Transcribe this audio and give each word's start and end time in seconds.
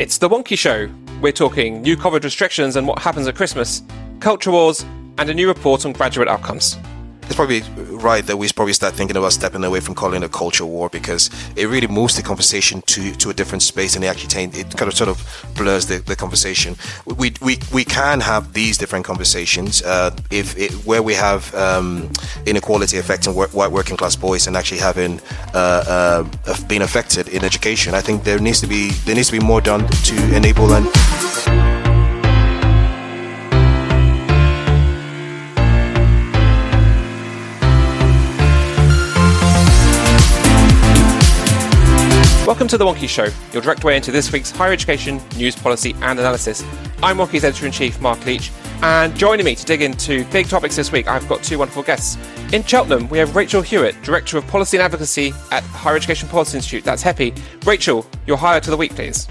It's 0.00 0.16
The 0.16 0.28
Wonkhe 0.28 0.56
Show. 0.56 0.88
We're 1.20 1.32
talking 1.32 1.82
new 1.82 1.96
COVID 1.96 2.22
restrictions 2.22 2.76
and 2.76 2.86
what 2.86 3.00
happens 3.00 3.26
at 3.26 3.34
Christmas, 3.34 3.82
culture 4.20 4.52
wars, 4.52 4.84
and 5.18 5.28
a 5.28 5.34
new 5.34 5.48
report 5.48 5.84
on 5.84 5.92
graduate 5.92 6.28
outcomes 6.28 6.78
it's 7.28 7.36
probably 7.36 7.60
right 7.98 8.24
that 8.26 8.38
we 8.38 8.48
probably 8.48 8.72
start 8.72 8.94
thinking 8.94 9.16
about 9.16 9.32
stepping 9.32 9.62
away 9.62 9.80
from 9.80 9.94
calling 9.94 10.22
it 10.22 10.26
a 10.26 10.28
culture 10.30 10.64
war 10.64 10.88
because 10.88 11.28
it 11.56 11.66
really 11.66 11.86
moves 11.86 12.16
the 12.16 12.22
conversation 12.22 12.80
to, 12.82 13.14
to 13.16 13.28
a 13.28 13.34
different 13.34 13.62
space 13.62 13.94
and 13.94 14.02
it 14.04 14.08
actually 14.08 14.44
it 14.58 14.74
kind 14.78 14.90
of 14.90 14.96
sort 14.96 15.10
of 15.10 15.46
blurs 15.54 15.86
the, 15.86 15.98
the 15.98 16.16
conversation. 16.16 16.74
We, 17.04 17.34
we, 17.42 17.58
we 17.70 17.84
can 17.84 18.20
have 18.20 18.54
these 18.54 18.78
different 18.78 19.04
conversations 19.04 19.82
uh, 19.82 20.16
if 20.30 20.56
it, 20.56 20.72
where 20.86 21.02
we 21.02 21.12
have 21.14 21.54
um, 21.54 22.10
inequality 22.46 22.96
affecting 22.96 23.34
work, 23.34 23.52
white 23.52 23.70
working 23.70 23.98
class 23.98 24.16
boys 24.16 24.46
and 24.46 24.56
actually 24.56 24.80
having 24.80 25.20
uh, 25.52 26.24
uh, 26.46 26.66
been 26.66 26.80
affected 26.80 27.28
in 27.28 27.44
education. 27.44 27.94
I 27.94 28.00
think 28.00 28.24
there 28.24 28.38
needs 28.38 28.60
to 28.62 28.66
be 28.66 28.88
there 29.04 29.14
needs 29.14 29.28
to 29.28 29.38
be 29.38 29.44
more 29.44 29.60
done 29.60 29.86
to 29.86 30.34
enable 30.34 30.72
and. 30.72 31.47
Welcome 42.48 42.68
to 42.68 42.78
The 42.78 42.86
Wonkhe 42.86 43.06
Show, 43.06 43.28
your 43.52 43.60
direct 43.60 43.84
way 43.84 43.94
into 43.94 44.10
this 44.10 44.32
week's 44.32 44.50
higher 44.50 44.72
education 44.72 45.20
news 45.36 45.54
policy 45.54 45.94
and 46.00 46.18
analysis. 46.18 46.64
I'm 47.02 47.18
Wonkhe's 47.18 47.44
editor 47.44 47.66
in 47.66 47.72
chief, 47.72 48.00
Mark 48.00 48.24
Leach, 48.24 48.50
and 48.80 49.14
joining 49.14 49.44
me 49.44 49.54
to 49.54 49.66
dig 49.66 49.82
into 49.82 50.24
big 50.30 50.48
topics 50.48 50.74
this 50.74 50.90
week, 50.90 51.08
I've 51.08 51.28
got 51.28 51.42
two 51.42 51.58
wonderful 51.58 51.82
guests. 51.82 52.16
In 52.54 52.64
Cheltenham, 52.64 53.06
we 53.10 53.18
have 53.18 53.36
Rachel 53.36 53.60
Hewitt, 53.60 54.02
Director 54.02 54.38
of 54.38 54.46
Policy 54.46 54.78
and 54.78 54.82
Advocacy 54.82 55.34
at 55.52 55.62
Higher 55.62 55.96
Education 55.96 56.26
Policy 56.30 56.56
Institute. 56.56 56.84
That's 56.84 57.04
HEPI. 57.04 57.66
Rachel, 57.66 58.06
your 58.26 58.38
hire 58.38 58.60
to 58.60 58.70
the 58.70 58.78
week, 58.78 58.94
please. 58.94 59.28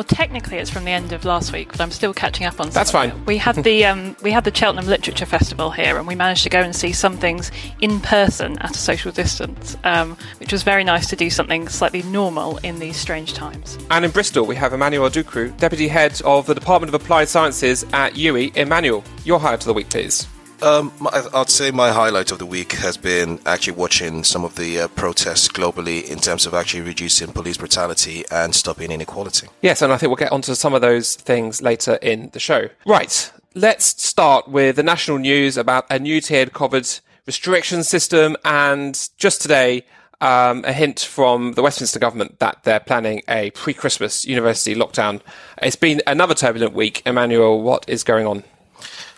Well, 0.00 0.06
technically, 0.06 0.56
it's 0.56 0.70
from 0.70 0.86
the 0.86 0.92
end 0.92 1.12
of 1.12 1.26
last 1.26 1.52
week, 1.52 1.72
but 1.72 1.80
I'm 1.82 1.90
still 1.90 2.14
catching 2.14 2.46
up 2.46 2.58
on. 2.58 2.70
That's 2.70 2.90
fine. 2.90 3.22
We 3.26 3.36
had 3.36 3.56
the 3.56 3.84
um, 3.84 4.16
we 4.22 4.30
had 4.30 4.44
the 4.44 4.54
Cheltenham 4.54 4.86
Literature 4.86 5.26
Festival 5.26 5.70
here, 5.70 5.98
and 5.98 6.06
we 6.06 6.14
managed 6.14 6.42
to 6.44 6.48
go 6.48 6.62
and 6.62 6.74
see 6.74 6.94
some 6.94 7.18
things 7.18 7.52
in 7.82 8.00
person 8.00 8.56
at 8.60 8.70
a 8.70 8.78
social 8.78 9.12
distance, 9.12 9.76
um, 9.84 10.16
which 10.38 10.52
was 10.52 10.62
very 10.62 10.84
nice 10.84 11.06
to 11.10 11.16
do 11.16 11.28
something 11.28 11.68
slightly 11.68 12.02
normal 12.04 12.56
in 12.62 12.78
these 12.78 12.96
strange 12.96 13.34
times. 13.34 13.76
And 13.90 14.06
in 14.06 14.10
Bristol, 14.10 14.46
we 14.46 14.56
have 14.56 14.72
Emmanuel 14.72 15.10
Adukwu, 15.10 15.54
Deputy 15.58 15.88
Head 15.88 16.18
of 16.22 16.46
the 16.46 16.54
Department 16.54 16.94
of 16.94 16.98
Applied 16.98 17.28
Sciences 17.28 17.84
at 17.92 18.14
UWE. 18.14 18.56
Emmanuel, 18.56 19.04
your 19.26 19.38
hire 19.38 19.58
to 19.58 19.66
the 19.66 19.74
week, 19.74 19.90
please. 19.90 20.26
Um, 20.62 20.92
I'd 21.32 21.48
say 21.48 21.70
my 21.70 21.90
highlight 21.90 22.32
of 22.32 22.38
the 22.38 22.46
week 22.46 22.72
has 22.72 22.96
been 22.96 23.40
actually 23.46 23.74
watching 23.74 24.24
some 24.24 24.44
of 24.44 24.56
the 24.56 24.80
uh, 24.80 24.88
protests 24.88 25.48
globally 25.48 26.08
in 26.10 26.18
terms 26.18 26.44
of 26.46 26.52
actually 26.52 26.82
reducing 26.82 27.32
police 27.32 27.56
brutality 27.56 28.24
and 28.30 28.54
stopping 28.54 28.90
inequality. 28.90 29.48
Yes, 29.62 29.80
and 29.80 29.92
I 29.92 29.96
think 29.96 30.10
we'll 30.10 30.16
get 30.16 30.32
onto 30.32 30.54
some 30.54 30.74
of 30.74 30.82
those 30.82 31.14
things 31.14 31.62
later 31.62 31.94
in 32.02 32.30
the 32.30 32.40
show. 32.40 32.68
Right, 32.86 33.32
let's 33.54 34.02
start 34.02 34.48
with 34.48 34.76
the 34.76 34.82
national 34.82 35.18
news 35.18 35.56
about 35.56 35.86
a 35.90 35.98
new 35.98 36.20
tiered 36.20 36.52
COVID 36.52 37.00
restriction 37.26 37.82
system, 37.82 38.36
and 38.44 39.08
just 39.16 39.40
today, 39.40 39.84
um, 40.20 40.64
a 40.66 40.72
hint 40.72 41.00
from 41.00 41.54
the 41.54 41.62
Westminster 41.62 41.98
government 41.98 42.38
that 42.40 42.64
they're 42.64 42.80
planning 42.80 43.22
a 43.28 43.50
pre-Christmas 43.52 44.26
university 44.26 44.74
lockdown. 44.74 45.22
It's 45.62 45.76
been 45.76 46.02
another 46.06 46.34
turbulent 46.34 46.74
week. 46.74 47.02
Emmanuel, 47.06 47.62
what 47.62 47.88
is 47.88 48.04
going 48.04 48.26
on? 48.26 48.44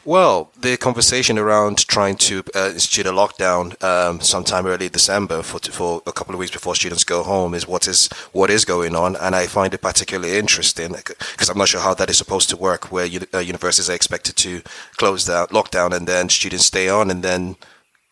Well, 0.04 0.50
the 0.60 0.76
conversation 0.76 1.38
around 1.38 1.86
trying 1.86 2.16
to 2.16 2.42
uh, 2.56 2.70
institute 2.74 3.06
a 3.06 3.12
lockdown 3.12 3.80
um, 3.84 4.20
sometime 4.20 4.66
early 4.66 4.88
December 4.88 5.42
for 5.42 5.60
for 5.60 6.02
a 6.08 6.12
couple 6.12 6.34
of 6.34 6.40
weeks 6.40 6.50
before 6.50 6.74
students 6.74 7.04
go 7.04 7.22
home 7.22 7.54
is 7.54 7.68
what 7.68 7.86
is 7.86 8.08
what 8.32 8.50
is 8.50 8.64
going 8.64 8.96
on, 8.96 9.14
and 9.14 9.36
I 9.36 9.46
find 9.46 9.72
it 9.72 9.80
particularly 9.80 10.36
interesting 10.36 10.90
because 10.92 11.48
I'm 11.48 11.58
not 11.58 11.68
sure 11.68 11.80
how 11.80 11.94
that 11.94 12.10
is 12.10 12.18
supposed 12.18 12.50
to 12.50 12.56
work, 12.56 12.90
where 12.90 13.08
uh, 13.32 13.38
universities 13.38 13.88
are 13.88 13.94
expected 13.94 14.34
to 14.38 14.62
close 14.96 15.26
down, 15.26 15.46
lockdown, 15.48 15.94
and 15.94 16.08
then 16.08 16.28
students 16.28 16.66
stay 16.66 16.88
on, 16.88 17.08
and 17.08 17.22
then 17.22 17.54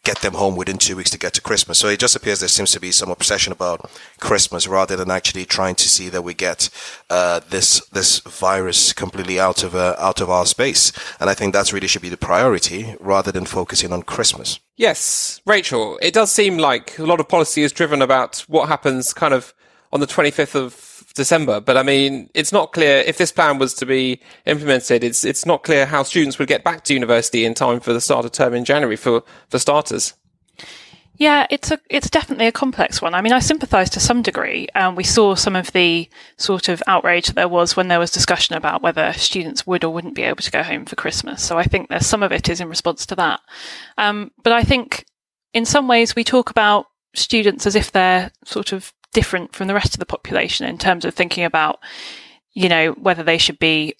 get 0.05 0.21
them 0.21 0.35
home 0.35 0.57
within 0.57 0.79
two 0.79 0.97
weeks 0.97 1.11
to 1.11 1.19
get 1.19 1.35
to 1.35 1.41
Christmas. 1.41 1.79
So 1.79 1.89
it 1.89 1.99
just 1.99 2.17
appears 2.17 2.41
there 2.41 2.49
seems 2.49 2.73
to 2.73 2.81
be 2.81 2.91
some 2.91 3.11
obsession 3.11 3.53
about 3.53 3.91
Christmas 4.19 4.67
rather 4.67 4.97
than 4.97 5.11
actually 5.11 5.45
trying 5.45 5.75
to 5.77 5.89
see 5.89 6.09
that 6.09 6.23
we 6.23 6.35
get 6.35 6.71
uh, 7.11 7.41
this 7.51 7.87
this 7.89 8.21
virus 8.21 8.93
completely 8.93 9.39
out 9.39 9.63
of 9.63 9.75
uh, 9.75 9.97
out 9.99 10.21
of 10.21 10.31
our 10.31 10.47
space. 10.47 10.93
And 11.21 11.29
I 11.29 11.35
think 11.35 11.53
that's 11.53 11.73
really 11.73 11.87
should 11.87 12.03
be 12.03 12.09
the 12.09 12.17
priority 12.17 12.95
rather 12.99 13.31
than 13.31 13.45
focusing 13.45 13.93
on 13.93 14.03
Christmas. 14.03 14.59
Yes, 14.77 15.41
Rachel. 15.45 15.99
It 16.01 16.15
does 16.15 16.33
seem 16.33 16.57
like 16.57 16.99
a 16.99 17.05
lot 17.05 17.21
of 17.21 17.29
policy 17.29 17.63
is 17.63 17.73
driven 17.73 18.01
about 18.01 18.45
what 18.49 18.69
happens 18.69 19.13
kind 19.13 19.35
of 19.35 19.53
on 19.93 20.01
the 20.01 20.07
25th 20.07 20.55
of 20.55 20.90
December. 21.15 21.61
But 21.61 21.77
I 21.77 21.83
mean, 21.83 22.31
it's 22.35 22.53
not 22.53 22.73
clear 22.73 22.99
if 22.99 23.19
this 23.19 23.33
plan 23.33 23.59
was 23.59 23.75
to 23.75 23.87
be 23.87 24.21
implemented. 24.47 25.05
It's 25.05 25.25
it's 25.25 25.47
not 25.47 25.65
clear 25.65 25.87
how 25.87 26.03
students 26.03 26.39
would 26.39 26.49
get 26.49 26.65
back 26.65 26.85
to 26.85 26.95
university 26.95 27.45
in 27.45 27.55
time 27.55 27.81
for 27.81 27.93
the 27.93 28.01
start 28.01 28.25
of 28.25 28.33
term 28.33 28.55
in 28.55 28.65
January 28.65 28.97
for 28.97 29.23
for 29.49 29.59
starters. 29.59 30.15
Yeah, 31.21 31.47
it's 31.51 31.71
a 31.71 31.79
it's 31.91 32.09
definitely 32.09 32.47
a 32.47 32.53
complex 32.53 33.03
one. 33.03 33.15
I 33.15 33.21
mean, 33.21 33.35
I 33.35 33.41
sympathise 33.41 33.91
to 33.91 34.01
some 34.01 34.23
degree. 34.23 34.69
Um, 34.75 34.97
we 34.97 35.05
saw 35.05 35.35
some 35.35 35.55
of 35.55 35.71
the 35.73 36.09
sort 36.39 36.71
of 36.71 36.83
outrage 36.87 37.27
that 37.27 37.35
there 37.35 37.47
was 37.47 37.77
when 37.77 37.89
there 37.89 37.99
was 37.99 38.11
discussion 38.11 38.57
about 38.57 38.81
whether 38.81 39.13
students 39.13 39.67
would 39.67 39.85
or 39.85 39.93
wouldn't 39.93 40.15
be 40.15 40.23
able 40.23 40.43
to 40.43 40.51
go 40.51 40.63
home 40.63 40.87
for 40.87 40.97
Christmas. 40.97 41.43
So 41.43 41.59
I 41.59 41.65
think 41.65 41.91
there's 41.91 42.07
some 42.07 42.23
of 42.23 42.33
it 42.33 42.49
is 42.49 42.63
in 42.63 42.71
response 42.71 43.05
to 43.05 43.17
that. 43.17 43.41
Um, 43.99 44.31
but 44.43 44.55
I 44.55 44.63
think 44.63 45.05
in 45.53 45.67
some 45.67 45.89
ways 45.89 46.17
we 46.17 46.25
talk 46.25 46.49
about 46.49 46.87
students 47.15 47.67
as 47.67 47.75
if 47.75 47.93
they're 47.93 48.31
sort 48.47 48.73
of 48.73 48.91
different 49.13 49.55
from 49.55 49.67
the 49.67 49.75
rest 49.75 49.95
of 49.95 50.01
the 50.01 50.07
population 50.07 50.67
in 50.67 50.79
terms 50.79 51.05
of 51.05 51.15
thinking 51.15 51.45
about, 51.45 51.81
you 52.53 52.69
know, 52.69 52.93
whether 52.93 53.23
they 53.23 53.39
should 53.39 53.59
be 53.59 53.95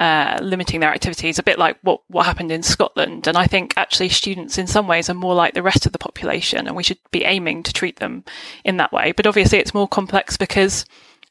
uh, 0.00 0.38
limiting 0.42 0.80
their 0.80 0.92
activities, 0.92 1.38
a 1.38 1.42
bit 1.42 1.58
like 1.58 1.78
what, 1.82 2.00
what 2.08 2.26
happened 2.26 2.50
in 2.50 2.62
Scotland. 2.62 3.26
And 3.26 3.36
I 3.36 3.46
think 3.46 3.74
actually 3.76 4.08
students 4.08 4.58
in 4.58 4.66
some 4.66 4.88
ways 4.88 5.08
are 5.08 5.14
more 5.14 5.34
like 5.34 5.54
the 5.54 5.62
rest 5.62 5.86
of 5.86 5.92
the 5.92 5.98
population 5.98 6.66
and 6.66 6.76
we 6.76 6.82
should 6.82 6.98
be 7.10 7.24
aiming 7.24 7.62
to 7.62 7.72
treat 7.72 8.00
them 8.00 8.24
in 8.64 8.76
that 8.78 8.92
way. 8.92 9.12
But 9.12 9.26
obviously 9.26 9.58
it's 9.58 9.74
more 9.74 9.88
complex 9.88 10.36
because 10.36 10.84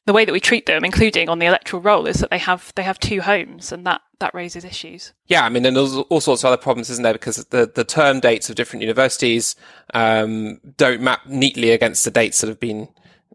the 0.05 0.13
way 0.13 0.25
that 0.25 0.33
we 0.33 0.39
treat 0.39 0.65
them, 0.65 0.83
including 0.83 1.29
on 1.29 1.39
the 1.39 1.45
electoral 1.45 1.81
roll, 1.81 2.07
is 2.07 2.17
that 2.17 2.29
they 2.29 2.37
have 2.37 2.73
they 2.75 2.83
have 2.83 2.99
two 2.99 3.21
homes, 3.21 3.71
and 3.71 3.85
that 3.85 4.01
that 4.19 4.33
raises 4.33 4.65
issues. 4.65 5.13
Yeah, 5.27 5.45
I 5.45 5.49
mean, 5.49 5.65
and 5.65 5.77
there's 5.77 5.95
all 5.95 6.19
sorts 6.19 6.43
of 6.43 6.47
other 6.47 6.61
problems, 6.61 6.89
isn't 6.89 7.03
there? 7.03 7.13
Because 7.13 7.37
the 7.37 7.71
the 7.73 7.85
term 7.85 8.19
dates 8.19 8.49
of 8.49 8.55
different 8.55 8.81
universities 8.81 9.55
um, 9.93 10.59
don't 10.77 11.01
map 11.01 11.25
neatly 11.25 11.71
against 11.71 12.03
the 12.03 12.11
dates 12.11 12.41
that 12.41 12.47
have 12.47 12.59
been 12.59 12.89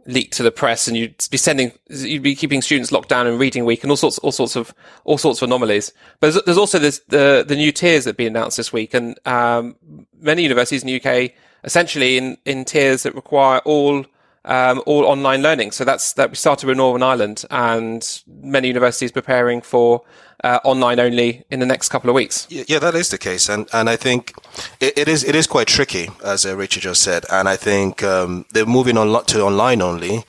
leaked 0.09 0.33
to 0.33 0.43
the 0.43 0.51
press 0.51 0.89
and 0.89 0.97
you'd 0.97 1.15
be 1.31 1.37
sending, 1.37 1.71
you'd 1.89 2.23
be 2.23 2.35
keeping 2.35 2.63
students 2.63 2.91
locked 2.91 3.11
down 3.11 3.27
in 3.27 3.39
reading 3.39 3.67
week 3.67 3.83
and 3.85 3.91
all 3.91 3.97
sorts, 3.97 4.19
all 4.19 4.33
sorts 4.33 4.57
of, 4.57 4.75
all 5.05 5.19
sorts 5.19 5.41
of 5.41 5.47
anomalies. 5.47 5.93
But 6.19 6.33
there's, 6.33 6.45
there's 6.45 6.59
also 6.59 6.79
this, 6.79 7.01
the, 7.09 7.45
the 7.47 7.55
new 7.55 7.71
tiers 7.71 8.05
that 8.05 8.11
have 8.11 8.17
been 8.17 8.35
announced 8.35 8.57
this 8.57 8.73
week 8.73 8.95
and, 8.95 9.19
um, 9.27 9.77
many 10.19 10.43
universities 10.43 10.83
in 10.83 10.89
the 10.89 10.97
UK 11.01 11.33
essentially 11.63 12.17
in, 12.17 12.39
in 12.47 12.65
tiers 12.65 13.03
that 13.03 13.15
require 13.15 13.59
all, 13.67 14.07
um, 14.47 14.83
all 14.87 15.05
online 15.05 15.43
learning. 15.43 15.73
So 15.73 15.84
that's, 15.84 16.15
that 16.15 16.31
we 16.31 16.37
started 16.37 16.66
with 16.66 16.78
Northern 16.78 17.03
Ireland 17.03 17.45
and 17.51 18.22
many 18.27 18.69
universities 18.69 19.13
preparing 19.13 19.61
for, 19.61 20.03
uh, 20.45 20.59
online 20.65 21.01
only 21.01 21.45
in 21.51 21.61
the 21.61 21.67
next 21.67 21.89
couple 21.89 22.11
of 22.11 22.15
weeks. 22.15 22.47
Yeah, 22.51 22.79
that 22.79 22.95
is 22.95 23.09
the 23.09 23.19
case, 23.19 23.49
and 23.49 23.69
and 23.73 23.89
I 23.89 23.97
think 23.97 24.35
it, 24.81 24.97
it 24.97 25.09
is 25.09 25.25
it 25.25 25.35
is 25.35 25.47
quite 25.47 25.69
tricky, 25.69 26.11
as 26.25 26.47
uh, 26.47 26.57
Richard 26.57 26.83
just 26.83 27.03
said, 27.03 27.25
and 27.31 27.49
I 27.49 27.57
think 27.57 28.03
um, 28.03 28.45
they're 28.53 28.67
moving 28.67 28.97
on 28.97 29.25
to 29.27 29.43
online 29.43 29.83
only. 29.83 30.25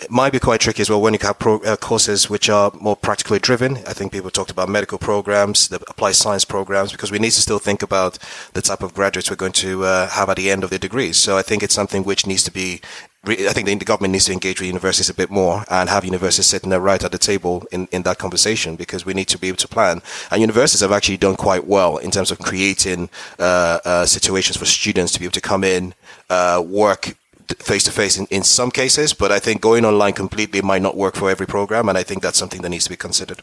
It 0.00 0.10
might 0.10 0.32
be 0.32 0.40
quite 0.40 0.60
tricky 0.60 0.82
as 0.82 0.90
well 0.90 1.00
when 1.00 1.12
you 1.12 1.20
have 1.22 1.38
pro, 1.38 1.60
uh, 1.60 1.76
courses 1.76 2.28
which 2.28 2.50
are 2.50 2.72
more 2.80 2.96
practically 2.96 3.38
driven. 3.38 3.76
I 3.86 3.92
think 3.92 4.10
people 4.10 4.30
talked 4.30 4.50
about 4.50 4.68
medical 4.68 4.98
programs, 4.98 5.68
the 5.68 5.76
applied 5.76 6.16
science 6.16 6.44
programs, 6.44 6.90
because 6.90 7.12
we 7.12 7.20
need 7.20 7.30
to 7.30 7.40
still 7.40 7.60
think 7.60 7.82
about 7.82 8.18
the 8.52 8.62
type 8.62 8.82
of 8.82 8.94
graduates 8.94 9.30
we're 9.30 9.36
going 9.36 9.52
to 9.52 9.84
uh, 9.84 10.08
have 10.08 10.28
at 10.28 10.38
the 10.38 10.50
end 10.50 10.64
of 10.64 10.70
their 10.70 10.78
degrees. 10.80 11.18
So 11.18 11.38
I 11.38 11.42
think 11.42 11.62
it's 11.62 11.74
something 11.74 12.02
which 12.02 12.26
needs 12.26 12.42
to 12.44 12.50
be 12.50 12.80
I 13.24 13.52
think 13.52 13.66
the 13.66 13.84
government 13.84 14.12
needs 14.12 14.24
to 14.24 14.32
engage 14.32 14.60
with 14.60 14.66
universities 14.66 15.08
a 15.08 15.14
bit 15.14 15.30
more 15.30 15.64
and 15.70 15.88
have 15.88 16.04
universities 16.04 16.46
sitting 16.46 16.70
there 16.70 16.80
right 16.80 17.02
at 17.04 17.12
the 17.12 17.18
table 17.18 17.64
in, 17.70 17.86
in 17.92 18.02
that 18.02 18.18
conversation 18.18 18.74
because 18.74 19.06
we 19.06 19.14
need 19.14 19.28
to 19.28 19.38
be 19.38 19.46
able 19.46 19.58
to 19.58 19.68
plan. 19.68 20.02
And 20.32 20.40
universities 20.40 20.80
have 20.80 20.90
actually 20.90 21.18
done 21.18 21.36
quite 21.36 21.64
well 21.64 21.98
in 21.98 22.10
terms 22.10 22.32
of 22.32 22.40
creating 22.40 23.10
uh, 23.38 23.78
uh, 23.84 24.06
situations 24.06 24.56
for 24.56 24.64
students 24.64 25.12
to 25.12 25.20
be 25.20 25.26
able 25.26 25.34
to 25.34 25.40
come 25.40 25.62
in, 25.62 25.94
uh, 26.30 26.64
work 26.66 27.16
face 27.58 27.84
to 27.84 27.92
face 27.92 28.18
in 28.18 28.42
some 28.42 28.70
cases, 28.70 29.12
but 29.12 29.30
I 29.30 29.38
think 29.38 29.60
going 29.60 29.84
online 29.84 30.14
completely 30.14 30.62
might 30.62 30.82
not 30.82 30.96
work 30.96 31.14
for 31.14 31.30
every 31.30 31.46
program, 31.46 31.88
and 31.88 31.98
I 31.98 32.02
think 32.02 32.22
that's 32.22 32.38
something 32.38 32.62
that 32.62 32.70
needs 32.70 32.84
to 32.84 32.90
be 32.90 32.96
considered. 32.96 33.42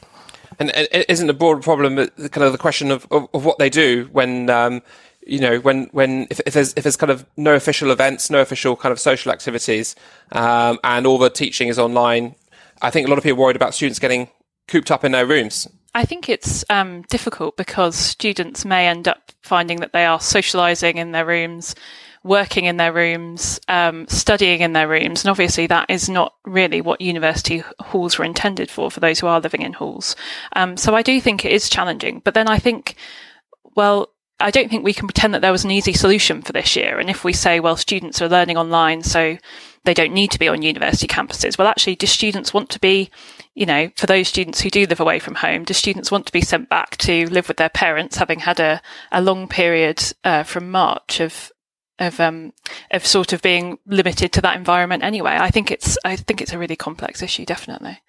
And, 0.57 0.71
isn't 1.07 1.27
the 1.27 1.33
broader 1.33 1.61
problem 1.61 1.95
kind 1.95 2.43
of 2.43 2.51
the 2.51 2.57
question 2.57 2.91
of, 2.91 3.07
of, 3.11 3.29
of 3.33 3.45
what 3.45 3.59
they 3.59 3.69
do 3.69 4.09
when 4.11 4.49
um, 4.49 4.81
you 5.29 5.39
know 5.39 5.59
when 5.59 5.89
when 5.91 6.27
if, 6.29 6.39
if, 6.45 6.53
there's 6.53 6.73
if 6.75 6.83
there's 6.83 6.97
kind 6.97 7.11
of 7.11 7.25
no 7.37 7.55
official 7.55 7.91
events, 7.91 8.29
no 8.29 8.41
official 8.41 8.75
kind 8.75 8.91
of 8.91 8.99
social 8.99 9.31
activities, 9.31 9.95
um, 10.31 10.79
and 10.83 11.05
all 11.05 11.17
the 11.17 11.29
teaching 11.29 11.67
is 11.67 11.79
online? 11.79 12.35
I 12.81 12.89
think 12.89 13.07
a 13.07 13.09
lot 13.09 13.17
of 13.17 13.23
people 13.23 13.39
are 13.39 13.45
worried 13.45 13.55
about 13.55 13.73
students 13.75 13.99
getting 13.99 14.29
cooped 14.67 14.91
up 14.91 15.03
in 15.03 15.11
their 15.11 15.25
rooms. 15.25 15.67
I 15.95 16.05
think 16.05 16.29
it's 16.29 16.63
um, 16.69 17.01
difficult 17.09 17.57
because 17.57 17.95
students 17.95 18.63
may 18.63 18.87
end 18.87 19.07
up 19.07 19.31
finding 19.41 19.79
that 19.79 19.91
they 19.91 20.05
are 20.05 20.19
socialising 20.19 20.95
in 20.95 21.11
their 21.11 21.25
rooms, 21.25 21.73
working 22.23 22.65
in 22.65 22.77
their 22.77 22.93
rooms, 22.93 23.59
um, 23.67 24.07
studying 24.07 24.61
in 24.61 24.73
their 24.73 24.87
rooms, 24.87 25.23
and 25.23 25.31
obviously 25.31 25.67
that 25.67 25.89
is 25.89 26.07
not 26.07 26.35
really 26.45 26.81
what 26.81 27.01
university 27.01 27.63
halls 27.79 28.17
were 28.17 28.25
intended 28.25 28.69
for 28.69 28.91
for 28.91 28.99
those 28.99 29.19
who 29.19 29.27
are 29.27 29.41
living 29.41 29.61
in 29.61 29.73
halls. 29.73 30.15
Um, 30.55 30.77
so 30.77 30.95
I 30.95 31.01
do 31.01 31.19
think 31.19 31.43
it 31.43 31.51
is 31.51 31.69
challenging, 31.69 32.21
but 32.23 32.33
then 32.33 32.47
I 32.47 32.59
think, 32.59 32.95
well, 33.75 34.09
I 34.39 34.51
don't 34.51 34.69
think 34.69 34.83
we 34.83 34.93
can 34.93 35.07
pretend 35.07 35.33
that 35.33 35.41
there 35.41 35.51
was 35.51 35.65
an 35.65 35.71
easy 35.71 35.93
solution 35.93 36.41
for 36.41 36.53
this 36.53 36.75
year. 36.75 36.97
And 36.99 37.09
if 37.09 37.23
we 37.23 37.33
say, 37.33 37.59
well, 37.59 37.75
students 37.75 38.21
are 38.21 38.29
learning 38.29 38.57
online, 38.57 39.03
so 39.03 39.37
they 39.83 39.93
don't 39.93 40.13
need 40.13 40.31
to 40.31 40.39
be 40.39 40.47
on 40.47 40.61
university 40.61 41.07
campuses. 41.07 41.57
Well, 41.57 41.67
actually, 41.67 41.95
do 41.95 42.07
students 42.07 42.53
want 42.53 42.69
to 42.69 42.79
be, 42.79 43.09
you 43.55 43.65
know, 43.65 43.89
for 43.95 44.07
those 44.07 44.27
students 44.27 44.61
who 44.61 44.69
do 44.69 44.85
live 44.85 44.99
away 44.99 45.19
from 45.19 45.35
home, 45.35 45.63
do 45.63 45.73
students 45.73 46.11
want 46.11 46.25
to 46.25 46.31
be 46.31 46.41
sent 46.41 46.69
back 46.69 46.95
to 46.97 47.29
live 47.29 47.47
with 47.47 47.57
their 47.57 47.69
parents, 47.69 48.17
having 48.17 48.39
had 48.39 48.59
a, 48.59 48.81
a 49.11 49.21
long 49.21 49.47
period 49.47 50.01
uh, 50.23 50.43
from 50.43 50.71
March 50.71 51.19
of 51.19 51.51
of 51.97 52.17
um, 52.21 52.53
of 52.91 53.05
sort 53.05 53.33
of 53.33 53.41
being 53.41 53.77
limited 53.85 54.31
to 54.33 54.41
that 54.41 54.55
environment 54.55 55.03
anyway? 55.03 55.35
I 55.37 55.51
think 55.51 55.69
it's 55.69 55.97
I 56.05 56.15
think 56.15 56.41
it's 56.41 56.53
a 56.53 56.59
really 56.59 56.77
complex 56.77 57.21
issue, 57.21 57.45
definitely. 57.45 57.99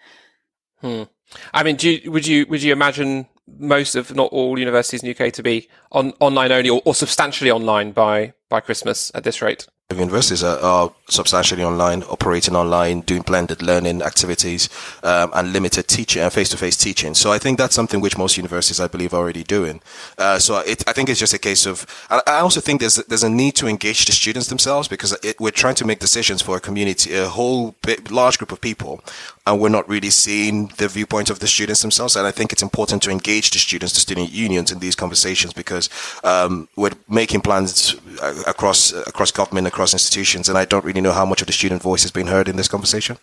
Hmm. 0.80 1.04
I 1.52 1.62
mean, 1.62 1.76
you, 1.80 2.10
would 2.10 2.26
you 2.26 2.46
would 2.48 2.62
you 2.62 2.72
imagine 2.72 3.26
most, 3.58 3.96
if 3.96 4.14
not 4.14 4.32
all, 4.32 4.58
universities 4.58 5.02
in 5.02 5.12
the 5.12 5.24
UK 5.24 5.32
to 5.34 5.42
be 5.42 5.68
on 5.92 6.12
online 6.20 6.52
only 6.52 6.70
or, 6.70 6.82
or 6.84 6.94
substantially 6.94 7.50
online 7.50 7.92
by 7.92 8.34
by 8.48 8.60
Christmas 8.60 9.10
at 9.14 9.24
this 9.24 9.42
rate? 9.42 9.66
Universities 9.98 10.42
are, 10.42 10.58
are, 10.58 10.92
substantially 11.08 11.64
online, 11.64 12.04
operating 12.04 12.54
online, 12.54 13.00
doing 13.00 13.22
blended 13.22 13.62
learning 13.62 14.00
activities, 14.02 14.68
um, 15.02 15.30
and 15.34 15.52
limited 15.52 15.88
teaching 15.88 16.22
and 16.22 16.32
face-to-face 16.32 16.76
teaching. 16.76 17.14
So 17.14 17.32
I 17.32 17.38
think 17.38 17.58
that's 17.58 17.74
something 17.74 18.00
which 18.00 18.16
most 18.16 18.36
universities, 18.36 18.78
I 18.78 18.86
believe, 18.86 19.12
are 19.12 19.16
already 19.16 19.42
doing. 19.42 19.80
Uh, 20.16 20.38
so 20.38 20.58
it, 20.58 20.88
I 20.88 20.92
think 20.92 21.08
it's 21.08 21.18
just 21.18 21.34
a 21.34 21.38
case 21.38 21.66
of. 21.66 21.86
I 22.10 22.38
also 22.40 22.60
think 22.60 22.80
there's 22.80 22.96
there's 22.96 23.24
a 23.24 23.30
need 23.30 23.56
to 23.56 23.66
engage 23.66 24.04
the 24.04 24.12
students 24.12 24.48
themselves 24.48 24.86
because 24.86 25.12
it, 25.24 25.40
we're 25.40 25.50
trying 25.50 25.74
to 25.76 25.84
make 25.84 25.98
decisions 25.98 26.42
for 26.42 26.56
a 26.56 26.60
community, 26.60 27.14
a 27.14 27.28
whole 27.28 27.74
large 28.10 28.38
group 28.38 28.52
of 28.52 28.60
people, 28.60 29.02
and 29.46 29.60
we're 29.60 29.68
not 29.68 29.88
really 29.88 30.10
seeing 30.10 30.68
the 30.76 30.86
viewpoint 30.86 31.30
of 31.30 31.40
the 31.40 31.48
students 31.48 31.82
themselves. 31.82 32.14
And 32.14 32.26
I 32.26 32.30
think 32.30 32.52
it's 32.52 32.62
important 32.62 33.02
to 33.02 33.10
engage 33.10 33.50
the 33.50 33.58
students, 33.58 33.94
the 33.94 34.00
student 34.00 34.30
unions, 34.30 34.70
in 34.70 34.78
these 34.78 34.94
conversations 34.94 35.52
because 35.52 35.88
um, 36.22 36.68
we're 36.76 36.92
making 37.08 37.40
plans 37.40 37.96
uh, 38.22 38.42
across 38.46 38.92
across 38.92 39.32
government, 39.32 39.66
across 39.66 39.79
across 39.80 39.94
institutions, 39.94 40.46
and 40.46 40.58
I 40.58 40.66
don't 40.66 40.84
really 40.84 41.00
know 41.00 41.12
how 41.12 41.24
much 41.24 41.40
of 41.40 41.46
the 41.46 41.54
student 41.54 41.80
voice 41.80 42.02
has 42.02 42.10
been 42.10 42.26
heard 42.26 42.48
in 42.48 42.56
this 42.56 42.68
conversation. 42.68 43.16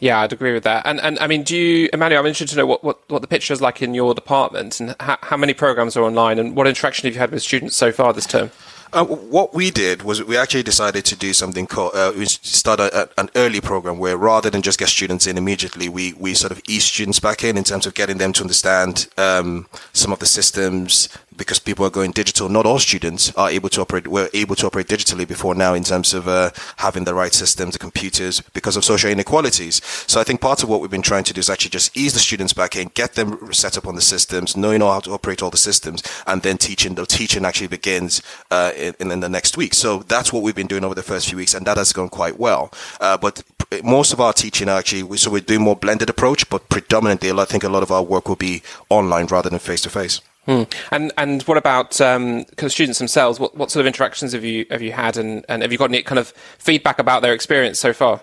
Yeah, 0.00 0.20
I'd 0.20 0.32
agree 0.32 0.54
with 0.54 0.64
that. 0.64 0.86
And 0.86 0.98
and 1.00 1.18
I 1.18 1.26
mean, 1.26 1.42
do 1.42 1.54
you, 1.54 1.90
Emmanuel? 1.92 2.20
I'm 2.20 2.26
interested 2.26 2.54
to 2.54 2.56
know 2.56 2.66
what, 2.66 2.82
what, 2.82 2.98
what 3.10 3.20
the 3.20 3.28
picture 3.28 3.52
is 3.52 3.60
like 3.60 3.82
in 3.82 3.92
your 3.92 4.14
department, 4.14 4.80
and 4.80 4.96
how, 4.98 5.18
how 5.20 5.36
many 5.36 5.52
programs 5.52 5.94
are 5.96 6.04
online, 6.04 6.38
and 6.38 6.56
what 6.56 6.66
interaction 6.66 7.06
have 7.06 7.14
you 7.14 7.20
had 7.20 7.30
with 7.30 7.42
students 7.42 7.76
so 7.76 7.92
far 7.92 8.14
this 8.14 8.26
term? 8.26 8.50
Uh, 8.94 9.04
what 9.06 9.54
we 9.54 9.70
did 9.70 10.02
was 10.02 10.22
we 10.22 10.36
actually 10.36 10.62
decided 10.62 11.02
to 11.02 11.16
do 11.16 11.32
something 11.32 11.66
called 11.66 11.92
uh, 11.94 12.12
we 12.16 12.26
started 12.26 12.92
a, 12.92 13.08
an 13.18 13.30
early 13.36 13.60
program 13.60 13.98
where 13.98 14.18
rather 14.18 14.50
than 14.50 14.60
just 14.60 14.78
get 14.78 14.88
students 14.88 15.26
in 15.26 15.38
immediately, 15.38 15.88
we 15.88 16.14
we 16.14 16.34
sort 16.34 16.52
of 16.52 16.60
ease 16.66 16.84
students 16.84 17.20
back 17.20 17.44
in 17.44 17.56
in 17.56 17.64
terms 17.64 17.86
of 17.86 17.94
getting 17.94 18.18
them 18.18 18.32
to 18.32 18.42
understand 18.42 19.08
um, 19.16 19.66
some 19.92 20.12
of 20.12 20.18
the 20.18 20.26
systems, 20.26 21.08
because 21.42 21.58
people 21.58 21.84
are 21.84 21.90
going 21.90 22.12
digital. 22.12 22.48
Not 22.48 22.66
all 22.66 22.78
students 22.78 23.34
are 23.34 23.50
able 23.50 23.68
to 23.70 23.80
operate. 23.80 24.06
Were 24.06 24.30
able 24.32 24.56
to 24.56 24.66
operate 24.66 24.86
digitally 24.86 25.26
before 25.26 25.54
now 25.54 25.74
in 25.74 25.82
terms 25.82 26.14
of 26.14 26.28
uh, 26.28 26.50
having 26.76 27.04
the 27.04 27.14
right 27.14 27.34
systems, 27.34 27.72
the 27.72 27.78
computers, 27.78 28.40
because 28.40 28.76
of 28.76 28.84
social 28.84 29.10
inequalities. 29.10 29.80
So 30.06 30.20
I 30.20 30.24
think 30.24 30.40
part 30.40 30.62
of 30.62 30.68
what 30.68 30.80
we've 30.80 30.90
been 30.90 31.02
trying 31.02 31.24
to 31.24 31.32
do 31.32 31.40
is 31.40 31.50
actually 31.50 31.70
just 31.70 31.96
ease 31.96 32.12
the 32.12 32.20
students 32.20 32.52
back 32.52 32.76
in, 32.76 32.90
get 32.94 33.14
them 33.14 33.52
set 33.52 33.76
up 33.76 33.86
on 33.86 33.96
the 33.96 34.00
systems, 34.00 34.56
knowing 34.56 34.80
how 34.80 35.00
to 35.00 35.12
operate 35.12 35.42
all 35.42 35.50
the 35.50 35.56
systems, 35.56 36.02
and 36.26 36.42
then 36.42 36.58
teaching. 36.58 36.94
The 36.94 37.06
teaching 37.06 37.44
actually 37.44 37.68
begins 37.68 38.22
uh, 38.50 38.72
in, 38.76 38.94
in 39.12 39.20
the 39.20 39.28
next 39.28 39.56
week. 39.56 39.74
So 39.74 39.98
that's 39.98 40.32
what 40.32 40.42
we've 40.42 40.54
been 40.54 40.66
doing 40.66 40.84
over 40.84 40.94
the 40.94 41.02
first 41.02 41.28
few 41.28 41.38
weeks, 41.38 41.54
and 41.54 41.66
that 41.66 41.76
has 41.76 41.92
gone 41.92 42.08
quite 42.08 42.38
well. 42.38 42.72
Uh, 43.00 43.16
but 43.16 43.42
most 43.82 44.12
of 44.12 44.20
our 44.20 44.32
teaching 44.32 44.68
actually, 44.68 45.16
so 45.16 45.30
we're 45.30 45.40
doing 45.40 45.62
more 45.62 45.76
blended 45.76 46.10
approach, 46.10 46.48
but 46.48 46.68
predominantly, 46.68 47.30
I 47.32 47.44
think 47.44 47.64
a 47.64 47.68
lot 47.68 47.82
of 47.82 47.90
our 47.90 48.02
work 48.02 48.28
will 48.28 48.36
be 48.36 48.62
online 48.88 49.26
rather 49.26 49.50
than 49.50 49.58
face 49.58 49.80
to 49.82 49.90
face. 49.90 50.20
Hmm. 50.46 50.64
And 50.90 51.12
and 51.16 51.42
what 51.42 51.56
about 51.56 52.00
um, 52.00 52.44
students 52.66 52.98
themselves? 52.98 53.38
What 53.38 53.56
what 53.56 53.70
sort 53.70 53.80
of 53.82 53.86
interactions 53.86 54.32
have 54.32 54.44
you 54.44 54.66
have 54.70 54.82
you 54.82 54.92
had, 54.92 55.16
and, 55.16 55.44
and 55.48 55.62
have 55.62 55.70
you 55.70 55.78
got 55.78 55.90
any 55.90 56.02
kind 56.02 56.18
of 56.18 56.28
feedback 56.58 56.98
about 56.98 57.22
their 57.22 57.32
experience 57.32 57.78
so 57.78 57.92
far? 57.92 58.20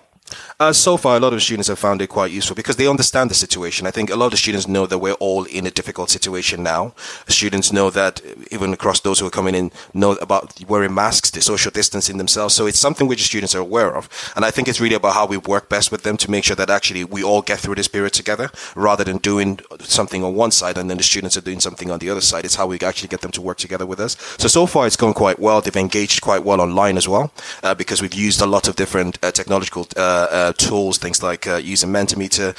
Uh, 0.60 0.74
so 0.74 0.98
far, 0.98 1.16
a 1.16 1.20
lot 1.20 1.34
of 1.34 1.42
students 1.42 1.68
have 1.68 1.80
found 1.80 2.02
it 2.02 2.08
quite 2.08 2.32
useful 2.32 2.56
because 2.56 2.76
they 2.76 2.88
understand 2.88 3.30
the 3.30 3.36
situation. 3.36 3.88
I 3.88 3.92
think 3.92 4.10
a 4.10 4.16
lot 4.16 4.34
of 4.34 4.40
students 4.40 4.68
know 4.68 4.86
that 4.86 5.00
we're 5.00 5.14
all 5.14 5.46
in 5.46 5.66
a 5.66 5.72
difficult 5.72 6.10
situation 6.10 6.64
now. 6.64 6.94
Students 7.28 7.72
know 7.72 7.90
that 7.92 8.22
even 8.52 8.74
across 8.74 9.00
those 9.00 9.20
who 9.20 9.28
are 9.28 9.32
coming 9.32 9.56
in 9.56 9.72
know 9.94 10.12
about 10.14 10.54
wearing 10.68 10.94
masks, 10.94 11.32
the 11.32 11.42
social 11.42 11.72
distancing 11.72 12.18
themselves. 12.18 12.56
So 12.56 12.68
it's 12.68 12.80
something 12.80 13.08
which 13.08 13.20
the 13.20 13.26
students 13.26 13.56
are 13.56 13.60
aware 13.60 13.96
of. 13.96 14.10
And 14.36 14.44
I 14.44 14.52
think 14.52 14.68
it's 14.68 14.82
really 14.82 14.96
about 14.96 15.14
how 15.14 15.26
we 15.26 15.38
work 15.38 15.70
best 15.70 15.92
with 15.92 16.04
them 16.04 16.18
to 16.18 16.30
make 16.30 16.44
sure 16.44 16.56
that 16.56 16.70
actually 16.70 17.04
we 17.04 17.24
all 17.24 17.42
get 17.42 17.60
through 17.60 17.76
this 17.76 17.88
period 17.88 18.14
together 18.14 18.52
rather 18.76 19.04
than 19.04 19.18
doing 19.18 19.60
something 19.80 20.24
on 20.24 20.36
one 20.36 20.52
side 20.52 20.78
and 20.78 20.90
then 20.90 20.98
the 20.98 21.04
students 21.04 21.38
are 21.38 21.42
doing 21.42 21.60
something 21.60 21.90
on 21.90 22.00
the 22.00 22.10
other 22.10 22.22
side. 22.22 22.46
It's 22.46 22.56
how 22.56 22.68
we 22.68 22.80
actually 22.80 23.10
get 23.10 23.22
them 23.22 23.32
to 23.32 23.42
work 23.42 23.58
together 23.58 23.86
with 23.86 24.00
us. 24.00 24.18
So, 24.38 24.48
so 24.48 24.66
far 24.66 24.88
it's 24.88 24.98
gone 24.98 25.14
quite 25.14 25.40
well. 25.40 25.62
They've 25.62 25.76
engaged 25.76 26.22
quite 26.22 26.44
well 26.44 26.60
online 26.60 26.98
as 26.98 27.08
well 27.08 27.32
uh, 27.64 27.76
because 27.76 28.02
we've 28.02 28.14
used 28.14 28.42
a 28.42 28.46
lot 28.46 28.68
of 28.68 28.76
different 28.76 29.18
uh, 29.24 29.32
technological 29.32 29.88
uh, 29.96 30.19
tools, 30.58 30.98
things 30.98 31.22
like 31.24 31.48
uh, 31.48 31.56
using 31.56 31.92
Mentimeter, 31.92 32.56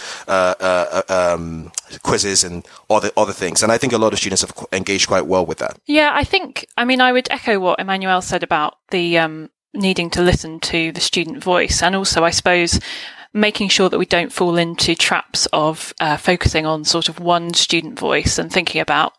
um, 1.10 1.72
quizzes, 2.02 2.44
and 2.44 2.66
other 2.88 3.10
other 3.16 3.32
things. 3.32 3.62
And 3.62 3.72
I 3.72 3.78
think 3.78 3.92
a 3.92 3.98
lot 3.98 4.12
of 4.12 4.18
students 4.18 4.42
have 4.42 4.66
engaged 4.72 5.08
quite 5.08 5.26
well 5.26 5.46
with 5.46 5.58
that. 5.58 5.78
Yeah, 5.86 6.10
I 6.14 6.24
think. 6.24 6.66
I 6.76 6.84
mean, 6.84 7.00
I 7.00 7.12
would 7.12 7.30
echo 7.30 7.58
what 7.58 7.80
Emmanuel 7.80 8.22
said 8.22 8.42
about 8.42 8.78
the 8.90 9.18
um, 9.18 9.50
needing 9.74 10.10
to 10.10 10.22
listen 10.22 10.60
to 10.60 10.92
the 10.92 11.00
student 11.00 11.42
voice, 11.42 11.82
and 11.82 11.96
also, 11.96 12.24
I 12.24 12.30
suppose 12.30 12.80
making 13.32 13.68
sure 13.68 13.88
that 13.88 13.98
we 13.98 14.06
don't 14.06 14.32
fall 14.32 14.56
into 14.56 14.94
traps 14.94 15.46
of 15.52 15.94
uh, 16.00 16.16
focusing 16.16 16.66
on 16.66 16.84
sort 16.84 17.08
of 17.08 17.20
one 17.20 17.54
student 17.54 17.98
voice 17.98 18.38
and 18.38 18.52
thinking 18.52 18.80
about, 18.80 19.12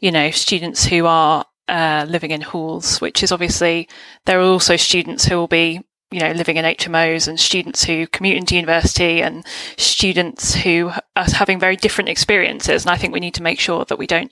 you 0.00 0.12
know, 0.12 0.30
students 0.30 0.84
who 0.84 1.06
are 1.06 1.46
uh, 1.68 2.04
living 2.08 2.30
in 2.30 2.42
halls, 2.42 3.00
which 3.00 3.22
is 3.22 3.32
obviously 3.32 3.88
there 4.26 4.38
are 4.38 4.42
also 4.42 4.76
students 4.76 5.24
who 5.24 5.36
will 5.36 5.48
be 5.48 5.80
you 6.14 6.20
know, 6.20 6.30
living 6.30 6.56
in 6.56 6.64
HMOs 6.64 7.26
and 7.26 7.40
students 7.40 7.82
who 7.82 8.06
commute 8.06 8.36
into 8.36 8.54
university 8.54 9.20
and 9.20 9.44
students 9.76 10.54
who 10.54 10.92
are 11.16 11.24
having 11.24 11.58
very 11.58 11.74
different 11.74 12.08
experiences. 12.08 12.84
And 12.84 12.92
I 12.92 12.96
think 12.96 13.12
we 13.12 13.18
need 13.18 13.34
to 13.34 13.42
make 13.42 13.58
sure 13.58 13.84
that 13.86 13.98
we 13.98 14.06
don't 14.06 14.30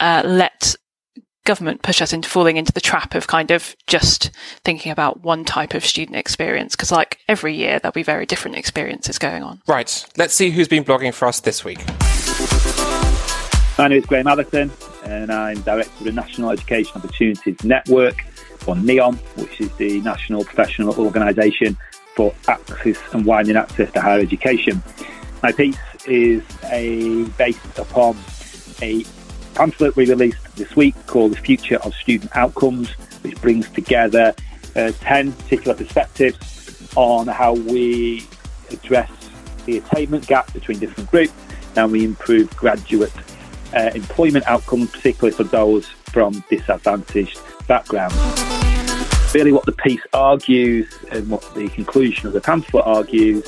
uh, 0.00 0.22
let 0.24 0.74
government 1.44 1.82
push 1.82 2.02
us 2.02 2.12
into 2.12 2.28
falling 2.28 2.56
into 2.56 2.72
the 2.72 2.80
trap 2.80 3.14
of 3.14 3.28
kind 3.28 3.52
of 3.52 3.76
just 3.86 4.32
thinking 4.64 4.90
about 4.90 5.22
one 5.22 5.44
type 5.44 5.72
of 5.72 5.86
student 5.86 6.16
experience. 6.16 6.74
Because, 6.74 6.90
like 6.90 7.20
every 7.28 7.54
year, 7.54 7.78
there'll 7.78 7.92
be 7.92 8.02
very 8.02 8.26
different 8.26 8.56
experiences 8.56 9.16
going 9.16 9.44
on. 9.44 9.62
Right. 9.68 10.04
Let's 10.16 10.34
see 10.34 10.50
who's 10.50 10.66
been 10.66 10.84
blogging 10.84 11.14
for 11.14 11.28
us 11.28 11.38
this 11.38 11.64
week. 11.64 11.78
My 13.78 13.86
name 13.86 13.98
is 13.98 14.06
Graham 14.06 14.26
Atherton, 14.26 14.72
and 15.04 15.30
I'm 15.30 15.60
director 15.60 15.92
of 15.96 16.04
the 16.06 16.12
National 16.12 16.50
Education 16.50 16.92
Opportunities 16.96 17.62
Network 17.62 18.16
or 18.66 18.76
NEON, 18.76 19.16
which 19.36 19.60
is 19.60 19.72
the 19.76 20.00
National 20.00 20.44
Professional 20.44 20.94
Organisation 20.98 21.76
for 22.14 22.34
Access 22.48 22.98
and 23.12 23.24
Widening 23.24 23.56
Access 23.56 23.92
to 23.92 24.00
Higher 24.00 24.20
Education. 24.20 24.82
My 25.42 25.52
piece 25.52 25.78
is 26.06 26.42
a 26.64 27.24
based 27.38 27.78
upon 27.78 28.16
a 28.82 29.04
pamphlet 29.54 29.94
we 29.96 30.08
released 30.08 30.56
this 30.56 30.74
week 30.76 30.94
called 31.06 31.32
The 31.32 31.36
Future 31.36 31.76
of 31.76 31.94
Student 31.94 32.34
Outcomes, 32.36 32.90
which 33.22 33.40
brings 33.40 33.68
together 33.70 34.34
uh, 34.76 34.92
10 35.00 35.32
particular 35.32 35.74
perspectives 35.74 36.88
on 36.96 37.26
how 37.26 37.54
we 37.54 38.26
address 38.70 39.10
the 39.66 39.78
attainment 39.78 40.26
gap 40.26 40.52
between 40.52 40.78
different 40.78 41.10
groups 41.10 41.32
and 41.76 41.90
we 41.90 42.04
improve 42.04 42.54
graduate 42.56 43.12
uh, 43.74 43.90
employment 43.94 44.46
outcomes, 44.46 44.90
particularly 44.90 45.34
for 45.34 45.44
those 45.44 45.86
from 45.86 46.44
disadvantaged 46.48 47.38
backgrounds. 47.66 48.14
Really, 49.34 49.52
what 49.52 49.66
the 49.66 49.72
piece 49.72 50.02
argues 50.12 50.92
and 51.10 51.28
what 51.28 51.42
the 51.54 51.68
conclusion 51.68 52.28
of 52.28 52.32
the 52.32 52.40
pamphlet 52.40 52.86
argues 52.86 53.44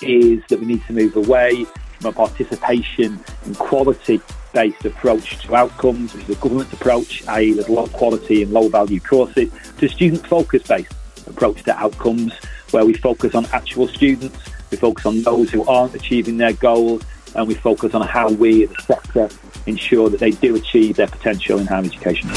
is 0.00 0.42
that 0.48 0.58
we 0.60 0.66
need 0.66 0.84
to 0.86 0.92
move 0.92 1.16
away 1.16 1.64
from 1.98 2.10
a 2.10 2.12
participation 2.12 3.18
and 3.44 3.58
quality 3.58 4.20
based 4.52 4.84
approach 4.86 5.38
to 5.40 5.54
outcomes, 5.54 6.14
which 6.14 6.24
is 6.24 6.38
a 6.38 6.40
government 6.40 6.72
approach, 6.72 7.26
i.e., 7.28 7.52
there's 7.52 7.68
low 7.68 7.86
quality 7.88 8.42
and 8.42 8.52
low 8.52 8.68
value 8.68 9.00
courses, 9.00 9.50
to 9.78 9.88
student 9.88 10.26
focused 10.26 10.68
based. 10.68 10.92
approach 11.26 11.62
to 11.64 11.76
outcomes 11.76 12.32
where 12.70 12.86
we 12.86 12.94
focus 12.94 13.34
on 13.34 13.44
actual 13.52 13.86
students, 13.88 14.38
we 14.70 14.76
focus 14.78 15.04
on 15.04 15.22
those 15.22 15.50
who 15.50 15.66
aren't 15.66 15.94
achieving 15.94 16.38
their 16.38 16.54
goals, 16.54 17.02
and 17.34 17.46
we 17.46 17.54
focus 17.54 17.94
on 17.94 18.06
how 18.06 18.30
we 18.30 18.64
as 18.64 18.70
a 18.70 18.82
sector 18.82 19.28
ensure 19.66 20.08
that 20.08 20.20
they 20.20 20.30
do 20.30 20.56
achieve 20.56 20.96
their 20.96 21.08
potential 21.08 21.58
in 21.58 21.66
higher 21.66 21.84
education. 21.84 22.30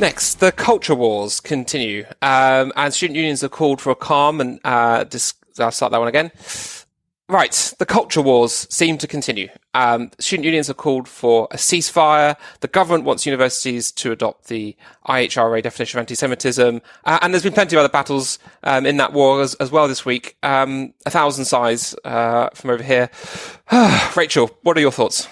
Next, 0.00 0.34
the 0.34 0.52
culture 0.52 0.94
wars 0.94 1.40
continue, 1.40 2.04
um, 2.22 2.72
and 2.76 2.94
student 2.94 3.16
unions 3.16 3.40
have 3.40 3.50
called 3.50 3.80
for 3.80 3.90
a 3.90 3.96
calm 3.96 4.40
and 4.40 4.60
uh, 4.62 5.04
dis- 5.04 5.34
I'll 5.58 5.72
start 5.72 5.92
that 5.92 5.98
one 5.98 6.08
again. 6.08 6.30
Right, 7.28 7.72
the 7.78 7.86
culture 7.86 8.20
wars 8.20 8.66
seem 8.70 8.98
to 8.98 9.06
continue. 9.06 9.48
Um, 9.72 10.10
student 10.18 10.44
unions 10.44 10.66
have 10.66 10.76
called 10.76 11.08
for 11.08 11.48
a 11.50 11.56
ceasefire. 11.56 12.36
The 12.60 12.68
government 12.68 13.04
wants 13.04 13.24
universities 13.24 13.90
to 13.92 14.12
adopt 14.12 14.48
the 14.48 14.76
IHRA 15.08 15.62
definition 15.62 15.98
of 15.98 16.02
anti-Semitism, 16.02 16.82
uh, 17.04 17.18
and 17.22 17.32
there's 17.32 17.42
been 17.42 17.54
plenty 17.54 17.74
of 17.74 17.80
other 17.80 17.88
battles 17.88 18.38
um, 18.62 18.84
in 18.84 18.98
that 18.98 19.12
war 19.12 19.40
as, 19.40 19.54
as 19.54 19.72
well 19.72 19.88
this 19.88 20.04
week. 20.04 20.36
Um, 20.42 20.92
a 21.06 21.10
thousand 21.10 21.46
sighs 21.46 21.96
uh, 22.04 22.50
from 22.50 22.70
over 22.70 22.82
here. 22.82 23.10
Rachel, 24.16 24.50
what 24.62 24.76
are 24.76 24.80
your 24.80 24.92
thoughts? 24.92 25.26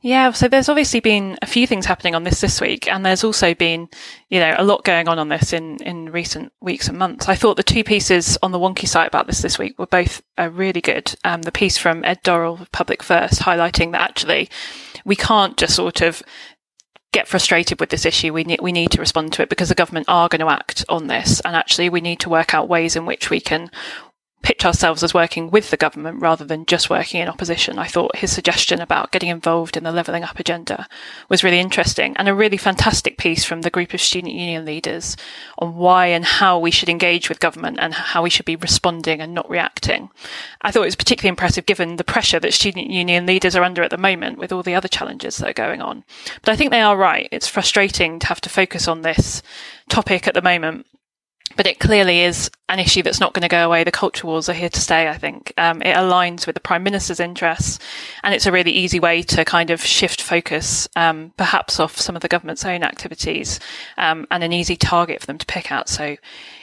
Yeah, 0.00 0.30
so 0.30 0.46
there's 0.46 0.68
obviously 0.68 1.00
been 1.00 1.38
a 1.42 1.46
few 1.46 1.66
things 1.66 1.84
happening 1.84 2.14
on 2.14 2.22
this 2.22 2.40
this 2.40 2.60
week, 2.60 2.86
and 2.86 3.04
there's 3.04 3.24
also 3.24 3.52
been, 3.52 3.88
you 4.28 4.38
know, 4.38 4.54
a 4.56 4.62
lot 4.62 4.84
going 4.84 5.08
on 5.08 5.18
on 5.18 5.28
this 5.28 5.52
in, 5.52 5.82
in 5.82 6.12
recent 6.12 6.52
weeks 6.60 6.86
and 6.86 6.96
months. 6.96 7.28
I 7.28 7.34
thought 7.34 7.56
the 7.56 7.64
two 7.64 7.82
pieces 7.82 8.38
on 8.40 8.52
the 8.52 8.60
Wonkhe 8.60 8.86
site 8.86 9.08
about 9.08 9.26
this 9.26 9.42
this 9.42 9.58
week 9.58 9.76
were 9.76 9.86
both 9.86 10.22
uh, 10.38 10.50
really 10.52 10.80
good. 10.80 11.16
Um, 11.24 11.42
the 11.42 11.50
piece 11.50 11.78
from 11.78 12.04
Ed 12.04 12.22
Dorrell 12.22 12.70
Public 12.70 13.02
First 13.02 13.40
highlighting 13.40 13.90
that 13.90 14.02
actually 14.02 14.48
we 15.04 15.16
can't 15.16 15.56
just 15.56 15.74
sort 15.74 16.00
of 16.00 16.22
get 17.12 17.26
frustrated 17.26 17.80
with 17.80 17.88
this 17.88 18.06
issue. 18.06 18.32
We 18.32 18.44
need, 18.44 18.60
we 18.60 18.70
need 18.70 18.92
to 18.92 19.00
respond 19.00 19.32
to 19.32 19.42
it 19.42 19.48
because 19.48 19.70
the 19.70 19.74
government 19.74 20.06
are 20.08 20.28
going 20.28 20.40
to 20.40 20.50
act 20.50 20.84
on 20.88 21.08
this. 21.08 21.40
And 21.40 21.56
actually 21.56 21.88
we 21.88 22.00
need 22.00 22.20
to 22.20 22.28
work 22.28 22.54
out 22.54 22.68
ways 22.68 22.94
in 22.94 23.06
which 23.06 23.30
we 23.30 23.40
can 23.40 23.70
pitch 24.42 24.64
ourselves 24.64 25.02
as 25.02 25.12
working 25.12 25.50
with 25.50 25.70
the 25.70 25.76
government 25.76 26.20
rather 26.20 26.44
than 26.44 26.64
just 26.64 26.88
working 26.88 27.20
in 27.20 27.28
opposition. 27.28 27.78
I 27.78 27.86
thought 27.86 28.16
his 28.16 28.32
suggestion 28.32 28.80
about 28.80 29.10
getting 29.10 29.28
involved 29.28 29.76
in 29.76 29.84
the 29.84 29.92
levelling 29.92 30.22
up 30.22 30.38
agenda 30.38 30.86
was 31.28 31.42
really 31.42 31.58
interesting 31.58 32.16
and 32.16 32.28
a 32.28 32.34
really 32.34 32.56
fantastic 32.56 33.18
piece 33.18 33.44
from 33.44 33.62
the 33.62 33.70
group 33.70 33.94
of 33.94 34.00
student 34.00 34.32
union 34.32 34.64
leaders 34.64 35.16
on 35.58 35.74
why 35.74 36.06
and 36.06 36.24
how 36.24 36.58
we 36.58 36.70
should 36.70 36.88
engage 36.88 37.28
with 37.28 37.40
government 37.40 37.78
and 37.80 37.94
how 37.94 38.22
we 38.22 38.30
should 38.30 38.46
be 38.46 38.56
responding 38.56 39.20
and 39.20 39.34
not 39.34 39.50
reacting. 39.50 40.08
I 40.62 40.70
thought 40.70 40.82
it 40.82 40.86
was 40.86 40.96
particularly 40.96 41.30
impressive 41.30 41.66
given 41.66 41.96
the 41.96 42.04
pressure 42.04 42.40
that 42.40 42.54
student 42.54 42.90
union 42.90 43.26
leaders 43.26 43.56
are 43.56 43.64
under 43.64 43.82
at 43.82 43.90
the 43.90 43.98
moment 43.98 44.38
with 44.38 44.52
all 44.52 44.62
the 44.62 44.74
other 44.74 44.88
challenges 44.88 45.38
that 45.38 45.50
are 45.50 45.52
going 45.52 45.82
on. 45.82 46.04
But 46.42 46.52
I 46.52 46.56
think 46.56 46.70
they 46.70 46.80
are 46.80 46.96
right. 46.96 47.28
It's 47.32 47.48
frustrating 47.48 48.18
to 48.20 48.26
have 48.28 48.40
to 48.42 48.48
focus 48.48 48.86
on 48.86 49.02
this 49.02 49.42
topic 49.88 50.28
at 50.28 50.34
the 50.34 50.42
moment 50.42 50.86
but 51.58 51.66
it 51.66 51.80
clearly 51.80 52.20
is 52.20 52.52
an 52.68 52.78
issue 52.78 53.02
that's 53.02 53.18
not 53.18 53.34
going 53.34 53.42
to 53.42 53.48
go 53.48 53.66
away. 53.66 53.82
The 53.82 53.90
culture 53.90 54.28
wars 54.28 54.48
are 54.48 54.52
here 54.52 54.68
to 54.68 54.80
stay, 54.80 55.08
I 55.08 55.18
think. 55.18 55.52
Um, 55.58 55.82
it 55.82 55.96
aligns 55.96 56.46
with 56.46 56.54
the 56.54 56.60
Prime 56.60 56.84
Minister's 56.84 57.18
interests, 57.18 57.80
and 58.22 58.32
it's 58.32 58.46
a 58.46 58.52
really 58.52 58.70
easy 58.70 59.00
way 59.00 59.22
to 59.22 59.44
kind 59.44 59.70
of 59.70 59.84
shift 59.84 60.22
focus, 60.22 60.88
um, 60.94 61.32
perhaps 61.36 61.80
off 61.80 61.98
some 61.98 62.14
of 62.14 62.22
the 62.22 62.28
government's 62.28 62.64
own 62.64 62.84
activities, 62.84 63.58
um, 63.96 64.24
and 64.30 64.44
an 64.44 64.52
easy 64.52 64.76
target 64.76 65.20
for 65.20 65.26
them 65.26 65.36
to 65.36 65.46
pick 65.46 65.72
out. 65.72 65.88
So 65.88 66.16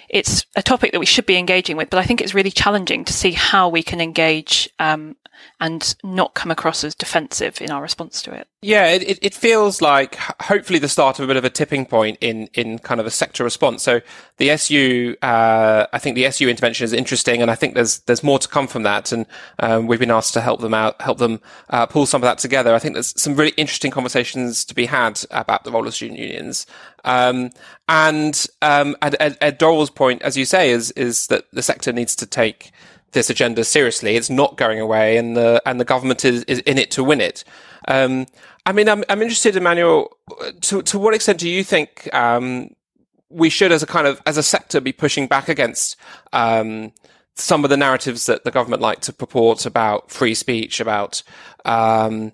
it's 0.08 0.46
a 0.56 0.64
topic 0.64 0.94
that 0.94 1.02
we 1.02 1.06
should 1.06 1.26
be 1.26 1.36
engaging 1.36 1.76
with, 1.76 1.90
but 1.90 2.00
I 2.00 2.06
think 2.06 2.22
it's 2.22 2.34
really 2.34 2.50
challenging 2.50 3.04
to 3.04 3.12
see 3.12 3.34
how 3.34 3.68
we 3.68 3.84
can 3.84 4.00
engage 4.00 4.70
um, 4.80 5.18
and 5.60 5.94
not 6.06 6.36
come 6.36 6.52
across 6.52 6.86
as 6.86 6.96
defensive 6.96 7.60
in 7.60 7.70
our 7.70 7.82
response 7.82 8.22
to 8.22 8.34
it. 8.34 8.48
Yeah, 8.66 8.88
it, 8.88 9.20
it 9.22 9.36
feels 9.36 9.80
like 9.80 10.16
hopefully 10.16 10.80
the 10.80 10.90
start 10.90 11.20
of 11.20 11.26
a 11.26 11.28
bit 11.28 11.38
of 11.38 11.46
a 11.46 11.52
tipping 11.52 11.86
point 11.86 12.18
in, 12.20 12.50
in 12.56 12.80
kind 12.80 13.00
of 13.00 13.06
a 13.06 13.12
sector 13.12 13.44
response. 13.44 13.84
So 13.84 14.02
the 14.38 14.50
SU, 14.50 15.16
uh, 15.22 15.86
I 15.94 16.00
think 16.00 16.16
the 16.16 16.26
SU 16.26 16.50
intervention 16.50 16.84
is 16.84 16.92
interesting, 16.92 17.44
and 17.44 17.52
I 17.52 17.54
think 17.54 17.76
there's 17.76 18.00
there's 18.00 18.24
more 18.24 18.40
to 18.40 18.48
come 18.48 18.66
from 18.66 18.82
that. 18.82 19.12
And 19.12 19.28
um, 19.60 19.86
we've 19.86 20.00
been 20.00 20.10
asked 20.10 20.34
to 20.34 20.42
help 20.42 20.62
them 20.62 20.74
out, 20.74 21.00
help 21.00 21.20
them 21.20 21.42
uh, 21.70 21.86
pull 21.86 22.08
some 22.08 22.24
of 22.24 22.26
that 22.26 22.40
together. 22.40 22.74
I 22.74 22.80
think 22.80 22.96
there's 22.96 23.14
some 23.22 23.36
really 23.36 23.54
interesting 23.56 23.92
conversations 23.92 24.66
to 24.66 24.74
be 24.74 24.88
had 24.88 25.24
about 25.30 25.64
the 25.64 25.72
role 25.72 25.86
of 25.86 25.94
student 25.94 26.20
unions. 26.20 26.66
Um, 27.04 27.52
and 27.88 28.48
um, 28.64 28.98
Ed, 29.00 29.16
Ed, 29.20 29.38
Ed 29.42 29.58
Dorrell's 29.60 29.92
point, 29.92 30.24
as 30.24 30.38
you 30.38 30.46
say, 30.46 30.72
is 30.72 30.90
is 30.92 31.28
that 31.28 31.46
the 31.54 31.62
sector 31.62 31.94
needs 31.94 32.16
to 32.16 32.26
take 32.26 32.72
this 33.12 33.30
agenda 33.30 33.64
seriously. 33.64 34.16
It's 34.16 34.32
not 34.32 34.58
going 34.58 34.80
away, 34.80 35.18
and 35.18 35.38
the 35.38 35.62
and 35.68 35.80
the 35.80 35.86
government 35.86 36.26
is, 36.26 36.44
is 36.46 36.60
in 36.62 36.80
it 36.80 36.90
to 36.92 37.04
win 37.04 37.22
it. 37.22 37.44
Um, 37.88 38.26
I 38.66 38.72
mean, 38.72 38.90
I'm 38.90 39.04
I'm 39.10 39.22
interested, 39.22 39.56
Emmanuel. 39.56 40.18
To 40.62 40.82
to 40.82 41.00
what 41.00 41.14
extent 41.14 41.40
do 41.40 41.50
you 41.50 41.64
think 41.64 42.10
um, 42.14 42.70
we 43.30 43.50
should, 43.50 43.72
as 43.72 43.84
a 43.84 43.88
kind 43.88 44.08
of 44.08 44.22
as 44.26 44.38
a 44.38 44.44
sector, 44.44 44.82
be 44.82 44.92
pushing 44.92 45.28
back 45.28 45.50
against 45.50 45.98
um, 46.34 46.92
some 47.36 47.64
of 47.64 47.70
the 47.70 47.78
narratives 47.78 48.26
that 48.26 48.44
the 48.44 48.52
government 48.52 48.82
like 48.82 49.02
to 49.02 49.14
purport 49.14 49.66
about 49.66 50.10
free 50.10 50.34
speech, 50.34 50.80
about 50.80 51.22
um, 51.64 52.32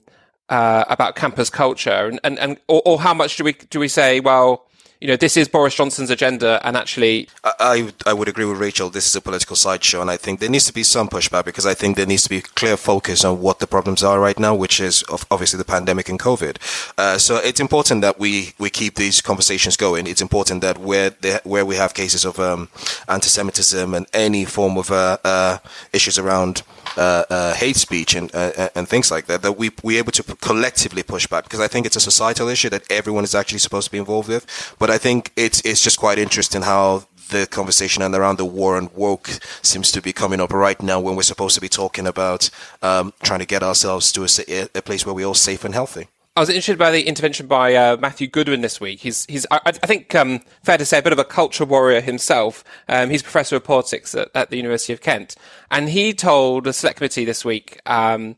uh, 0.50 0.86
about 0.88 1.16
campus 1.16 1.50
culture, 1.50 2.08
and 2.08 2.20
and, 2.24 2.40
and 2.40 2.58
or, 2.68 2.82
or 2.86 3.00
how 3.00 3.14
much 3.14 3.36
do 3.36 3.44
we 3.44 3.54
do 3.54 3.80
we 3.80 3.90
say, 3.90 4.20
well, 4.22 4.68
you 5.02 5.08
know, 5.08 5.16
this 5.16 5.36
is 5.36 5.48
Boris 5.48 5.74
Johnson's 5.74 6.12
agenda, 6.12 6.62
and 6.64 6.78
actually, 6.78 7.28
I, 7.44 7.92
I 8.06 8.14
would 8.14 8.28
agree 8.28 8.46
with 8.46 8.60
Rachel. 8.60 8.92
This 8.92 9.08
is 9.08 9.16
a 9.16 9.22
political 9.22 9.56
sideshow, 9.56 10.00
and 10.00 10.12
I 10.12 10.16
think 10.16 10.40
there 10.40 10.50
needs 10.50 10.66
to 10.66 10.74
be 10.74 10.84
some 10.84 11.10
pushback 11.10 11.44
because 11.44 11.66
I 11.66 11.74
think 11.74 11.98
there 11.98 12.06
needs 12.06 12.22
to 12.24 12.30
be 12.30 12.42
clear 12.42 12.78
focus 12.78 13.26
on 13.26 13.42
what 13.42 13.58
the 13.58 13.66
problems 13.66 14.04
are 14.04 14.20
right 14.20 14.38
now, 14.38 14.54
which 14.54 14.80
is 14.80 15.04
obviously 15.32 15.58
the 15.58 15.66
pandemic 15.66 16.08
and 16.08 16.20
COVID. 16.20 16.58
Uh, 17.00 17.18
so 17.18 17.38
it's 17.38 17.60
important 17.60 18.02
that 18.02 18.20
we, 18.20 18.54
we 18.60 18.70
keep 18.70 18.94
these 18.94 19.22
conversations 19.22 19.76
going. 19.76 20.06
It's 20.06 20.22
important 20.22 20.62
that 20.62 20.78
where 20.78 21.10
they, 21.10 21.40
where 21.46 21.66
we 21.66 21.78
have 21.78 21.96
cases 21.96 22.24
of 22.24 22.40
um, 22.40 22.70
anti-Semitism 23.08 23.96
and 23.96 24.06
any 24.14 24.46
form 24.46 24.78
of 24.78 24.92
uh, 24.92 25.18
uh, 25.24 25.58
issues 25.94 26.20
around 26.20 26.62
uh, 26.98 27.24
uh, 27.30 27.54
hate 27.54 27.76
speech 27.76 28.16
and 28.16 28.34
uh, 28.34 28.70
and 28.76 28.88
things 28.88 29.12
like 29.12 29.26
that, 29.28 29.42
that 29.42 29.58
we 29.58 29.72
we 29.84 29.98
able 29.98 30.12
to 30.12 30.24
collectively 30.38 31.04
push 31.04 31.28
back 31.28 31.44
because 31.44 31.60
I 31.60 31.68
think 31.68 31.86
it's 31.86 31.96
a 31.96 32.02
societal 32.02 32.48
issue 32.48 32.70
that 32.70 32.84
everyone 32.90 33.24
is 33.24 33.36
actually 33.36 33.60
supposed 33.60 33.86
to 33.86 33.92
be 33.92 33.98
involved 33.98 34.30
with. 34.30 34.76
But 34.80 34.90
I 34.90 34.98
think 34.98 35.32
it's 35.36 35.62
it's 35.66 35.84
just 35.84 36.00
quite 36.00 36.20
interesting 36.20 36.64
how 36.64 37.06
the 37.30 37.48
conversation 37.48 38.04
and 38.04 38.14
around 38.14 38.38
the 38.38 38.46
war 38.46 38.78
and 38.78 38.92
woke 38.94 39.30
seems 39.62 39.92
to 39.92 40.02
be 40.02 40.14
coming 40.14 40.42
up 40.42 40.54
right 40.54 40.82
now 40.82 41.00
when 41.00 41.16
we're 41.16 41.22
supposed 41.24 41.56
to 41.56 41.62
be 41.62 41.70
talking 41.70 42.06
about 42.06 42.50
um, 42.82 43.14
trying 43.24 43.40
to 43.40 43.46
get 43.46 43.64
ourselves 43.64 44.12
to 44.12 44.24
a, 44.24 44.68
a 44.76 44.82
place 44.82 45.06
where 45.06 45.16
we're 45.16 45.26
all 45.26 45.34
safe 45.34 45.66
and 45.66 45.74
healthy. 45.74 46.08
I 46.38 46.40
was 46.40 46.48
interested 46.48 46.78
by 46.78 46.92
the 46.92 47.08
intervention 47.08 47.48
by 47.48 47.76
uh, 47.76 47.98
Matthew 47.98 48.26
Goodwin 48.28 48.62
this 48.62 48.80
week. 48.80 49.02
He's, 49.02 49.26
he's, 49.26 49.46
I, 49.52 49.60
I 49.66 49.72
think, 49.72 50.16
um, 50.16 50.40
fair 50.64 50.78
to 50.78 50.86
say, 50.86 51.00
a 51.00 51.02
bit 51.02 51.12
of 51.12 51.20
a 51.20 51.26
culture 51.26 51.66
warrior 51.66 52.00
himself. 52.00 52.64
Um, 52.88 53.10
he's 53.10 53.22
professor 53.22 53.58
of 53.58 53.66
politics 53.66 54.16
at, 54.16 54.30
at, 54.34 54.50
the 54.50 54.56
University 54.56 54.94
of 54.94 55.02
Kent, 55.02 55.36
and 55.70 55.90
he 55.90 56.14
told 56.14 56.68
a 56.68 56.74
select 56.74 57.00
committee 57.00 57.26
this 57.26 57.44
week. 57.44 57.82
Um, 57.86 58.38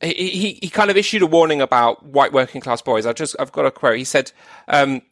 he, 0.00 0.30
he, 0.30 0.58
he 0.62 0.68
kind 0.68 0.90
of 0.90 0.96
issued 0.96 1.22
a 1.22 1.26
warning 1.26 1.60
about 1.60 2.04
white 2.04 2.32
working 2.32 2.60
class 2.60 2.82
boys. 2.82 3.06
I 3.06 3.12
just 3.12 3.36
I've 3.38 3.52
got 3.52 3.66
a 3.66 3.70
quote. 3.70 3.98
He 3.98 4.04
said. 4.04 4.32
Um, 4.66 5.02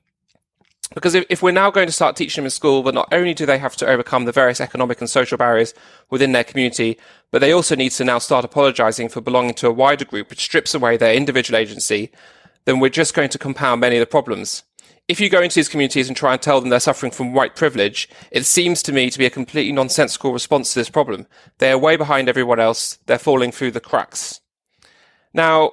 because 0.95 1.15
if, 1.15 1.25
if, 1.29 1.43
we're 1.43 1.51
now 1.51 1.71
going 1.71 1.87
to 1.87 1.93
start 1.93 2.17
teaching 2.17 2.43
them 2.43 2.47
in 2.47 2.51
school 2.51 2.83
that 2.85 2.95
not 2.95 3.09
only 3.13 3.35
do 3.35 3.45
they 3.45 3.59
have 3.59 3.77
to 3.77 3.87
overcome 3.87 4.25
the 4.25 4.33
various 4.33 4.61
economic 4.61 5.01
and 5.01 5.11
social 5.11 5.37
barriers 5.37 5.75
within 6.11 6.33
their 6.33 6.45
community, 6.45 6.99
but 7.31 7.41
they 7.41 7.53
also 7.53 7.75
need 7.75 7.91
to 7.93 8.05
now 8.05 8.19
start 8.19 8.45
apologizing 8.45 9.09
for 9.09 9.21
belonging 9.21 9.55
to 9.55 9.67
a 9.67 9.73
wider 9.73 10.05
group 10.05 10.31
which 10.31 10.41
strips 10.43 10.75
away 10.75 10.97
their 10.97 11.15
individual 11.15 11.59
agency, 11.59 12.11
then 12.65 12.79
we're 12.79 12.89
just 12.89 13.15
going 13.15 13.29
to 13.31 13.39
compound 13.39 13.81
many 13.81 13.97
of 13.97 14.01
the 14.01 14.07
problems. 14.07 14.63
If 15.09 15.21
you 15.21 15.29
go 15.29 15.41
into 15.41 15.55
these 15.55 15.69
communities 15.69 16.09
and 16.09 16.17
try 16.17 16.33
and 16.33 16.43
tell 16.43 16.61
them 16.61 16.69
they're 16.69 16.81
suffering 16.81 17.13
from 17.13 17.33
white 17.33 17.55
privilege, 17.55 18.09
it 18.33 18.45
seems 18.45 18.83
to 18.85 18.93
me 18.93 19.09
to 19.11 19.19
be 19.19 19.27
a 19.27 19.31
completely 19.31 19.73
nonsensical 19.73 20.33
response 20.33 20.73
to 20.73 20.81
this 20.81 20.91
problem. 20.91 21.27
They 21.59 21.71
are 21.71 21.79
way 21.79 21.97
behind 21.97 22.29
everyone 22.29 22.59
else. 22.59 22.99
They're 23.07 23.19
falling 23.19 23.53
through 23.53 23.71
the 23.71 23.81
cracks. 23.81 24.41
Now, 25.33 25.73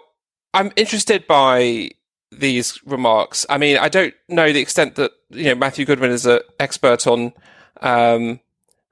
I'm 0.53 0.71
interested 0.75 1.25
by 1.25 1.91
these 2.39 2.79
remarks. 2.85 3.45
I 3.49 3.57
mean, 3.57 3.77
I 3.77 3.89
don't 3.89 4.13
know 4.27 4.51
the 4.51 4.59
extent 4.59 4.95
that 4.95 5.11
you 5.29 5.45
know 5.45 5.55
Matthew 5.55 5.85
Goodwin 5.85 6.11
is 6.11 6.25
an 6.25 6.39
expert 6.59 7.07
on 7.07 7.33
um, 7.81 8.39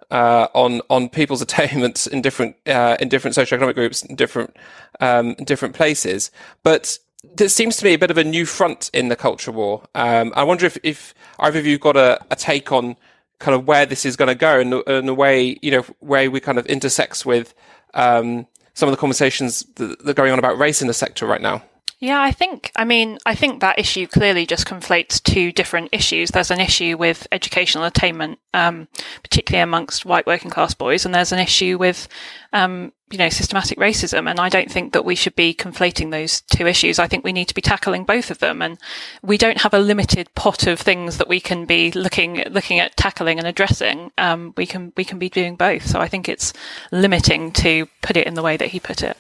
uh, 0.10 0.48
on 0.54 0.82
on 0.90 1.10
people's 1.10 1.42
attainments 1.48 2.08
in 2.08 2.22
different 2.22 2.56
uh, 2.68 2.98
in 3.00 3.10
different 3.10 3.36
socioeconomic 3.36 3.76
groups, 3.76 4.04
in 4.04 4.16
different 4.16 4.56
um, 5.00 5.36
in 5.38 5.46
different 5.46 5.76
places. 5.76 6.32
But 6.64 7.00
there 7.36 7.50
seems 7.50 7.78
to 7.78 7.84
be 7.84 7.94
a 7.94 8.00
bit 8.00 8.12
of 8.12 8.18
a 8.18 8.24
new 8.24 8.46
front 8.46 8.90
in 8.94 9.10
the 9.10 9.16
culture 9.16 9.52
war. 9.52 9.84
Um, 9.94 10.34
I 10.36 10.44
wonder 10.44 10.66
if, 10.66 10.78
if 10.82 11.14
either 11.40 11.60
of 11.60 11.68
you 11.68 11.78
got 11.78 11.96
a, 11.96 12.20
a 12.32 12.36
take 12.36 12.72
on 12.72 12.96
kind 13.38 13.56
of 13.56 13.68
where 13.68 13.86
this 13.86 14.06
is 14.06 14.16
going 14.16 14.28
to 14.28 14.36
go 14.36 14.60
and 14.60 14.72
the, 14.72 14.98
and 14.98 15.08
the 15.08 15.14
way 15.14 15.58
you 15.62 15.72
know 15.72 15.86
where 16.00 16.30
we 16.30 16.40
kind 16.40 16.58
of 16.58 16.66
intersects 16.66 17.26
with 17.26 17.54
um, 17.94 18.48
some 18.74 18.88
of 18.90 18.94
the 18.94 19.00
conversations 19.00 19.64
that, 19.76 20.00
that 20.00 20.12
are 20.12 20.14
going 20.14 20.32
on 20.32 20.40
about 20.40 20.58
race 20.58 20.82
in 20.82 20.88
the 20.88 20.94
sector 20.94 21.26
right 21.26 21.42
now. 21.42 21.64
Yeah, 22.02 22.20
I 22.20 22.32
think, 22.32 22.72
I 22.76 22.84
mean, 22.84 23.20
I 23.28 23.36
think 23.36 23.62
that 23.62 23.78
issue 23.78 24.08
clearly 24.08 24.48
just 24.48 24.66
conflates 24.66 25.22
two 25.22 25.52
different 25.52 25.90
issues. 25.92 26.32
There's 26.32 26.50
an 26.50 26.60
issue 26.60 26.98
with 26.98 27.28
educational 27.32 27.86
attainment, 27.86 28.40
um, 28.56 28.88
particularly 29.22 29.62
amongst 29.62 30.04
white 30.04 30.26
working 30.26 30.50
class 30.50 30.74
boys, 30.74 31.06
and 31.06 31.14
there's 31.14 31.32
an 31.32 31.38
issue 31.38 31.78
with 31.78 32.08
um, 32.54 32.92
you 33.12 33.20
know, 33.20 33.30
systematic 33.30 33.78
racism. 33.78 34.28
And 34.28 34.40
I 34.40 34.50
don't 34.50 34.72
think 34.72 34.94
that 34.94 35.06
we 35.06 35.14
should 35.14 35.36
be 35.36 35.54
conflating 35.54 36.10
those 36.10 36.42
two 36.42 36.66
issues. 36.66 36.98
I 36.98 37.08
think 37.08 37.24
we 37.24 37.34
need 37.34 37.50
to 37.50 37.54
be 37.54 37.62
tackling 37.62 38.04
both 38.04 38.32
of 38.32 38.40
them. 38.40 38.64
And 38.64 38.80
we 39.22 39.38
don't 39.38 39.62
have 39.62 39.74
a 39.74 39.80
limited 39.80 40.34
pot 40.34 40.66
of 40.66 40.80
things 40.80 41.18
that 41.18 41.28
we 41.28 41.40
can 41.40 41.66
be 41.66 41.92
looking, 41.92 42.44
looking 42.50 42.80
at 42.80 42.98
tackling 42.98 43.38
and 43.38 43.48
addressing. 43.48 44.12
Um, 44.18 44.56
we 44.58 44.66
can, 44.66 44.92
we 44.98 45.04
can 45.04 45.20
be 45.20 45.30
doing 45.30 45.56
both. 45.56 45.86
So 45.86 46.00
I 46.00 46.08
think 46.08 46.28
it's 46.28 46.52
limiting 46.92 47.52
to 47.54 47.88
put 48.02 48.18
it 48.18 48.26
in 48.26 48.34
the 48.34 48.44
way 48.44 48.58
that 48.58 48.70
he 48.70 48.80
put 48.80 49.04
it. 49.04 49.18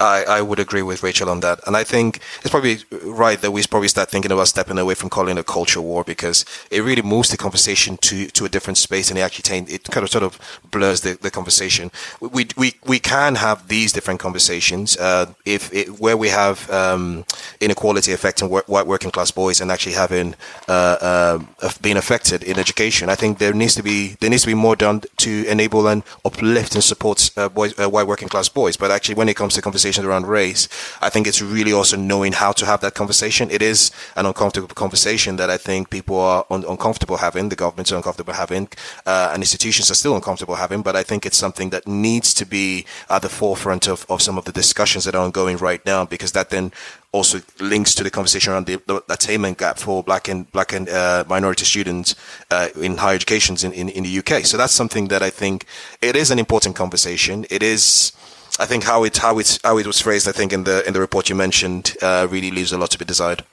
I, 0.00 0.24
I 0.24 0.42
would 0.42 0.58
agree 0.58 0.82
with 0.82 1.02
Rachel 1.02 1.28
on 1.28 1.40
that. 1.40 1.60
And 1.66 1.76
I 1.76 1.84
think 1.84 2.20
it's 2.40 2.50
probably 2.50 2.78
right 3.02 3.40
that 3.40 3.50
we 3.50 3.62
probably 3.64 3.88
start 3.88 4.10
thinking 4.10 4.32
about 4.32 4.48
stepping 4.48 4.78
away 4.78 4.94
from 4.94 5.10
calling 5.10 5.36
it 5.36 5.40
a 5.40 5.44
culture 5.44 5.80
war 5.80 6.04
because 6.04 6.44
it 6.70 6.80
really 6.80 7.02
moves 7.02 7.30
the 7.30 7.36
conversation 7.36 7.96
to, 7.98 8.26
to 8.28 8.44
a 8.44 8.48
different 8.48 8.78
space 8.78 9.10
and 9.10 9.18
it 9.18 9.22
actually 9.22 9.58
it 9.72 9.84
kind 9.84 10.04
of 10.04 10.10
sort 10.10 10.24
of 10.24 10.38
blurs 10.70 11.02
the, 11.02 11.18
the 11.20 11.30
conversation. 11.30 11.90
We, 12.20 12.48
we, 12.56 12.74
we 12.86 12.98
can 12.98 13.34
have 13.36 13.68
these 13.68 13.92
different 13.92 14.20
conversations 14.20 14.96
uh, 14.96 15.32
if 15.44 15.72
it, 15.72 16.00
where 16.00 16.16
we 16.16 16.28
have 16.28 16.70
um, 16.70 17.24
inequality 17.60 18.12
affecting 18.12 18.48
white 18.48 18.86
working 18.86 19.10
class 19.10 19.30
boys 19.30 19.60
and 19.60 19.70
actually 19.70 19.94
having 19.94 20.34
uh, 20.68 21.38
uh, 21.60 21.70
being 21.80 21.96
affected 21.96 22.42
in 22.42 22.58
education. 22.58 23.08
I 23.08 23.14
think 23.14 23.38
there 23.38 23.52
needs 23.52 23.74
to 23.74 23.82
be 23.82 24.16
there 24.20 24.30
needs 24.30 24.42
to 24.42 24.48
be 24.48 24.54
more 24.54 24.76
done 24.76 25.02
to 25.18 25.44
enable 25.46 25.86
and 25.88 26.02
uplift 26.24 26.74
and 26.74 26.84
support 26.84 27.30
uh, 27.36 27.48
boys, 27.48 27.78
uh, 27.78 27.88
white 27.88 28.06
working 28.06 28.28
class 28.28 28.48
boys. 28.48 28.76
But 28.76 28.90
actually, 28.90 29.16
when 29.16 29.28
it 29.28 29.36
comes 29.36 29.54
to 29.54 29.62
conversation 29.62 29.81
conversations 29.82 30.06
around 30.06 30.26
race, 30.26 30.68
I 31.00 31.10
think 31.10 31.26
it's 31.26 31.42
really 31.42 31.72
also 31.72 31.96
knowing 31.96 32.32
how 32.32 32.52
to 32.52 32.64
have 32.66 32.80
that 32.82 32.94
conversation. 32.94 33.50
It 33.50 33.62
is 33.62 33.90
an 34.14 34.26
uncomfortable 34.26 34.68
conversation 34.68 35.36
that 35.36 35.50
I 35.50 35.56
think 35.56 35.90
people 35.90 36.20
are 36.20 36.44
un- 36.50 36.64
uncomfortable 36.68 37.16
having, 37.16 37.48
the 37.48 37.56
governments 37.56 37.90
are 37.90 37.96
uncomfortable 37.96 38.34
having, 38.34 38.68
uh, 39.06 39.30
and 39.32 39.42
institutions 39.42 39.90
are 39.90 39.96
still 39.96 40.14
uncomfortable 40.14 40.54
having, 40.54 40.82
but 40.82 40.94
I 40.94 41.02
think 41.02 41.26
it's 41.26 41.36
something 41.36 41.70
that 41.70 41.88
needs 41.88 42.32
to 42.34 42.44
be 42.46 42.86
at 43.10 43.22
the 43.22 43.28
forefront 43.28 43.88
of, 43.88 44.06
of 44.08 44.22
some 44.22 44.38
of 44.38 44.44
the 44.44 44.52
discussions 44.52 45.04
that 45.04 45.16
are 45.16 45.24
ongoing 45.24 45.56
right 45.56 45.84
now, 45.84 46.06
because 46.06 46.30
that 46.32 46.50
then 46.50 46.70
also 47.10 47.40
links 47.58 47.94
to 47.94 48.02
the 48.02 48.10
conversation 48.10 48.52
around 48.52 48.66
the, 48.66 48.80
the 48.86 49.02
attainment 49.10 49.58
gap 49.58 49.78
for 49.78 50.02
black 50.02 50.28
and 50.28 50.50
black 50.52 50.72
and 50.72 50.88
uh, 50.88 51.24
minority 51.28 51.64
students 51.64 52.14
uh, 52.50 52.68
in 52.80 52.96
higher 52.96 53.14
educations 53.14 53.64
in, 53.64 53.72
in, 53.72 53.88
in 53.88 54.04
the 54.04 54.18
UK. 54.20 54.46
So 54.46 54.56
that's 54.56 54.72
something 54.72 55.08
that 55.08 55.22
I 55.22 55.30
think 55.30 55.66
it 56.00 56.16
is 56.16 56.30
an 56.30 56.38
important 56.38 56.74
conversation. 56.74 57.44
It 57.50 57.62
is 57.62 58.12
I 58.58 58.66
think 58.66 58.84
how 58.84 59.04
it 59.04 59.16
how 59.18 59.38
it 59.38 59.58
how 59.64 59.78
it 59.78 59.86
was 59.86 60.00
phrased, 60.00 60.28
I 60.28 60.32
think 60.32 60.52
in 60.52 60.64
the 60.64 60.86
in 60.86 60.92
the 60.92 61.00
report 61.00 61.28
you 61.28 61.34
mentioned, 61.34 61.96
uh, 62.02 62.26
really 62.30 62.50
leaves 62.50 62.72
a 62.72 62.78
lot 62.78 62.90
to 62.90 62.98
be 62.98 63.04
desired. 63.04 63.44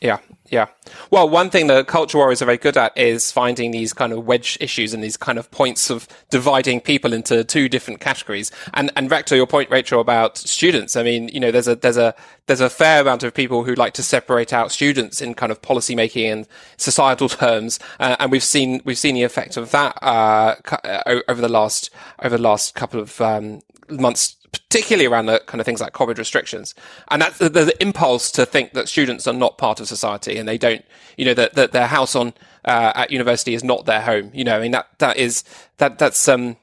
Yeah, 0.00 0.18
yeah. 0.48 0.68
Well, 1.10 1.28
one 1.28 1.50
thing 1.50 1.66
that 1.66 1.86
culture 1.86 2.16
warriors 2.16 2.40
are 2.40 2.46
very 2.46 2.56
good 2.56 2.78
at 2.78 2.96
is 2.96 3.30
finding 3.30 3.70
these 3.70 3.92
kind 3.92 4.14
of 4.14 4.24
wedge 4.24 4.56
issues 4.58 4.94
and 4.94 5.04
these 5.04 5.18
kind 5.18 5.38
of 5.38 5.50
points 5.50 5.90
of 5.90 6.08
dividing 6.30 6.80
people 6.80 7.12
into 7.12 7.44
two 7.44 7.68
different 7.68 8.00
categories. 8.00 8.50
And 8.72 8.90
and 8.96 9.10
to 9.10 9.36
your 9.36 9.46
point, 9.46 9.68
Rachel, 9.70 10.00
about 10.00 10.38
students. 10.38 10.96
I 10.96 11.02
mean, 11.02 11.28
you 11.28 11.38
know, 11.38 11.50
there's 11.50 11.68
a 11.68 11.76
there's 11.76 11.98
a 11.98 12.14
there's 12.46 12.62
a 12.62 12.70
fair 12.70 13.02
amount 13.02 13.24
of 13.24 13.34
people 13.34 13.64
who 13.64 13.74
like 13.74 13.92
to 13.94 14.02
separate 14.02 14.54
out 14.54 14.72
students 14.72 15.20
in 15.20 15.34
kind 15.34 15.52
of 15.52 15.60
policy 15.60 15.94
making 15.94 16.30
and 16.30 16.48
societal 16.78 17.28
terms, 17.28 17.78
uh, 17.98 18.16
and 18.18 18.32
we've 18.32 18.42
seen 18.42 18.80
we've 18.86 18.96
seen 18.96 19.16
the 19.16 19.22
effect 19.22 19.58
of 19.58 19.70
that 19.72 20.02
uh, 20.02 20.56
uh 20.82 21.20
over 21.28 21.42
the 21.42 21.48
last 21.48 21.90
over 22.22 22.38
the 22.38 22.42
last 22.42 22.74
couple 22.74 23.00
of 23.00 23.20
um, 23.20 23.60
months 23.90 24.36
particularly 24.52 25.06
around 25.06 25.26
the 25.26 25.42
kind 25.46 25.60
of 25.60 25.64
things 25.64 25.80
like 25.80 25.92
COVID 25.92 26.18
restrictions. 26.18 26.74
And 27.10 27.22
that's 27.22 27.38
the, 27.38 27.48
the, 27.48 27.80
impulse 27.82 28.30
to 28.32 28.44
think 28.44 28.72
that 28.72 28.88
students 28.88 29.26
are 29.26 29.34
not 29.34 29.58
part 29.58 29.80
of 29.80 29.88
society 29.88 30.36
and 30.38 30.48
they 30.48 30.58
don't, 30.58 30.84
you 31.16 31.24
know, 31.24 31.34
that, 31.34 31.54
that 31.54 31.72
their 31.72 31.86
house 31.86 32.16
on, 32.16 32.34
uh, 32.64 32.92
at 32.94 33.10
university 33.10 33.54
is 33.54 33.62
not 33.62 33.86
their 33.86 34.00
home. 34.00 34.30
You 34.34 34.44
know, 34.44 34.56
I 34.56 34.60
mean, 34.60 34.72
that, 34.72 34.88
that 34.98 35.16
is, 35.16 35.44
that, 35.78 35.98
that's, 35.98 36.28
um, 36.28 36.56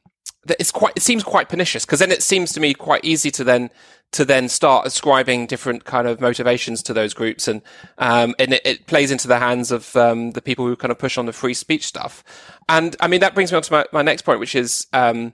it's 0.60 0.72
quite, 0.72 0.94
it 0.96 1.02
seems 1.02 1.24
quite 1.24 1.50
pernicious 1.50 1.86
because 1.86 2.00
then 2.00 2.12
it 2.12 2.24
seems 2.24 2.52
to 2.54 2.60
me 2.60 2.74
quite 2.74 3.04
easy 3.04 3.32
to 3.32 3.44
then, 3.44 3.70
to 4.14 4.24
then 4.24 4.48
start 4.48 4.88
ascribing 4.88 5.46
different 5.48 5.84
kind 5.84 6.08
of 6.08 6.22
motivations 6.22 6.82
to 6.84 6.94
those 6.94 7.14
groups. 7.14 7.48
And, 7.48 7.62
um, 7.98 8.36
and 8.40 8.54
it, 8.54 8.62
it 8.66 8.88
plays 8.88 9.12
into 9.12 9.28
the 9.28 9.40
hands 9.40 9.72
of, 9.72 9.96
um, 9.96 10.32
the 10.32 10.42
people 10.42 10.66
who 10.66 10.76
kind 10.76 10.92
of 10.92 10.98
push 10.98 11.18
on 11.18 11.26
the 11.26 11.34
free 11.34 11.54
speech 11.54 11.86
stuff. 11.86 12.24
And 12.70 12.96
I 13.00 13.08
mean, 13.08 13.22
that 13.22 13.34
brings 13.34 13.52
me 13.52 13.58
on 13.58 13.64
to 13.64 13.72
my, 13.72 13.86
my 13.92 14.02
next 14.02 14.24
point, 14.24 14.40
which 14.40 14.56
is, 14.56 14.88
um, 14.94 15.34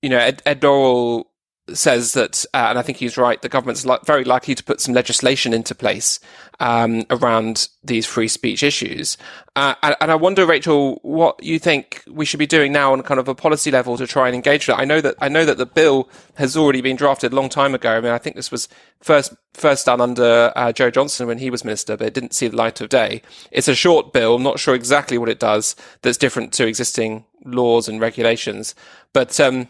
you 0.00 0.08
know, 0.08 0.18
Ed, 0.18 0.42
Ed 0.44 0.60
Dorrell 0.60 1.26
says 1.72 2.12
that, 2.14 2.44
uh, 2.52 2.66
and 2.70 2.78
I 2.78 2.82
think 2.82 2.98
he's 2.98 3.16
right, 3.16 3.40
the 3.40 3.48
government's 3.48 3.86
li- 3.86 3.98
very 4.04 4.24
likely 4.24 4.54
to 4.54 4.64
put 4.64 4.80
some 4.80 4.94
legislation 4.94 5.54
into 5.54 5.74
place 5.74 6.18
um, 6.58 7.04
around 7.08 7.68
these 7.84 8.04
free 8.04 8.26
speech 8.26 8.62
issues. 8.62 9.16
Uh, 9.54 9.74
and, 9.82 9.96
and, 10.00 10.10
I 10.10 10.16
wonder, 10.16 10.44
Rachel, 10.44 10.98
what 11.02 11.40
you 11.42 11.58
think 11.58 12.02
we 12.08 12.24
should 12.24 12.38
be 12.38 12.46
doing 12.46 12.72
now 12.72 12.92
on 12.92 13.02
kind 13.02 13.20
of 13.20 13.28
a 13.28 13.34
policy 13.34 13.70
level 13.70 13.96
to 13.96 14.06
try 14.06 14.26
and 14.26 14.34
engage 14.34 14.66
that. 14.66 14.78
I 14.78 14.84
know 14.84 15.00
that 15.00 15.14
I 15.20 15.28
know 15.28 15.44
that 15.44 15.58
the 15.58 15.66
bill 15.66 16.08
has 16.34 16.56
already 16.56 16.80
been 16.80 16.96
drafted 16.96 17.32
a 17.32 17.36
long 17.36 17.48
time 17.48 17.74
ago. 17.74 17.92
I 17.92 18.00
mean, 18.00 18.12
I 18.12 18.18
think 18.18 18.34
this 18.34 18.50
was 18.50 18.68
first 19.00 19.34
first 19.54 19.86
done 19.86 20.00
under 20.00 20.52
uh, 20.56 20.72
Jo 20.72 20.90
Johnson 20.90 21.26
when 21.26 21.38
he 21.38 21.50
was 21.50 21.64
minister, 21.64 21.96
but 21.96 22.08
it 22.08 22.14
didn't 22.14 22.34
see 22.34 22.48
the 22.48 22.56
light 22.56 22.80
of 22.80 22.88
day. 22.88 23.22
It's 23.50 23.68
a 23.68 23.74
short 23.74 24.12
bill. 24.12 24.36
I'm 24.36 24.42
not 24.42 24.58
sure 24.58 24.74
exactly 24.74 25.18
what 25.18 25.28
it 25.28 25.38
does 25.38 25.76
that's 26.00 26.18
different 26.18 26.52
to 26.54 26.66
existing 26.66 27.24
laws 27.44 27.88
and 27.88 28.00
regulations, 28.00 28.74
but 29.12 29.38
um, 29.38 29.68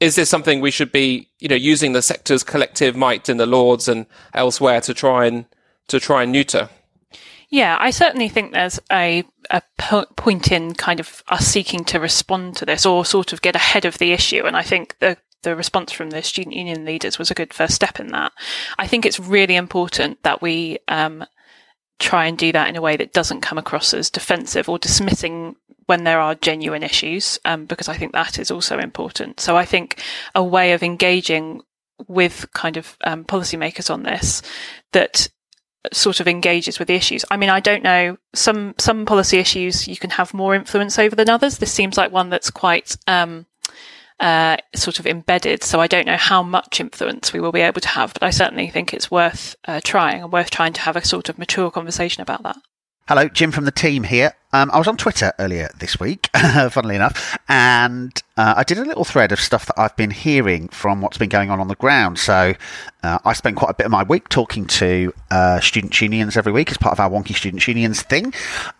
is 0.00 0.16
this 0.16 0.28
something 0.28 0.60
we 0.60 0.70
should 0.70 0.92
be, 0.92 1.28
you 1.38 1.48
know, 1.48 1.56
using 1.56 1.92
the 1.92 2.02
sector's 2.02 2.42
collective 2.42 2.96
might 2.96 3.28
in 3.28 3.36
the 3.36 3.46
Lords 3.46 3.88
and 3.88 4.06
elsewhere 4.34 4.80
to 4.82 4.94
try 4.94 5.26
and 5.26 5.46
to 5.88 6.00
try 6.00 6.22
and 6.22 6.32
neuter? 6.32 6.68
Yeah, 7.48 7.76
I 7.78 7.90
certainly 7.90 8.28
think 8.28 8.52
there's 8.52 8.80
a, 8.90 9.24
a 9.50 9.62
point 10.16 10.50
in 10.50 10.74
kind 10.74 10.98
of 10.98 11.22
us 11.28 11.46
seeking 11.46 11.84
to 11.86 12.00
respond 12.00 12.56
to 12.56 12.66
this 12.66 12.84
or 12.84 13.04
sort 13.04 13.32
of 13.32 13.40
get 13.40 13.54
ahead 13.54 13.84
of 13.84 13.98
the 13.98 14.12
issue. 14.12 14.44
And 14.44 14.56
I 14.56 14.62
think 14.62 14.98
the 14.98 15.16
the 15.42 15.54
response 15.54 15.92
from 15.92 16.10
the 16.10 16.22
student 16.22 16.56
union 16.56 16.84
leaders 16.84 17.18
was 17.18 17.30
a 17.30 17.34
good 17.34 17.54
first 17.54 17.74
step 17.74 18.00
in 18.00 18.08
that. 18.08 18.32
I 18.78 18.88
think 18.88 19.06
it's 19.06 19.20
really 19.20 19.54
important 19.54 20.20
that 20.24 20.42
we 20.42 20.78
um, 20.88 21.24
try 21.98 22.26
and 22.26 22.36
do 22.36 22.52
that 22.52 22.68
in 22.68 22.76
a 22.76 22.82
way 22.82 22.96
that 22.96 23.12
doesn't 23.12 23.40
come 23.40 23.58
across 23.58 23.94
as 23.94 24.10
defensive 24.10 24.68
or 24.68 24.78
dismissing 24.78 25.56
when 25.86 26.04
there 26.04 26.20
are 26.20 26.34
genuine 26.34 26.82
issues, 26.82 27.38
um, 27.44 27.64
because 27.64 27.88
I 27.88 27.96
think 27.96 28.12
that 28.12 28.38
is 28.38 28.50
also 28.50 28.78
important. 28.78 29.40
So 29.40 29.56
I 29.56 29.64
think 29.64 30.02
a 30.34 30.42
way 30.42 30.72
of 30.72 30.82
engaging 30.82 31.62
with 32.08 32.46
kind 32.52 32.76
of 32.76 32.96
um, 33.04 33.24
policymakers 33.24 33.90
on 33.92 34.02
this 34.02 34.42
that 34.92 35.28
sort 35.92 36.20
of 36.20 36.28
engages 36.28 36.78
with 36.78 36.88
the 36.88 36.94
issues. 36.94 37.24
I 37.30 37.36
mean, 37.36 37.48
I 37.48 37.60
don't 37.60 37.82
know 37.82 38.18
some 38.34 38.74
some 38.78 39.06
policy 39.06 39.38
issues 39.38 39.86
you 39.86 39.96
can 39.96 40.10
have 40.10 40.34
more 40.34 40.54
influence 40.54 40.98
over 40.98 41.14
than 41.14 41.30
others. 41.30 41.58
This 41.58 41.72
seems 41.72 41.96
like 41.96 42.12
one 42.12 42.28
that's 42.28 42.50
quite 42.50 42.96
um, 43.06 43.46
uh, 44.20 44.56
sort 44.74 44.98
of 44.98 45.06
embedded. 45.06 45.62
So 45.62 45.80
I 45.80 45.86
don't 45.86 46.06
know 46.06 46.16
how 46.16 46.42
much 46.42 46.80
influence 46.80 47.32
we 47.32 47.40
will 47.40 47.52
be 47.52 47.60
able 47.60 47.80
to 47.80 47.88
have, 47.88 48.12
but 48.12 48.22
I 48.22 48.30
certainly 48.30 48.68
think 48.68 48.92
it's 48.92 49.10
worth 49.10 49.56
uh, 49.66 49.80
trying 49.84 50.22
and 50.22 50.32
worth 50.32 50.50
trying 50.50 50.72
to 50.74 50.80
have 50.82 50.96
a 50.96 51.04
sort 51.04 51.28
of 51.28 51.38
mature 51.38 51.70
conversation 51.70 52.22
about 52.22 52.42
that. 52.42 52.56
Hello, 53.08 53.28
Jim 53.28 53.52
from 53.52 53.66
the 53.66 53.70
team 53.70 54.02
here. 54.02 54.32
Um, 54.52 54.68
I 54.72 54.78
was 54.78 54.88
on 54.88 54.96
Twitter 54.96 55.32
earlier 55.38 55.70
this 55.78 56.00
week, 56.00 56.28
funnily 56.70 56.96
enough, 56.96 57.38
and 57.48 58.10
uh, 58.36 58.54
I 58.56 58.64
did 58.64 58.78
a 58.78 58.84
little 58.84 59.04
thread 59.04 59.30
of 59.30 59.38
stuff 59.38 59.64
that 59.66 59.78
I've 59.78 59.94
been 59.94 60.10
hearing 60.10 60.66
from 60.70 61.00
what's 61.00 61.16
been 61.16 61.28
going 61.28 61.48
on 61.48 61.60
on 61.60 61.68
the 61.68 61.76
ground. 61.76 62.18
So 62.18 62.54
uh, 63.04 63.18
I 63.24 63.32
spent 63.34 63.54
quite 63.54 63.70
a 63.70 63.74
bit 63.74 63.86
of 63.86 63.92
my 63.92 64.02
week 64.02 64.28
talking 64.28 64.66
to 64.66 65.14
uh, 65.30 65.60
student 65.60 66.00
unions 66.00 66.36
every 66.36 66.50
week 66.50 66.72
as 66.72 66.78
part 66.78 66.92
of 66.92 66.98
our 66.98 67.08
Wonkhe 67.08 67.32
Student 67.36 67.68
Unions 67.68 68.02
thing. 68.02 68.34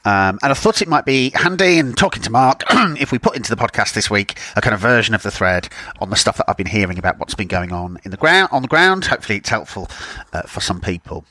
Um, 0.04 0.40
and 0.42 0.50
I 0.50 0.54
thought 0.54 0.82
it 0.82 0.88
might 0.88 1.04
be 1.04 1.30
handy 1.32 1.78
in 1.78 1.92
talking 1.92 2.24
to 2.24 2.30
Mark 2.30 2.64
if 2.70 3.12
we 3.12 3.20
put 3.20 3.36
into 3.36 3.54
the 3.54 3.62
podcast 3.62 3.94
this 3.94 4.10
week 4.10 4.40
a 4.56 4.60
kind 4.60 4.74
of 4.74 4.80
version 4.80 5.14
of 5.14 5.22
the 5.22 5.30
thread 5.30 5.68
on 6.00 6.10
the 6.10 6.16
stuff 6.16 6.36
that 6.38 6.50
I've 6.50 6.56
been 6.56 6.66
hearing 6.66 6.98
about 6.98 7.20
what's 7.20 7.36
been 7.36 7.46
going 7.46 7.72
on 7.72 8.00
in 8.04 8.10
the 8.10 8.16
ground 8.16 8.48
on 8.50 8.62
the 8.62 8.68
ground. 8.68 9.04
Hopefully, 9.04 9.38
it's 9.38 9.50
helpful 9.50 9.88
uh, 10.32 10.42
for 10.42 10.60
some 10.60 10.80
people. 10.80 11.24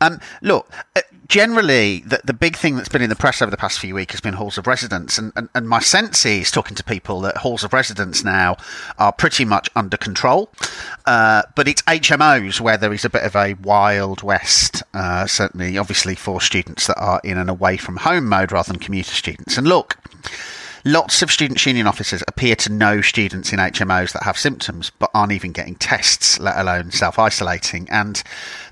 Um, 0.00 0.20
look, 0.42 0.70
uh, 0.96 1.00
generally, 1.28 2.00
the, 2.00 2.20
the 2.24 2.32
big 2.32 2.56
thing 2.56 2.76
that's 2.76 2.88
been 2.88 3.02
in 3.02 3.10
the 3.10 3.16
press 3.16 3.40
over 3.40 3.50
the 3.50 3.56
past 3.56 3.78
few 3.78 3.94
weeks 3.94 4.14
has 4.14 4.20
been 4.20 4.34
halls 4.34 4.58
of 4.58 4.66
residence. 4.66 5.18
And, 5.18 5.32
and, 5.36 5.48
and 5.54 5.68
my 5.68 5.80
sense 5.80 6.24
is, 6.26 6.50
talking 6.50 6.74
to 6.76 6.84
people, 6.84 7.20
that 7.20 7.38
halls 7.38 7.62
of 7.62 7.72
residence 7.72 8.24
now 8.24 8.56
are 8.98 9.12
pretty 9.12 9.44
much 9.44 9.68
under 9.76 9.96
control. 9.96 10.50
Uh, 11.06 11.42
but 11.54 11.68
it's 11.68 11.82
HMOs 11.82 12.60
where 12.60 12.76
there 12.76 12.92
is 12.92 13.04
a 13.04 13.10
bit 13.10 13.22
of 13.22 13.36
a 13.36 13.54
wild 13.54 14.22
west, 14.22 14.82
uh, 14.94 15.26
certainly, 15.26 15.78
obviously, 15.78 16.14
for 16.14 16.40
students 16.40 16.86
that 16.86 16.98
are 16.98 17.20
in 17.22 17.38
an 17.38 17.48
away 17.48 17.76
from 17.76 17.98
home 17.98 18.26
mode 18.26 18.50
rather 18.50 18.72
than 18.72 18.80
commuter 18.80 19.14
students. 19.14 19.58
And 19.58 19.68
look, 19.68 19.96
Lots 20.88 21.20
of 21.20 21.30
student 21.30 21.66
union 21.66 21.86
officers 21.86 22.22
appear 22.26 22.56
to 22.56 22.72
know 22.72 23.02
students 23.02 23.52
in 23.52 23.58
HMOs 23.58 24.14
that 24.14 24.22
have 24.22 24.38
symptoms 24.38 24.90
but 24.98 25.10
aren't 25.12 25.32
even 25.32 25.52
getting 25.52 25.74
tests, 25.74 26.40
let 26.40 26.56
alone 26.56 26.92
self 26.92 27.18
isolating. 27.18 27.86
And 27.90 28.22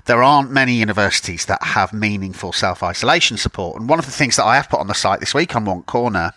there 0.05 0.23
aren't 0.23 0.49
many 0.49 0.73
universities 0.73 1.45
that 1.45 1.61
have 1.61 1.93
meaningful 1.93 2.53
self 2.53 2.81
isolation 2.81 3.37
support. 3.37 3.79
And 3.79 3.87
one 3.87 3.99
of 3.99 4.07
the 4.07 4.11
things 4.11 4.35
that 4.37 4.45
I 4.45 4.55
have 4.55 4.67
put 4.67 4.79
on 4.79 4.87
the 4.87 4.95
site 4.95 5.19
this 5.19 5.35
week 5.35 5.55
on 5.55 5.65
Wonk 5.65 5.85
Corner 5.85 6.33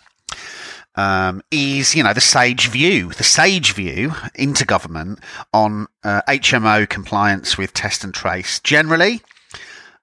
um, 0.93 1.41
is, 1.49 1.95
you 1.95 2.03
know, 2.03 2.13
the 2.13 2.21
sage 2.21 2.67
view, 2.67 3.09
the 3.13 3.23
sage 3.23 3.73
view 3.73 4.13
into 4.35 4.65
government 4.65 5.17
on 5.51 5.87
uh, 6.03 6.21
HMO 6.27 6.87
compliance 6.87 7.57
with 7.57 7.73
test 7.73 8.03
and 8.03 8.13
trace 8.13 8.59
generally. 8.59 9.21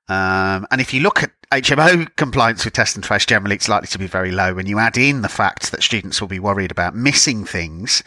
Um, 0.09 0.67
and 0.73 0.81
if 0.81 0.93
you 0.93 1.03
look 1.03 1.23
at 1.23 1.31
HMO 1.51 2.15
compliance 2.17 2.65
with 2.65 2.75
test 2.75 2.95
and 2.95 3.03
trace, 3.03 3.25
generally 3.25 3.57
it's 3.57 3.71
likely 3.71 3.89
to 3.89 3.99
be 3.99 4.07
very 4.07 4.31
low. 4.31 4.53
When 4.53 4.67
you 4.67 4.79
add 4.79 4.99
in 4.99 5.23
the 5.23 5.31
fact 5.31 5.71
that 5.71 5.83
students 5.83 6.21
will 6.21 6.29
be 6.29 6.39
worried 6.39 6.71
about 6.71 6.95
missing 6.95 7.47
things, 7.47 8.03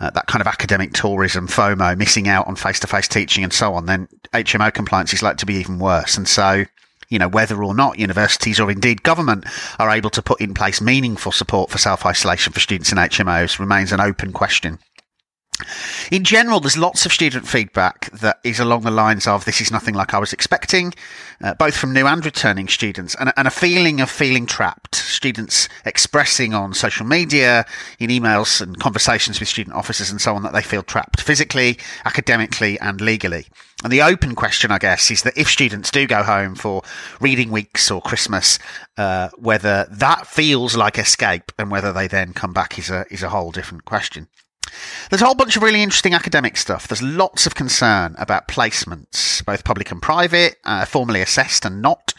uh, 0.00 0.10
that 0.10 0.26
kind 0.26 0.42
of 0.42 0.46
academic 0.46 0.92
tourism, 0.92 1.48
FOMO, 1.48 1.96
missing 1.96 2.28
out 2.28 2.46
on 2.46 2.56
face 2.56 2.78
to 2.80 2.86
face 2.86 3.08
teaching 3.08 3.42
and 3.42 3.54
so 3.54 3.72
on, 3.72 3.86
then 3.86 4.06
HMO 4.34 4.72
compliance 4.72 5.14
is 5.14 5.22
likely 5.22 5.38
to 5.38 5.46
be 5.46 5.54
even 5.54 5.78
worse. 5.78 6.18
And 6.18 6.28
so, 6.28 6.64
you 7.08 7.18
know, 7.18 7.28
whether 7.28 7.64
or 7.64 7.74
not 7.74 7.98
universities 7.98 8.60
or 8.60 8.70
indeed 8.70 9.02
government 9.02 9.46
are 9.78 9.90
able 9.90 10.10
to 10.10 10.20
put 10.20 10.40
in 10.40 10.52
place 10.52 10.82
meaningful 10.82 11.32
support 11.32 11.70
for 11.70 11.78
self 11.78 12.04
isolation 12.04 12.52
for 12.52 12.60
students 12.60 12.92
in 12.92 12.98
HMOs 12.98 13.58
remains 13.58 13.92
an 13.92 14.00
open 14.00 14.30
question. 14.34 14.78
In 16.12 16.24
general, 16.24 16.60
there's 16.60 16.78
lots 16.78 17.04
of 17.04 17.12
student 17.12 17.46
feedback 17.46 18.10
that 18.12 18.38
is 18.44 18.60
along 18.60 18.82
the 18.82 18.90
lines 18.90 19.26
of 19.26 19.44
this 19.44 19.60
is 19.60 19.72
nothing 19.72 19.94
like 19.94 20.14
I 20.14 20.18
was 20.18 20.32
expecting, 20.32 20.94
uh, 21.42 21.54
both 21.54 21.76
from 21.76 21.92
new 21.92 22.06
and 22.06 22.24
returning 22.24 22.68
students, 22.68 23.16
and, 23.16 23.32
and, 23.36 23.48
a 23.48 23.50
feeling 23.50 24.00
of 24.00 24.08
feeling 24.08 24.46
trapped. 24.46 24.94
Students 24.94 25.68
expressing 25.84 26.54
on 26.54 26.74
social 26.74 27.04
media, 27.04 27.66
in 27.98 28.10
emails 28.10 28.60
and 28.60 28.78
conversations 28.78 29.40
with 29.40 29.48
student 29.48 29.74
officers 29.74 30.10
and 30.10 30.20
so 30.20 30.34
on 30.34 30.42
that 30.44 30.52
they 30.52 30.62
feel 30.62 30.82
trapped 30.82 31.20
physically, 31.20 31.78
academically, 32.04 32.78
and 32.78 33.00
legally. 33.00 33.46
And 33.82 33.92
the 33.92 34.02
open 34.02 34.34
question, 34.34 34.70
I 34.70 34.78
guess, 34.78 35.10
is 35.10 35.22
that 35.22 35.36
if 35.36 35.48
students 35.48 35.90
do 35.90 36.06
go 36.06 36.22
home 36.22 36.54
for 36.54 36.82
reading 37.20 37.50
weeks 37.50 37.90
or 37.90 38.00
Christmas, 38.00 38.58
uh, 38.96 39.28
whether 39.36 39.86
that 39.90 40.26
feels 40.26 40.76
like 40.76 40.98
escape 40.98 41.52
and 41.58 41.70
whether 41.70 41.92
they 41.92 42.06
then 42.06 42.32
come 42.32 42.52
back 42.52 42.78
is 42.78 42.90
a 42.90 43.06
is 43.10 43.22
a 43.22 43.28
whole 43.28 43.50
different 43.50 43.84
question. 43.84 44.28
There's 45.10 45.22
a 45.22 45.24
whole 45.26 45.34
bunch 45.34 45.56
of 45.56 45.62
really 45.62 45.82
interesting 45.82 46.14
academic 46.14 46.56
stuff. 46.56 46.88
There's 46.88 47.02
lots 47.02 47.46
of 47.46 47.54
concern 47.54 48.14
about 48.18 48.48
placements, 48.48 49.44
both 49.44 49.64
public 49.64 49.90
and 49.90 50.02
private, 50.02 50.56
uh, 50.64 50.84
formally 50.84 51.20
assessed 51.20 51.64
and 51.64 51.82
not. 51.82 52.14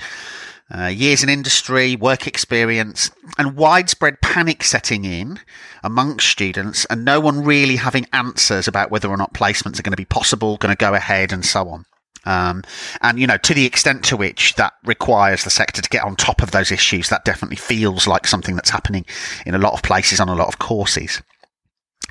Uh, 0.72 0.86
years 0.86 1.24
in 1.24 1.30
industry, 1.30 1.96
work 1.96 2.28
experience, 2.28 3.10
and 3.40 3.56
widespread 3.56 4.22
panic 4.22 4.64
setting 4.64 5.04
in 5.04 5.40
amongst 5.84 6.28
students, 6.28 6.86
and 6.86 7.04
no 7.04 7.20
one 7.20 7.44
really 7.44 7.78
having 7.78 8.06
answers 8.14 8.68
about 8.68 8.92
whether 8.92 9.10
or 9.10 9.18
not 9.18 9.34
placements 9.34 9.80
are 9.80 9.84
going 9.84 9.94
to 9.94 9.98
be 9.98 10.06
possible, 10.06 10.58
going 10.58 10.72
to 10.72 10.78
go 10.78 10.94
ahead, 10.94 11.34
and 11.34 11.44
so 11.44 11.68
on. 11.70 11.86
Um, 12.26 12.64
and 13.02 13.20
you 13.20 13.26
know, 13.26 13.38
to 13.38 13.54
the 13.56 13.66
extent 13.66 14.04
to 14.06 14.18
which 14.18 14.54
that 14.56 14.74
requires 14.86 15.44
the 15.44 15.50
sector 15.50 15.82
to 15.82 15.90
get 15.90 16.04
on 16.04 16.16
top 16.16 16.44
of 16.44 16.52
those 16.52 16.72
issues, 16.72 17.10
that 17.10 17.26
definitely 17.26 17.58
feels 17.58 18.06
like 18.06 18.28
something 18.28 18.56
that's 18.56 18.70
happening 18.70 19.06
in 19.48 19.56
a 19.56 19.60
lot 19.60 19.74
of 19.74 19.82
places 19.82 20.20
on 20.20 20.30
a 20.30 20.36
lot 20.36 20.48
of 20.48 20.60
courses. 20.60 21.22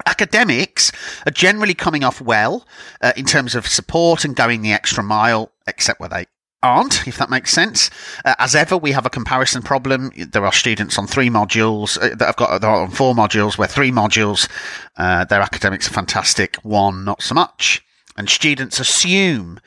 Academics 0.06 0.92
are 1.26 1.32
generally 1.32 1.74
coming 1.74 2.04
off 2.04 2.20
well 2.20 2.66
uh, 3.00 3.12
in 3.16 3.24
terms 3.24 3.54
of 3.54 3.66
support 3.66 4.24
and 4.24 4.37
going 4.37 4.62
the 4.62 4.72
extra 4.72 5.02
mile, 5.02 5.52
except 5.66 6.00
where 6.00 6.08
they 6.08 6.26
aren't, 6.62 7.06
if 7.06 7.16
that 7.18 7.30
makes 7.30 7.52
sense. 7.52 7.90
Uh, 8.24 8.34
as 8.38 8.54
ever, 8.54 8.76
we 8.76 8.92
have 8.92 9.06
a 9.06 9.11
comparison 9.11 9.62
problem. 9.62 10.11
There 10.16 10.44
are 10.44 10.52
students 10.52 10.98
on 10.98 11.06
three 11.06 11.30
modules 11.30 11.96
uh, 11.98 12.14
that 12.16 12.26
have 12.26 12.37
got 12.37 12.61
they're 12.61 12.70
on 12.70 12.90
four 12.90 13.14
modules, 13.14 13.58
where 13.58 13.68
three 13.68 13.90
modules, 13.90 14.48
uh, 14.96 15.24
their 15.24 15.40
academics 15.40 15.88
are 15.88 15.94
fantastic, 15.94 16.56
one 16.56 17.04
not 17.04 17.22
so 17.22 17.34
much. 17.34 17.84
And 18.16 18.28
students 18.28 18.80
assume 18.80 19.61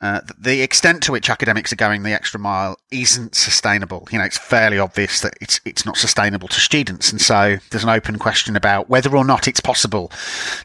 uh, 0.00 0.20
the 0.38 0.62
extent 0.62 1.02
to 1.02 1.12
which 1.12 1.28
academics 1.28 1.72
are 1.72 1.76
going 1.76 2.02
the 2.02 2.12
extra 2.12 2.40
mile 2.40 2.78
isn't 2.90 3.34
sustainable. 3.34 4.08
You 4.10 4.18
know, 4.18 4.24
it's 4.24 4.38
fairly 4.38 4.78
obvious 4.78 5.20
that 5.20 5.34
it's 5.40 5.60
it's 5.66 5.84
not 5.84 5.98
sustainable 5.98 6.48
to 6.48 6.60
students, 6.60 7.12
and 7.12 7.20
so 7.20 7.58
there's 7.70 7.84
an 7.84 7.90
open 7.90 8.18
question 8.18 8.56
about 8.56 8.88
whether 8.88 9.14
or 9.14 9.24
not 9.24 9.46
it's 9.46 9.60
possible 9.60 10.10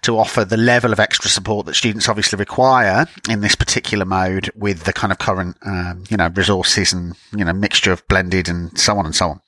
to 0.02 0.18
offer 0.18 0.46
the 0.46 0.58
level 0.58 0.94
of 0.94 1.00
extra 1.00 1.30
support 1.30 1.66
that 1.66 1.76
students 1.76 2.08
obviously 2.08 2.38
require 2.38 3.08
in 3.30 3.42
this 3.42 3.56
particular 3.56 4.06
mode 4.06 4.50
with 4.56 4.84
the 4.84 4.94
kind 4.94 5.12
of 5.12 5.20
current, 5.20 5.58
um, 5.66 6.06
you 6.10 6.16
know, 6.16 6.30
resources 6.34 6.94
and 6.94 7.16
you 7.36 7.44
know 7.44 7.54
mixture 7.54 7.92
of 7.92 8.08
blended 8.08 8.48
and 8.48 8.78
so 8.80 8.98
on 8.98 9.06
and 9.06 9.16
so 9.16 9.30
on. 9.30 9.42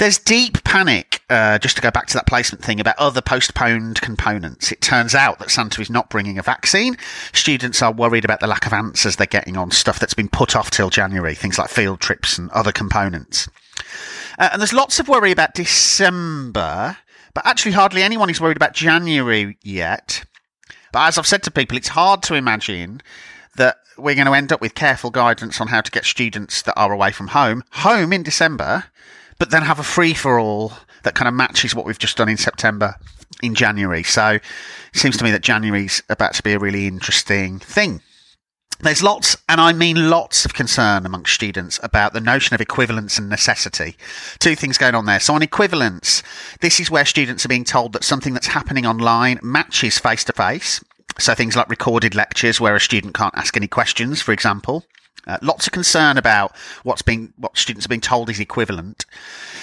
There's 0.00 0.16
deep 0.16 0.64
panic, 0.64 1.20
uh, 1.28 1.58
just 1.58 1.76
to 1.76 1.82
go 1.82 1.90
back 1.90 2.06
to 2.06 2.14
that 2.14 2.26
placement 2.26 2.64
thing, 2.64 2.80
about 2.80 2.94
other 2.96 3.20
postponed 3.20 4.00
components. 4.00 4.72
It 4.72 4.80
turns 4.80 5.14
out 5.14 5.38
that 5.40 5.50
Santa 5.50 5.82
is 5.82 5.90
not 5.90 6.08
bringing 6.08 6.38
a 6.38 6.42
vaccine. 6.42 6.96
Students 7.34 7.82
are 7.82 7.92
worried 7.92 8.24
about 8.24 8.40
the 8.40 8.46
lack 8.46 8.64
of 8.64 8.72
answers 8.72 9.16
they're 9.16 9.26
getting 9.26 9.58
on 9.58 9.70
stuff 9.70 9.98
that's 9.98 10.14
been 10.14 10.30
put 10.30 10.56
off 10.56 10.70
till 10.70 10.88
January, 10.88 11.34
things 11.34 11.58
like 11.58 11.68
field 11.68 12.00
trips 12.00 12.38
and 12.38 12.50
other 12.52 12.72
components. 12.72 13.46
Uh, 14.38 14.48
and 14.54 14.62
there's 14.62 14.72
lots 14.72 15.00
of 15.00 15.06
worry 15.06 15.32
about 15.32 15.52
December, 15.52 16.96
but 17.34 17.44
actually 17.44 17.72
hardly 17.72 18.02
anyone 18.02 18.30
is 18.30 18.40
worried 18.40 18.56
about 18.56 18.72
January 18.72 19.58
yet. 19.62 20.24
But 20.92 21.08
as 21.08 21.18
I've 21.18 21.26
said 21.26 21.42
to 21.42 21.50
people, 21.50 21.76
it's 21.76 21.88
hard 21.88 22.22
to 22.22 22.34
imagine 22.36 23.02
that 23.56 23.76
we're 23.98 24.14
going 24.14 24.26
to 24.28 24.32
end 24.32 24.50
up 24.50 24.62
with 24.62 24.74
careful 24.74 25.10
guidance 25.10 25.60
on 25.60 25.68
how 25.68 25.82
to 25.82 25.90
get 25.90 26.06
students 26.06 26.62
that 26.62 26.78
are 26.78 26.90
away 26.90 27.12
from 27.12 27.26
home 27.26 27.64
home 27.72 28.14
in 28.14 28.22
December 28.22 28.84
but 29.40 29.50
then 29.50 29.62
have 29.62 29.80
a 29.80 29.82
free 29.82 30.14
for 30.14 30.38
all 30.38 30.74
that 31.02 31.14
kind 31.14 31.26
of 31.26 31.34
matches 31.34 31.74
what 31.74 31.86
we've 31.86 31.98
just 31.98 32.18
done 32.18 32.28
in 32.28 32.36
September 32.36 32.94
in 33.42 33.54
January. 33.54 34.02
So 34.02 34.32
it 34.32 34.42
seems 34.92 35.16
to 35.16 35.24
me 35.24 35.30
that 35.32 35.42
January's 35.42 36.02
about 36.10 36.34
to 36.34 36.42
be 36.42 36.52
a 36.52 36.58
really 36.58 36.86
interesting 36.86 37.58
thing. 37.58 38.02
There's 38.80 39.02
lots, 39.02 39.36
and 39.48 39.60
I 39.60 39.72
mean 39.72 40.10
lots 40.10 40.44
of 40.44 40.54
concern 40.54 41.04
amongst 41.06 41.34
students 41.34 41.80
about 41.82 42.12
the 42.12 42.20
notion 42.20 42.54
of 42.54 42.60
equivalence 42.60 43.18
and 43.18 43.28
necessity. 43.28 43.96
Two 44.38 44.54
things 44.54 44.78
going 44.78 44.94
on 44.94 45.06
there. 45.06 45.20
So 45.20 45.34
on 45.34 45.42
equivalence, 45.42 46.22
this 46.60 46.78
is 46.78 46.90
where 46.90 47.04
students 47.06 47.44
are 47.44 47.50
being 47.50 47.64
told 47.64 47.94
that 47.94 48.04
something 48.04 48.34
that's 48.34 48.46
happening 48.46 48.86
online 48.86 49.38
matches 49.42 49.98
face 49.98 50.24
to 50.24 50.32
face. 50.34 50.82
So 51.18 51.34
things 51.34 51.56
like 51.56 51.68
recorded 51.68 52.14
lectures 52.14 52.60
where 52.60 52.76
a 52.76 52.80
student 52.80 53.14
can't 53.14 53.36
ask 53.36 53.56
any 53.56 53.68
questions, 53.68 54.20
for 54.20 54.32
example. 54.32 54.84
Uh, 55.30 55.38
lots 55.42 55.64
of 55.68 55.72
concern 55.72 56.18
about 56.18 56.56
what's 56.82 57.02
being 57.02 57.32
what 57.36 57.56
students 57.56 57.86
are 57.86 57.88
being 57.88 58.00
told 58.00 58.28
is 58.28 58.40
equivalent, 58.40 59.06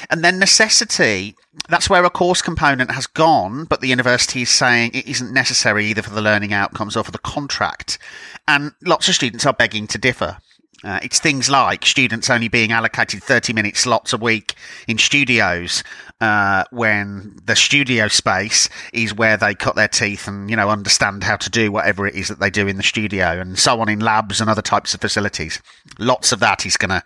and 0.09 0.23
then 0.23 0.39
necessity. 0.39 1.35
That's 1.67 1.89
where 1.89 2.05
a 2.05 2.09
course 2.09 2.41
component 2.41 2.91
has 2.91 3.05
gone, 3.05 3.65
but 3.65 3.81
the 3.81 3.89
university 3.89 4.43
is 4.43 4.49
saying 4.49 4.91
it 4.93 5.07
isn't 5.07 5.33
necessary 5.33 5.87
either 5.87 6.01
for 6.01 6.11
the 6.11 6.21
learning 6.21 6.53
outcomes 6.53 6.95
or 6.95 7.03
for 7.03 7.11
the 7.11 7.17
contract, 7.17 7.99
and 8.47 8.71
lots 8.81 9.09
of 9.09 9.15
students 9.15 9.45
are 9.45 9.51
begging 9.51 9.87
to 9.87 9.97
differ. 9.97 10.37
Uh, 10.83 10.99
it's 11.01 11.19
things 11.19 11.49
like 11.49 11.85
students 11.85 12.29
only 12.29 12.47
being 12.47 12.71
allocated 12.71 13.23
30 13.23 13.51
minute 13.53 13.75
slots 13.75 14.13
a 14.13 14.17
week 14.17 14.53
in 14.87 14.97
studios 14.97 15.83
uh, 16.21 16.63
when 16.71 17.35
the 17.45 17.55
studio 17.55 18.07
space 18.07 18.69
is 18.93 19.13
where 19.13 19.37
they 19.37 19.55
cut 19.55 19.75
their 19.75 19.87
teeth 19.87 20.27
and, 20.27 20.49
you 20.49 20.55
know, 20.55 20.69
understand 20.69 21.23
how 21.23 21.35
to 21.35 21.49
do 21.49 21.71
whatever 21.71 22.05
it 22.05 22.13
is 22.13 22.27
that 22.27 22.39
they 22.39 22.51
do 22.51 22.67
in 22.67 22.77
the 22.77 22.83
studio 22.83 23.39
and 23.39 23.57
so 23.57 23.79
on 23.81 23.89
in 23.89 23.99
labs 23.99 24.39
and 24.39 24.49
other 24.49 24.61
types 24.61 24.93
of 24.93 25.01
facilities. 25.01 25.61
Lots 25.97 26.31
of 26.31 26.39
that 26.41 26.65
is 26.65 26.77
going 26.77 26.89
to 26.89 27.03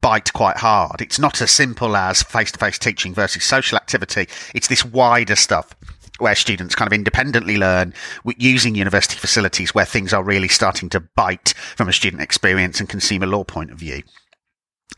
bite 0.00 0.32
quite 0.32 0.56
hard. 0.56 1.00
It's 1.00 1.20
not 1.20 1.40
as 1.40 1.52
simple 1.52 1.96
as 1.96 2.24
face 2.24 2.50
to 2.52 2.58
face 2.58 2.78
teaching 2.78 3.14
versus 3.14 3.44
social 3.44 3.76
activity. 3.76 4.26
It's 4.52 4.66
this 4.66 4.84
wider 4.84 5.36
stuff 5.36 5.76
where 6.18 6.34
students 6.34 6.74
kind 6.74 6.86
of 6.86 6.92
independently 6.92 7.56
learn 7.56 7.94
using 8.36 8.74
university 8.74 9.16
facilities 9.16 9.74
where 9.74 9.84
things 9.84 10.12
are 10.12 10.22
really 10.22 10.48
starting 10.48 10.88
to 10.90 11.00
bite 11.00 11.54
from 11.76 11.88
a 11.88 11.92
student 11.92 12.22
experience 12.22 12.80
and 12.80 12.88
consumer 12.88 13.26
law 13.26 13.44
point 13.44 13.70
of 13.70 13.78
view. 13.78 14.02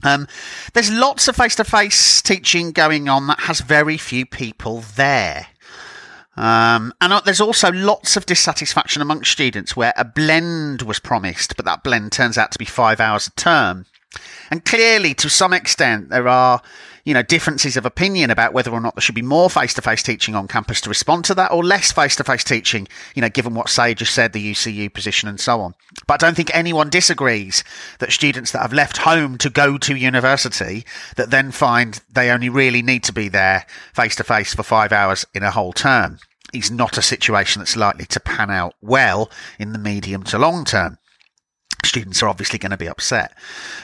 Um, 0.03 0.27
there's 0.72 0.90
lots 0.90 1.29
of 1.29 1.37
face 1.37 1.55
to 1.57 1.64
face 1.64 2.20
teaching 2.20 2.72
going 2.72 3.09
on 3.09 3.27
that 3.29 3.40
has 3.40 3.61
very 3.61 3.96
few 3.96 4.27
people 4.27 4.83
there. 4.96 5.46
Um, 6.37 6.92
and 7.00 7.12
uh, 7.12 7.20
there's 7.24 7.40
also 7.40 7.70
lots 7.70 8.16
of 8.16 8.27
dissatisfaction 8.27 9.00
amongst 9.00 9.31
students 9.31 9.77
where 9.77 9.92
a 9.96 10.05
blend 10.05 10.83
was 10.83 10.98
promised, 10.98 11.57
but 11.57 11.64
that 11.64 11.85
blend 11.85 12.11
turns 12.12 12.37
out 12.37 12.50
to 12.53 12.59
be 12.59 12.64
five 12.64 12.98
hours 12.98 13.29
a 13.29 13.31
term. 13.33 13.87
And 14.50 14.64
clearly, 14.64 15.14
to 15.14 15.29
some 15.29 15.53
extent, 15.53 16.11
there 16.11 16.29
are 16.29 16.61
you 17.05 17.12
know, 17.12 17.23
differences 17.23 17.77
of 17.77 17.85
opinion 17.85 18.31
about 18.31 18.53
whether 18.53 18.71
or 18.71 18.81
not 18.81 18.95
there 18.95 19.03
should 19.03 19.14
be 19.14 19.23
more 19.23 19.51
face-to-face 19.51 20.03
teaching 20.03 20.35
on 20.35 20.49
campus 20.49 20.81
to 20.81 20.88
respond 20.88 21.25
to 21.27 21.35
that 21.35 21.53
or 21.53 21.62
less 21.62 21.93
face-to-face 21.93 22.45
teaching, 22.45 22.88
you 23.14 23.23
know, 23.23 23.29
given 23.29 23.55
what 23.55 23.69
Sage 23.69 23.99
just 23.99 24.14
said, 24.14 24.33
the 24.33 24.53
UCU 24.53 24.93
position 24.93 25.29
and 25.29 25.38
so 25.38 25.61
on. 25.61 25.75
But 26.07 26.14
I 26.14 26.27
don't 26.27 26.35
think 26.35 26.51
anyone 26.55 26.88
disagrees 26.88 27.62
that 27.99 28.12
students 28.12 28.53
that 28.53 28.62
have 28.62 28.73
left 28.73 28.99
home 28.99 29.37
to 29.38 29.51
go 29.51 29.77
to 29.79 29.95
university 29.95 30.85
that 31.17 31.31
then 31.31 31.51
find 31.51 32.01
they 32.11 32.31
only 32.31 32.49
really 32.49 32.83
need 32.83 33.05
to 33.05 33.12
be 33.12 33.29
there 33.29 33.67
face-to-face 33.95 34.55
for 34.55 34.62
five 34.62 34.93
hours 34.93 35.27
in 35.35 35.43
a 35.43 35.51
whole 35.51 35.73
term 35.73 36.19
is 36.55 36.71
not 36.71 36.97
a 36.97 37.03
situation 37.03 37.61
that's 37.61 37.77
likely 37.77 38.07
to 38.07 38.21
pan 38.21 38.51
out 38.51 38.75
well 38.81 39.31
in 39.59 39.73
the 39.73 39.79
medium 39.79 40.23
to 40.23 40.38
long 40.38 40.64
term 40.64 40.99
students 41.94 42.24
are 42.24 42.28
obviously 42.28 42.59
going 42.59 42.72
to 42.72 42.76
be 42.76 42.88
upset. 42.88 43.38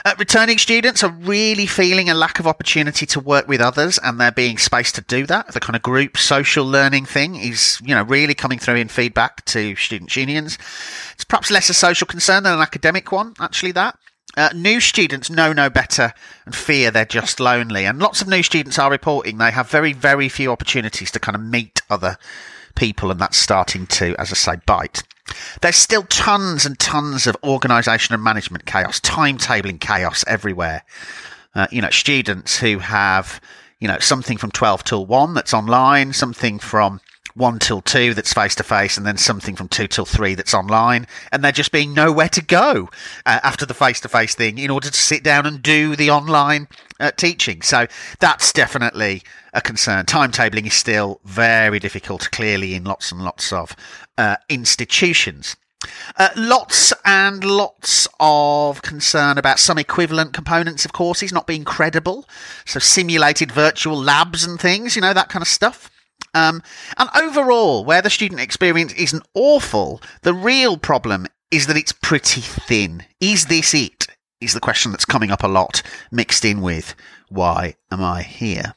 Uh, 0.05 0.13
returning 0.19 0.59
students 0.59 1.05
are 1.05 1.13
really 1.13 1.65
feeling 1.65 2.11
a 2.11 2.15
lack 2.15 2.41
of 2.41 2.47
opportunity 2.49 3.07
to 3.07 3.21
work 3.21 3.47
with 3.47 3.61
others 3.61 4.01
and 4.03 4.21
there 4.21 4.33
being 4.33 4.59
space 4.59 4.91
to 4.91 5.01
do 5.03 5.27
that. 5.27 5.53
The 5.53 5.61
kind 5.61 5.77
of 5.77 5.83
group 5.83 6.19
social 6.19 6.67
learning 6.67 7.07
thing 7.07 7.37
is, 7.37 7.81
you 7.85 7.95
know, 7.95 8.03
really 8.03 8.35
coming 8.35 8.59
through 8.59 8.75
in 8.75 8.89
feedback 8.89 9.45
to 9.45 9.77
student 9.77 10.17
unions. 10.17 10.59
It's 11.15 11.23
perhaps 11.23 11.53
less 11.53 11.71
a 11.71 11.75
social 11.75 12.05
concern 12.05 12.43
than 12.43 12.55
an 12.55 12.61
academic 12.61 13.13
one, 13.13 13.35
actually, 13.39 13.73
that. 13.73 13.97
Uh, 14.37 14.51
new 14.57 14.81
students 14.81 15.31
know 15.31 15.53
no 15.53 15.71
better 15.71 16.13
and 16.47 16.55
fear 16.55 16.91
they're 16.91 17.05
just 17.05 17.39
lonely. 17.39 17.85
And 17.85 18.01
lots 18.01 18.21
of 18.21 18.27
new 18.27 18.43
students 18.43 18.77
are 18.77 18.91
reporting 18.91 19.39
they 19.39 19.53
have 19.53 19.71
very, 19.71 19.93
very 19.93 20.29
few 20.29 20.51
opportunities 20.51 21.13
to 21.13 21.21
kind 21.21 21.37
of 21.37 21.43
meet 21.43 21.83
other 21.89 22.17
people, 22.75 23.11
and 23.11 23.21
that's 23.21 23.37
starting 23.37 23.87
to, 23.87 24.15
as 24.19 24.31
I 24.33 24.35
say, 24.35 24.61
bite. 24.67 25.03
There's 25.61 25.77
still 25.77 26.03
tons 26.05 26.67
and 26.67 26.79
tons 26.79 27.27
of 27.27 27.37
organisation 27.45 28.15
and 28.15 28.23
management 28.23 28.67
chaos, 28.67 29.01
timetabling 29.01 29.81
chaos 29.81 30.25
everywhere. 30.27 30.83
Uh, 31.55 31.67
you 31.71 31.83
know, 31.83 31.91
students 31.91 32.59
who 32.59 32.79
have, 32.79 33.41
you 33.79 33.89
know, 33.89 33.99
something 33.99 34.37
from 34.37 34.51
12 34.51 34.85
till 34.85 35.07
1 35.07 35.35
that's 35.35 35.55
online, 35.55 36.13
something 36.13 36.59
from 36.59 37.01
one 37.35 37.59
till 37.59 37.81
two 37.81 38.15
that's 38.15 38.33
face 38.33 38.55
to 38.57 38.63
face, 38.63 38.97
and 38.97 39.07
then 39.07 39.17
something 39.17 39.57
from 39.57 39.69
two 39.69 39.87
till 39.87 40.05
three 40.05 40.35
that's 40.35 40.55
online, 40.55 41.07
and 41.33 41.43
they're 41.43 41.53
just 41.53 41.73
being 41.73 41.95
nowhere 41.95 42.29
to 42.29 42.43
go 42.43 42.89
uh, 43.27 43.41
after 43.43 43.67
the 43.67 43.75
face 43.75 44.01
to 44.01 44.09
face 44.09 44.35
thing 44.35 44.59
in 44.59 44.71
order 44.71 44.91
to 44.91 44.99
sit 44.99 45.23
down 45.23 45.47
and 45.47 45.63
do 45.63 45.97
the 45.97 46.11
online 46.11 46.69
uh, 46.99 47.11
teaching. 47.13 47.63
So 47.63 47.87
that's 48.19 48.53
definitely 48.53 49.23
a 49.53 49.61
concern. 49.61 50.07
Timetabling 50.07 50.67
is 50.67 50.75
still 50.75 51.21
very 51.25 51.79
difficult, 51.79 52.31
clearly, 52.31 52.75
in 52.75 52.85
lots 52.85 53.13
and 53.13 53.23
lots 53.23 53.53
of 53.53 53.75
uh, 54.19 54.37
institutions. 54.49 55.57
Uh, 56.19 56.29
lots 56.37 56.93
and 57.07 57.43
lots 57.43 58.07
of 58.21 58.83
concern 58.83 59.39
about 59.39 59.59
some 59.59 59.79
equivalent 59.79 60.35
components 60.35 60.85
of 60.85 60.93
courses 60.93 61.33
not 61.33 61.47
being 61.47 61.65
credible. 61.65 62.29
So, 62.67 62.79
simulated 62.79 63.51
virtual 63.51 63.97
labs 63.97 64.45
and 64.45 64.61
things, 64.61 64.95
you 64.95 65.03
know, 65.03 65.15
that 65.15 65.31
kind 65.31 65.43
of 65.43 65.49
stuff. 65.49 65.91
Um, 66.35 66.63
and 66.99 67.09
overall, 67.17 67.85
where 67.85 68.03
the 68.03 68.11
student 68.11 68.41
experience 68.41 68.93
isn't 68.93 69.27
awful, 69.35 70.03
the 70.23 70.35
real 70.35 70.77
problem 70.77 71.27
is 71.51 71.67
that 71.67 71.77
it's 71.77 71.93
pretty 71.93 72.43
thin. 72.43 73.05
Is 73.21 73.47
this 73.47 73.75
it? 73.75 74.07
Is 74.41 74.55
the 74.55 74.61
question 74.61 74.93
that's 74.93 75.05
coming 75.05 75.31
up 75.31 75.43
a 75.43 75.49
lot, 75.49 75.83
mixed 76.11 76.45
in 76.45 76.61
with 76.61 76.95
why 77.29 77.77
am 77.91 78.03
I 78.03 78.23
here? 78.23 78.75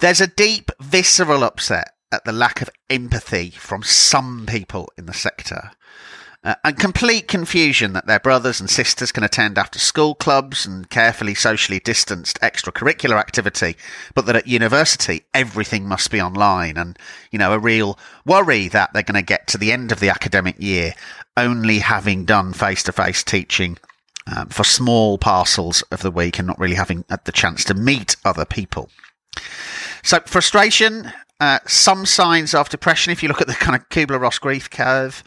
There's 0.00 0.20
a 0.20 0.26
deep, 0.26 0.70
visceral 0.80 1.44
upset 1.44 1.92
at 2.12 2.24
the 2.24 2.32
lack 2.32 2.62
of 2.62 2.70
empathy 2.88 3.50
from 3.50 3.82
some 3.82 4.46
people 4.46 4.90
in 4.96 5.06
the 5.06 5.14
sector. 5.14 5.72
Uh, 6.44 6.54
and 6.62 6.78
complete 6.78 7.26
confusion 7.26 7.94
that 7.94 8.06
their 8.06 8.20
brothers 8.20 8.60
and 8.60 8.70
sisters 8.70 9.10
can 9.10 9.24
attend 9.24 9.58
after 9.58 9.78
school 9.78 10.14
clubs 10.14 10.64
and 10.64 10.88
carefully 10.88 11.34
socially 11.34 11.80
distanced 11.80 12.40
extracurricular 12.40 13.18
activity, 13.18 13.76
but 14.14 14.24
that 14.24 14.36
at 14.36 14.46
university 14.46 15.22
everything 15.34 15.86
must 15.86 16.12
be 16.12 16.22
online, 16.22 16.76
and 16.76 16.96
you 17.32 17.40
know 17.40 17.52
a 17.52 17.58
real 17.58 17.98
worry 18.24 18.68
that 18.68 18.92
they're 18.92 19.02
going 19.02 19.16
to 19.16 19.22
get 19.22 19.48
to 19.48 19.58
the 19.58 19.72
end 19.72 19.90
of 19.90 19.98
the 19.98 20.08
academic 20.08 20.54
year 20.60 20.94
only 21.36 21.80
having 21.80 22.24
done 22.24 22.52
face-to-face 22.52 23.24
teaching 23.24 23.76
um, 24.34 24.48
for 24.48 24.62
small 24.62 25.18
parcels 25.18 25.82
of 25.90 26.02
the 26.02 26.10
week 26.10 26.38
and 26.38 26.46
not 26.46 26.58
really 26.58 26.74
having 26.76 27.04
the 27.24 27.32
chance 27.32 27.64
to 27.64 27.74
meet 27.74 28.16
other 28.24 28.44
people. 28.44 28.90
So 30.02 30.20
frustration, 30.20 31.12
uh, 31.40 31.58
some 31.66 32.06
signs 32.06 32.54
of 32.54 32.68
depression. 32.68 33.12
If 33.12 33.22
you 33.22 33.28
look 33.28 33.40
at 33.40 33.46
the 33.46 33.54
kind 33.54 33.76
of 33.76 33.88
Kubler-Ross 33.88 34.38
grief 34.38 34.70
curve. 34.70 35.22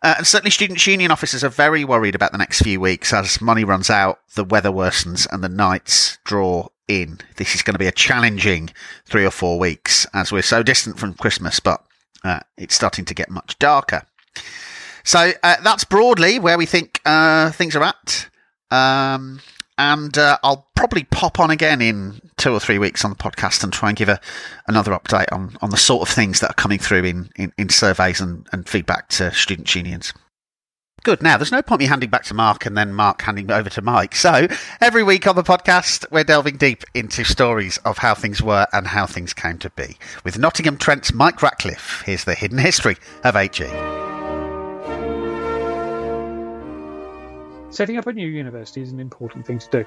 Uh, 0.00 0.14
and 0.18 0.26
certainly, 0.26 0.50
students' 0.50 0.86
union 0.86 1.10
officers 1.10 1.42
are 1.42 1.48
very 1.48 1.84
worried 1.84 2.14
about 2.14 2.30
the 2.30 2.38
next 2.38 2.62
few 2.62 2.78
weeks 2.80 3.12
as 3.12 3.40
money 3.40 3.64
runs 3.64 3.90
out, 3.90 4.20
the 4.36 4.44
weather 4.44 4.70
worsens, 4.70 5.26
and 5.32 5.42
the 5.42 5.48
nights 5.48 6.18
draw 6.24 6.68
in. 6.86 7.18
This 7.36 7.56
is 7.56 7.62
going 7.62 7.74
to 7.74 7.80
be 7.80 7.88
a 7.88 7.92
challenging 7.92 8.70
three 9.06 9.24
or 9.24 9.30
four 9.32 9.58
weeks 9.58 10.06
as 10.14 10.30
we're 10.30 10.42
so 10.42 10.62
distant 10.62 11.00
from 11.00 11.14
Christmas, 11.14 11.58
but 11.58 11.84
uh, 12.24 12.40
it's 12.56 12.76
starting 12.76 13.04
to 13.06 13.14
get 13.14 13.28
much 13.28 13.58
darker. 13.58 14.02
So 15.02 15.32
uh, 15.42 15.56
that's 15.62 15.84
broadly 15.84 16.38
where 16.38 16.58
we 16.58 16.66
think 16.66 17.00
uh, 17.04 17.50
things 17.50 17.74
are 17.74 17.82
at. 17.82 18.28
Um, 18.70 19.40
and 19.78 20.18
uh, 20.18 20.38
I'll 20.42 20.68
probably 20.74 21.04
pop 21.04 21.40
on 21.40 21.50
again 21.50 21.80
in 21.80 22.20
two 22.36 22.52
or 22.52 22.60
three 22.60 22.78
weeks 22.78 23.04
on 23.04 23.10
the 23.10 23.16
podcast 23.16 23.62
and 23.62 23.72
try 23.72 23.88
and 23.88 23.96
give 23.96 24.08
a, 24.08 24.20
another 24.66 24.92
update 24.92 25.32
on, 25.32 25.56
on 25.62 25.70
the 25.70 25.76
sort 25.76 26.08
of 26.08 26.14
things 26.14 26.40
that 26.40 26.50
are 26.50 26.54
coming 26.54 26.78
through 26.78 27.04
in, 27.04 27.30
in, 27.36 27.52
in 27.56 27.68
surveys 27.68 28.20
and, 28.20 28.46
and 28.52 28.68
feedback 28.68 29.08
to 29.10 29.32
student 29.32 29.72
unions. 29.74 30.12
Good. 31.04 31.22
Now, 31.22 31.36
there's 31.36 31.52
no 31.52 31.62
point 31.62 31.78
me 31.78 31.86
handing 31.86 32.10
back 32.10 32.24
to 32.24 32.34
Mark 32.34 32.66
and 32.66 32.76
then 32.76 32.92
Mark 32.92 33.22
handing 33.22 33.50
over 33.50 33.70
to 33.70 33.80
Mike. 33.80 34.16
So, 34.16 34.48
every 34.80 35.04
week 35.04 35.28
on 35.28 35.36
the 35.36 35.44
podcast, 35.44 36.04
we're 36.10 36.24
delving 36.24 36.56
deep 36.56 36.82
into 36.92 37.24
stories 37.24 37.78
of 37.78 37.98
how 37.98 38.14
things 38.14 38.42
were 38.42 38.66
and 38.72 38.86
how 38.88 39.06
things 39.06 39.32
came 39.32 39.58
to 39.58 39.70
be. 39.70 39.96
With 40.24 40.38
Nottingham 40.38 40.76
Trent's 40.76 41.14
Mike 41.14 41.40
Ratcliffe, 41.40 42.02
here's 42.04 42.24
the 42.24 42.34
hidden 42.34 42.58
history 42.58 42.96
of 43.22 43.36
HE. 43.36 44.07
Setting 47.70 47.98
up 47.98 48.06
a 48.06 48.12
new 48.14 48.26
university 48.26 48.80
is 48.80 48.92
an 48.92 49.00
important 49.00 49.46
thing 49.46 49.58
to 49.58 49.68
do. 49.70 49.84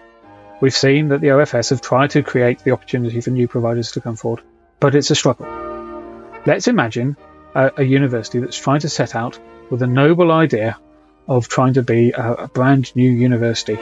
We've 0.62 0.74
seen 0.74 1.08
that 1.10 1.20
the 1.20 1.30
OFS 1.30 1.72
have 1.72 1.82
tried 1.82 2.12
to 2.12 2.22
create 2.22 2.60
the 2.60 2.72
opportunity 2.72 3.20
for 3.22 3.32
new 3.32 3.48
providers 3.48 3.94
to 3.94 4.02
come 4.02 4.15
forward, 4.15 4.44
but 4.80 4.94
it's 4.94 5.10
a 5.10 5.15
struggle. 5.15 5.48
Let's 6.46 6.67
imagine 6.67 7.17
a, 7.56 7.72
a 7.78 7.84
university 7.84 8.39
that's 8.39 8.58
trying 8.58 8.82
to 8.82 8.89
set 8.89 9.15
out 9.15 9.39
with 9.72 9.82
a 9.82 9.88
noble 9.88 10.32
idea 10.32 10.78
of 11.28 11.48
trying 11.48 11.74
to 11.74 11.82
be 11.82 12.12
a, 12.12 12.34
a 12.34 12.48
brand 12.48 12.96
new 12.96 13.10
university. 13.10 13.78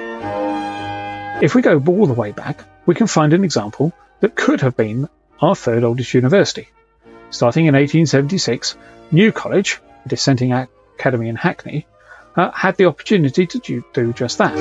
If 1.42 1.54
we 1.54 1.62
go 1.62 1.84
all 1.86 2.06
the 2.06 2.14
way 2.14 2.32
back, 2.32 2.64
we 2.86 2.96
can 2.96 3.08
find 3.08 3.34
an 3.34 3.44
example 3.44 3.92
that 4.22 4.36
could 4.36 4.62
have 4.62 4.78
been 4.78 5.10
our 5.42 5.56
third 5.56 5.84
oldest 5.84 6.14
university. 6.14 6.70
Starting 7.32 7.66
in 7.66 7.74
1876, 7.74 8.78
New 9.12 9.34
College, 9.34 9.82
a 10.06 10.10
dissenting 10.10 10.54
academy 10.54 11.28
in 11.28 11.36
Hackney, 11.36 11.86
uh, 12.36 12.52
had 12.52 12.76
the 12.78 12.86
opportunity 12.86 13.48
to 13.48 13.60
do, 13.60 13.84
do 13.94 14.14
just 14.14 14.38
that. 14.38 14.56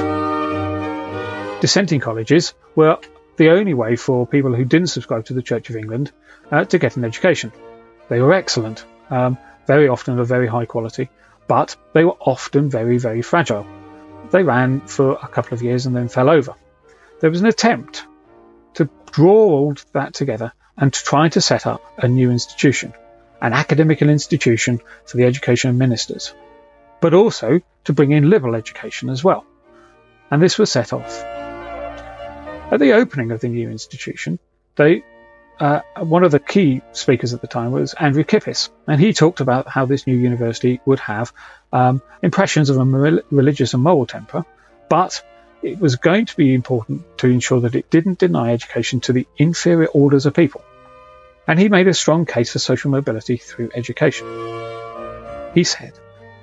Dissenting 1.61 2.01
colleges 2.01 2.55
were 2.75 2.99
the 3.37 3.51
only 3.51 3.75
way 3.75 3.97
for 3.97 4.27
people 4.27 4.55
who 4.55 4.65
didn't 4.65 4.89
subscribe 4.89 5.25
to 5.27 5.35
the 5.35 5.43
Church 5.43 5.71
of 5.71 5.77
England 5.77 6.13
uh, 6.51 6.65
to 6.65 6.79
get 6.79 6.97
an 6.97 7.05
education. 7.05 7.53
They 8.09 8.21
were 8.21 8.33
excellent, 8.33 8.85
um, 9.11 9.39
very 9.67 9.89
often 9.89 10.15
of 10.15 10.21
a 10.21 10.25
very 10.25 10.47
high 10.47 10.67
quality, 10.67 11.09
but 11.47 11.77
they 11.95 12.05
were 12.05 12.17
often 12.21 12.71
very, 12.71 12.99
very 12.99 13.23
fragile. 13.23 13.67
They 14.31 14.43
ran 14.43 14.81
for 14.81 15.13
a 15.13 15.29
couple 15.29 15.55
of 15.55 15.63
years 15.63 15.87
and 15.87 15.97
then 15.97 16.09
fell 16.09 16.29
over. 16.29 16.55
There 17.21 17.31
was 17.31 17.41
an 17.41 17.47
attempt 17.47 18.05
to 18.75 18.89
draw 19.11 19.47
all 19.47 19.75
that 19.93 20.15
together 20.15 20.53
and 20.77 20.93
to 20.93 21.05
try 21.05 21.29
to 21.31 21.41
set 21.41 21.67
up 21.67 21.83
a 21.99 22.07
new 22.07 22.31
institution, 22.31 22.93
an 23.41 23.53
academical 23.53 24.09
institution 24.09 24.81
for 25.07 25.17
the 25.17 25.25
education 25.25 25.71
of 25.71 25.77
ministers 25.77 26.35
but 27.01 27.15
also 27.15 27.61
to 27.85 27.93
bring 27.93 28.13
in 28.13 28.31
liberal 28.31 28.55
education 28.55 29.11
as 29.11 29.23
well. 29.23 29.45
And 30.31 30.43
this 30.43 30.59
was 30.59 30.71
set 30.71 30.93
off. 30.93 31.23
At 32.71 32.81
the 32.81 32.93
opening 32.93 33.31
of 33.31 33.41
the 33.41 33.49
new 33.49 33.71
institution, 33.71 34.39
they, 34.77 35.03
uh, 35.59 35.81
one 35.97 36.23
of 36.23 36.33
the 36.33 36.39
key 36.39 36.83
speakers 36.93 37.33
at 37.33 37.41
the 37.41 37.47
time 37.47 37.73
was 37.73 37.95
Andrew 37.95 38.25
Kippis, 38.25 38.69
and 38.87 39.01
he 39.01 39.13
talked 39.13 39.41
about 39.41 39.69
how 39.69 39.87
this 39.87 40.07
new 40.07 40.17
university 40.17 40.81
would 40.85 41.01
have 41.01 41.33
um, 41.73 42.03
impressions 42.23 42.69
of 42.69 42.77
a 42.77 43.23
religious 43.31 43.73
and 43.73 43.83
moral 43.83 44.07
temper, 44.07 44.45
but 44.91 45.25
it 45.63 45.79
was 45.79 45.97
going 45.97 46.27
to 46.27 46.37
be 46.37 46.55
important 46.55 47.19
to 47.19 47.29
ensure 47.29 47.61
that 47.61 47.75
it 47.75 47.91
didn't 47.91 48.19
deny 48.19 48.53
education 48.53 49.01
to 49.01 49.13
the 49.13 49.27
inferior 49.37 49.89
orders 49.89 50.27
of 50.27 50.35
people. 50.35 50.63
And 51.47 51.59
he 51.59 51.71
made 51.71 51.89
a 51.89 51.95
strong 51.95 52.27
case 52.27 52.53
for 52.53 52.59
social 52.59 52.91
mobility 52.91 53.39
through 53.39 53.71
education. 53.75 54.27
He 55.55 55.65
said, 55.65 55.99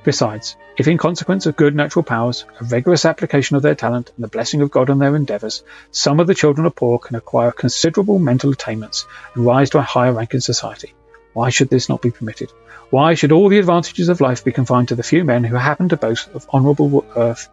Besides, 0.05 0.55
if 0.77 0.87
in 0.87 0.99
consequence 0.99 1.47
of 1.47 1.55
good 1.55 1.75
natural 1.75 2.03
powers, 2.03 2.45
a 2.61 2.63
rigorous 2.65 3.05
application 3.05 3.55
of 3.55 3.63
their 3.63 3.73
talent, 3.73 4.11
and 4.15 4.23
the 4.23 4.29
blessing 4.29 4.61
of 4.61 4.69
God 4.69 4.91
on 4.91 4.99
their 4.99 5.15
endeavours, 5.15 5.63
some 5.89 6.19
of 6.19 6.27
the 6.27 6.35
children 6.35 6.67
of 6.67 6.75
poor 6.75 6.99
can 6.99 7.15
acquire 7.15 7.51
considerable 7.51 8.19
mental 8.19 8.51
attainments 8.51 9.07
and 9.33 9.45
rise 9.45 9.71
to 9.71 9.79
a 9.79 9.81
higher 9.81 10.13
rank 10.13 10.35
in 10.35 10.41
society, 10.41 10.93
why 11.33 11.49
should 11.49 11.69
this 11.69 11.89
not 11.89 12.03
be 12.03 12.11
permitted? 12.11 12.51
Why 12.91 13.15
should 13.15 13.31
all 13.31 13.49
the 13.49 13.57
advantages 13.57 14.07
of 14.07 14.21
life 14.21 14.45
be 14.45 14.51
confined 14.51 14.89
to 14.89 14.95
the 14.95 15.01
few 15.01 15.25
men 15.25 15.43
who 15.43 15.55
happen 15.55 15.89
to 15.89 15.97
boast 15.97 16.29
of 16.35 16.47
honourable 16.53 17.01
birth 17.01 17.49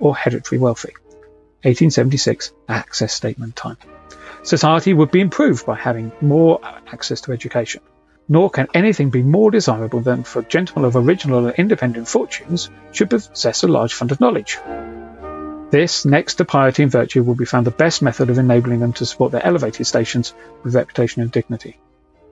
or 0.00 0.16
hereditary 0.16 0.58
wealthy? 0.58 0.94
1876 1.62 2.52
Access 2.68 3.14
Statement 3.14 3.54
Time. 3.54 3.78
Society 4.42 4.92
would 4.92 5.12
be 5.12 5.20
improved 5.20 5.64
by 5.64 5.76
having 5.76 6.10
more 6.20 6.58
uh, 6.62 6.80
access 6.92 7.22
to 7.22 7.32
education. 7.32 7.80
Nor 8.28 8.50
can 8.50 8.68
anything 8.72 9.10
be 9.10 9.22
more 9.22 9.50
desirable 9.50 10.00
than 10.00 10.24
for 10.24 10.42
gentlemen 10.42 10.86
of 10.86 10.96
original 10.96 11.46
and 11.46 11.54
independent 11.56 12.08
fortunes 12.08 12.70
should 12.92 13.10
possess 13.10 13.62
a 13.62 13.68
large 13.68 13.94
fund 13.94 14.12
of 14.12 14.20
knowledge. 14.20 14.58
This, 15.70 16.04
next 16.04 16.36
to 16.36 16.44
piety 16.44 16.84
and 16.84 16.92
virtue, 16.92 17.22
will 17.22 17.34
be 17.34 17.44
found 17.44 17.66
the 17.66 17.70
best 17.70 18.00
method 18.00 18.30
of 18.30 18.38
enabling 18.38 18.80
them 18.80 18.92
to 18.94 19.06
support 19.06 19.32
their 19.32 19.44
elevated 19.44 19.86
stations 19.86 20.32
with 20.62 20.74
reputation 20.74 21.20
and 21.20 21.30
dignity. 21.30 21.78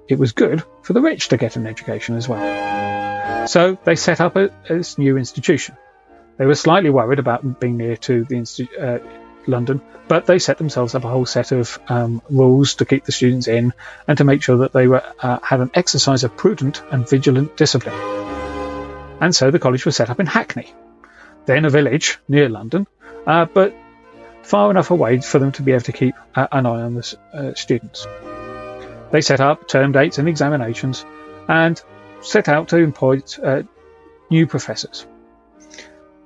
It 0.08 0.18
was 0.18 0.32
good 0.32 0.62
for 0.82 0.92
the 0.92 1.00
rich 1.00 1.28
to 1.28 1.36
get 1.36 1.56
an 1.56 1.66
education 1.66 2.16
as 2.16 2.28
well. 2.28 3.46
So 3.48 3.76
they 3.84 3.96
set 3.96 4.20
up 4.20 4.36
a, 4.36 4.50
this 4.68 4.96
new 4.96 5.16
institution. 5.16 5.76
They 6.38 6.46
were 6.46 6.54
slightly 6.54 6.90
worried 6.90 7.18
about 7.18 7.60
being 7.60 7.76
near 7.76 7.96
to 7.96 8.24
the 8.24 8.36
institu- 8.36 8.80
uh, 8.80 9.21
London, 9.46 9.80
but 10.08 10.26
they 10.26 10.38
set 10.38 10.58
themselves 10.58 10.94
up 10.94 11.04
a 11.04 11.08
whole 11.08 11.26
set 11.26 11.52
of 11.52 11.78
um, 11.88 12.22
rules 12.30 12.74
to 12.76 12.84
keep 12.84 13.04
the 13.04 13.12
students 13.12 13.48
in 13.48 13.72
and 14.06 14.18
to 14.18 14.24
make 14.24 14.42
sure 14.42 14.58
that 14.58 14.72
they 14.72 14.86
were 14.86 15.02
uh, 15.20 15.38
had 15.42 15.60
an 15.60 15.70
exercise 15.74 16.24
of 16.24 16.36
prudent 16.36 16.82
and 16.90 17.08
vigilant 17.08 17.56
discipline. 17.56 17.94
And 19.20 19.34
so 19.34 19.50
the 19.50 19.58
college 19.58 19.86
was 19.86 19.96
set 19.96 20.10
up 20.10 20.20
in 20.20 20.26
Hackney, 20.26 20.72
then 21.46 21.64
a 21.64 21.70
village 21.70 22.18
near 22.28 22.48
London, 22.48 22.86
uh, 23.26 23.46
but 23.46 23.74
far 24.42 24.70
enough 24.70 24.90
away 24.90 25.20
for 25.20 25.38
them 25.38 25.52
to 25.52 25.62
be 25.62 25.72
able 25.72 25.82
to 25.82 25.92
keep 25.92 26.14
uh, 26.34 26.48
an 26.50 26.66
eye 26.66 26.82
on 26.82 26.94
the 26.94 27.16
uh, 27.32 27.54
students. 27.54 28.06
They 29.12 29.20
set 29.20 29.40
up 29.40 29.68
term 29.68 29.92
dates 29.92 30.18
and 30.18 30.28
examinations 30.28 31.04
and 31.48 31.80
set 32.22 32.48
out 32.48 32.68
to 32.68 32.78
employ 32.78 33.22
uh, 33.42 33.62
new 34.30 34.46
professors. 34.46 35.06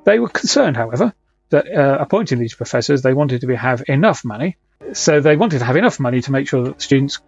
They 0.04 0.18
were 0.18 0.28
concerned, 0.28 0.76
however, 0.76 1.12
that 1.50 1.66
uh, 1.72 1.98
appointing 2.00 2.38
these 2.38 2.54
professors, 2.54 3.02
they 3.02 3.14
wanted 3.14 3.40
to 3.42 3.46
be, 3.46 3.54
have 3.54 3.84
enough 3.88 4.24
money. 4.24 4.56
So 4.92 5.20
they 5.20 5.36
wanted 5.36 5.60
to 5.60 5.64
have 5.64 5.76
enough 5.76 6.00
money 6.00 6.20
to 6.22 6.32
make 6.32 6.48
sure 6.48 6.64
that 6.64 6.82
students 6.82 7.20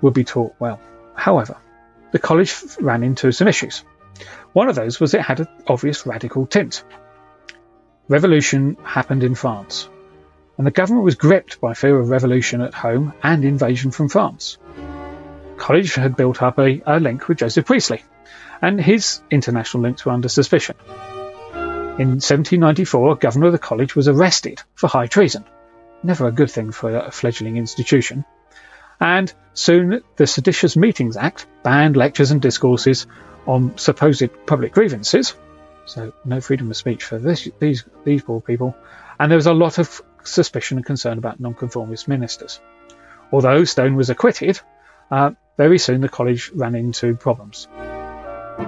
would 0.00 0.14
be 0.14 0.24
taught 0.24 0.54
well. 0.58 0.80
However, 1.14 1.56
the 2.12 2.18
college 2.18 2.54
ran 2.80 3.02
into 3.02 3.32
some 3.32 3.48
issues. 3.48 3.84
One 4.52 4.68
of 4.68 4.76
those 4.76 5.00
was 5.00 5.14
it 5.14 5.20
had 5.20 5.40
an 5.40 5.48
obvious 5.66 6.06
radical 6.06 6.46
tint. 6.46 6.84
Revolution 8.08 8.76
happened 8.84 9.24
in 9.24 9.34
France, 9.34 9.88
and 10.56 10.66
the 10.66 10.70
government 10.70 11.04
was 11.04 11.14
gripped 11.14 11.60
by 11.60 11.74
fear 11.74 11.98
of 11.98 12.10
revolution 12.10 12.60
at 12.60 12.74
home 12.74 13.14
and 13.22 13.44
invasion 13.44 13.90
from 13.90 14.08
France. 14.08 14.58
College 15.56 15.94
had 15.94 16.16
built 16.16 16.42
up 16.42 16.58
a, 16.58 16.82
a 16.86 17.00
link 17.00 17.26
with 17.28 17.38
Joseph 17.38 17.66
Priestley, 17.66 18.04
and 18.60 18.80
his 18.80 19.20
international 19.30 19.82
links 19.82 20.04
were 20.04 20.12
under 20.12 20.28
suspicion. 20.28 20.76
In 21.96 22.18
1794, 22.18 23.14
governor 23.16 23.46
of 23.46 23.52
the 23.52 23.58
college 23.58 23.94
was 23.94 24.08
arrested 24.08 24.60
for 24.74 24.88
high 24.88 25.06
treason. 25.06 25.44
Never 26.02 26.26
a 26.26 26.32
good 26.32 26.50
thing 26.50 26.72
for 26.72 26.96
a 26.96 27.12
fledgling 27.12 27.56
institution. 27.56 28.24
And 29.00 29.32
soon 29.52 30.02
the 30.16 30.26
Seditious 30.26 30.76
Meetings 30.76 31.16
Act 31.16 31.46
banned 31.62 31.96
lectures 31.96 32.32
and 32.32 32.42
discourses 32.42 33.06
on 33.46 33.78
supposed 33.78 34.28
public 34.44 34.72
grievances. 34.72 35.34
So 35.86 36.12
no 36.24 36.40
freedom 36.40 36.68
of 36.68 36.76
speech 36.76 37.04
for 37.04 37.18
this, 37.18 37.48
these 37.60 37.84
these 38.02 38.24
poor 38.24 38.40
people. 38.40 38.74
And 39.20 39.30
there 39.30 39.38
was 39.38 39.46
a 39.46 39.54
lot 39.54 39.78
of 39.78 40.02
suspicion 40.24 40.78
and 40.78 40.84
concern 40.84 41.18
about 41.18 41.38
nonconformist 41.38 42.08
ministers. 42.08 42.58
Although 43.30 43.62
Stone 43.62 43.94
was 43.94 44.10
acquitted, 44.10 44.58
uh, 45.12 45.30
very 45.56 45.78
soon 45.78 46.00
the 46.00 46.08
college 46.08 46.50
ran 46.56 46.74
into 46.74 47.14
problems. 47.14 47.68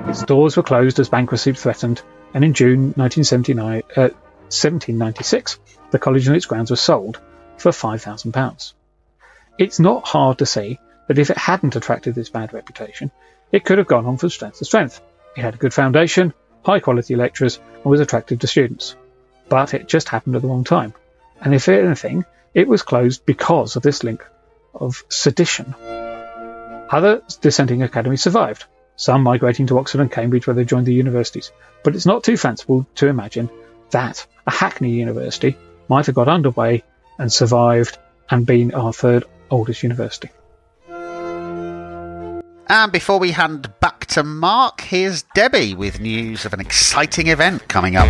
Its 0.06 0.22
doors 0.22 0.56
were 0.56 0.62
closed 0.62 1.00
as 1.00 1.08
bankruptcy 1.08 1.52
threatened, 1.54 2.02
and 2.34 2.44
in 2.44 2.54
June 2.54 2.92
1979, 2.96 3.82
uh, 3.96 4.10
1796, 4.48 5.58
the 5.90 5.98
college 5.98 6.26
and 6.26 6.36
its 6.36 6.46
grounds 6.46 6.70
were 6.70 6.76
sold 6.76 7.20
for 7.56 7.70
£5,000. 7.70 8.72
It's 9.58 9.80
not 9.80 10.06
hard 10.06 10.38
to 10.38 10.46
see 10.46 10.78
that 11.08 11.18
if 11.18 11.30
it 11.30 11.38
hadn't 11.38 11.76
attracted 11.76 12.14
this 12.14 12.28
bad 12.28 12.52
reputation, 12.52 13.10
it 13.52 13.64
could 13.64 13.78
have 13.78 13.86
gone 13.86 14.06
on 14.06 14.16
from 14.16 14.30
strength 14.30 14.58
to 14.58 14.64
strength. 14.64 15.00
It 15.36 15.42
had 15.42 15.54
a 15.54 15.58
good 15.58 15.72
foundation, 15.72 16.34
high 16.64 16.80
quality 16.80 17.16
lecturers, 17.16 17.58
and 17.74 17.84
was 17.84 18.00
attractive 18.00 18.40
to 18.40 18.46
students. 18.46 18.96
But 19.48 19.74
it 19.74 19.88
just 19.88 20.08
happened 20.08 20.36
at 20.36 20.42
the 20.42 20.48
wrong 20.48 20.64
time. 20.64 20.94
And 21.40 21.54
if 21.54 21.68
anything, 21.68 22.24
it 22.54 22.68
was 22.68 22.82
closed 22.82 23.24
because 23.24 23.76
of 23.76 23.82
this 23.82 24.02
link 24.02 24.24
of 24.74 25.04
sedition. 25.08 25.74
Other 26.90 27.22
dissenting 27.40 27.82
academies 27.82 28.22
survived, 28.22 28.64
some 28.96 29.22
migrating 29.22 29.66
to 29.68 29.78
Oxford 29.78 30.00
and 30.00 30.10
Cambridge 30.10 30.46
where 30.46 30.54
they 30.54 30.64
joined 30.64 30.86
the 30.86 30.94
universities. 30.94 31.52
But 31.84 31.94
it's 31.94 32.06
not 32.06 32.24
too 32.24 32.36
fanciful 32.36 32.86
to 32.96 33.06
imagine 33.06 33.50
that 33.90 34.26
a 34.46 34.50
Hackney 34.50 34.90
university 34.90 35.56
might 35.88 36.06
have 36.06 36.14
got 36.14 36.28
underway 36.28 36.82
and 37.18 37.32
survived 37.32 37.98
and 38.30 38.46
been 38.46 38.74
our 38.74 38.92
third 38.92 39.24
oldest 39.50 39.82
university. 39.82 40.30
And 42.68 42.90
before 42.90 43.20
we 43.20 43.30
hand 43.30 43.72
back 43.80 44.06
to 44.06 44.24
Mark, 44.24 44.80
here's 44.80 45.22
Debbie 45.34 45.74
with 45.74 46.00
news 46.00 46.44
of 46.44 46.52
an 46.52 46.60
exciting 46.60 47.28
event 47.28 47.68
coming 47.68 47.94
up. 47.94 48.08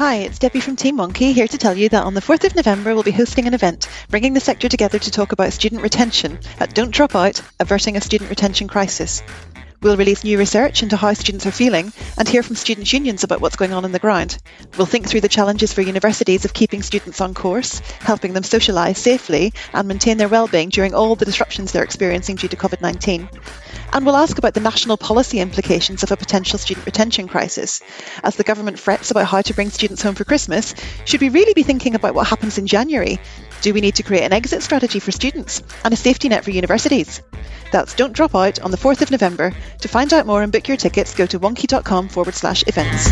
Hi, 0.00 0.14
it's 0.20 0.38
Debbie 0.38 0.60
from 0.60 0.76
Team 0.76 0.96
Wonkhe 0.96 1.34
here 1.34 1.46
to 1.46 1.58
tell 1.58 1.76
you 1.76 1.90
that 1.90 2.04
on 2.04 2.14
the 2.14 2.22
4th 2.22 2.44
of 2.44 2.56
November 2.56 2.94
we'll 2.94 3.02
be 3.02 3.10
hosting 3.10 3.46
an 3.46 3.52
event 3.52 3.86
bringing 4.08 4.32
the 4.32 4.40
sector 4.40 4.66
together 4.66 4.98
to 4.98 5.10
talk 5.10 5.32
about 5.32 5.52
student 5.52 5.82
retention 5.82 6.38
at 6.58 6.74
Don't 6.74 6.90
Drop 6.90 7.14
Out, 7.14 7.42
averting 7.60 7.98
a 7.98 8.00
student 8.00 8.30
retention 8.30 8.66
crisis. 8.66 9.22
We'll 9.82 9.96
release 9.96 10.24
new 10.24 10.38
research 10.38 10.82
into 10.82 10.96
how 10.96 11.14
students 11.14 11.46
are 11.46 11.50
feeling 11.50 11.92
and 12.18 12.28
hear 12.28 12.42
from 12.42 12.56
students' 12.56 12.92
unions 12.92 13.24
about 13.24 13.40
what's 13.40 13.56
going 13.56 13.72
on 13.72 13.84
on 13.84 13.92
the 13.92 13.98
ground. 13.98 14.36
We'll 14.76 14.86
think 14.86 15.08
through 15.08 15.22
the 15.22 15.28
challenges 15.28 15.72
for 15.72 15.80
universities 15.80 16.44
of 16.44 16.52
keeping 16.52 16.82
students 16.82 17.20
on 17.20 17.32
course, 17.32 17.78
helping 18.00 18.34
them 18.34 18.42
socialise 18.42 18.98
safely 18.98 19.54
and 19.72 19.88
maintain 19.88 20.18
their 20.18 20.28
well-being 20.28 20.68
during 20.68 20.92
all 20.92 21.16
the 21.16 21.24
disruptions 21.24 21.72
they're 21.72 21.82
experiencing 21.82 22.36
due 22.36 22.48
to 22.48 22.56
COVID-19 22.56 23.28
and 23.92 24.06
we'll 24.06 24.16
ask 24.16 24.38
about 24.38 24.54
the 24.54 24.60
national 24.60 24.96
policy 24.96 25.40
implications 25.40 26.02
of 26.02 26.12
a 26.12 26.16
potential 26.16 26.58
student 26.58 26.86
retention 26.86 27.28
crisis. 27.28 27.82
As 28.22 28.36
the 28.36 28.44
government 28.44 28.78
frets 28.78 29.10
about 29.10 29.26
how 29.26 29.42
to 29.42 29.54
bring 29.54 29.70
students 29.70 30.02
home 30.02 30.14
for 30.14 30.24
Christmas, 30.24 30.74
should 31.04 31.20
we 31.20 31.28
really 31.28 31.54
be 31.54 31.62
thinking 31.62 31.94
about 31.94 32.14
what 32.14 32.26
happens 32.26 32.58
in 32.58 32.66
January? 32.66 33.18
Do 33.62 33.74
we 33.74 33.82
need 33.82 33.96
to 33.96 34.02
create 34.02 34.22
an 34.22 34.32
exit 34.32 34.62
strategy 34.62 35.00
for 35.00 35.12
students 35.12 35.62
and 35.84 35.92
a 35.92 35.96
safety 35.96 36.30
net 36.30 36.44
for 36.44 36.50
universities? 36.50 37.20
That's 37.72 37.92
Don't 37.94 38.14
Drop 38.14 38.34
Out 38.34 38.58
on 38.60 38.70
the 38.70 38.78
4th 38.78 39.02
of 39.02 39.10
November. 39.10 39.52
To 39.80 39.88
find 39.88 40.10
out 40.14 40.26
more 40.26 40.42
and 40.42 40.50
book 40.50 40.66
your 40.66 40.78
tickets, 40.78 41.14
go 41.14 41.26
to 41.26 41.38
wonkhe.com 41.38 42.08
forward 42.08 42.34
slash 42.34 42.64
events. 42.66 43.10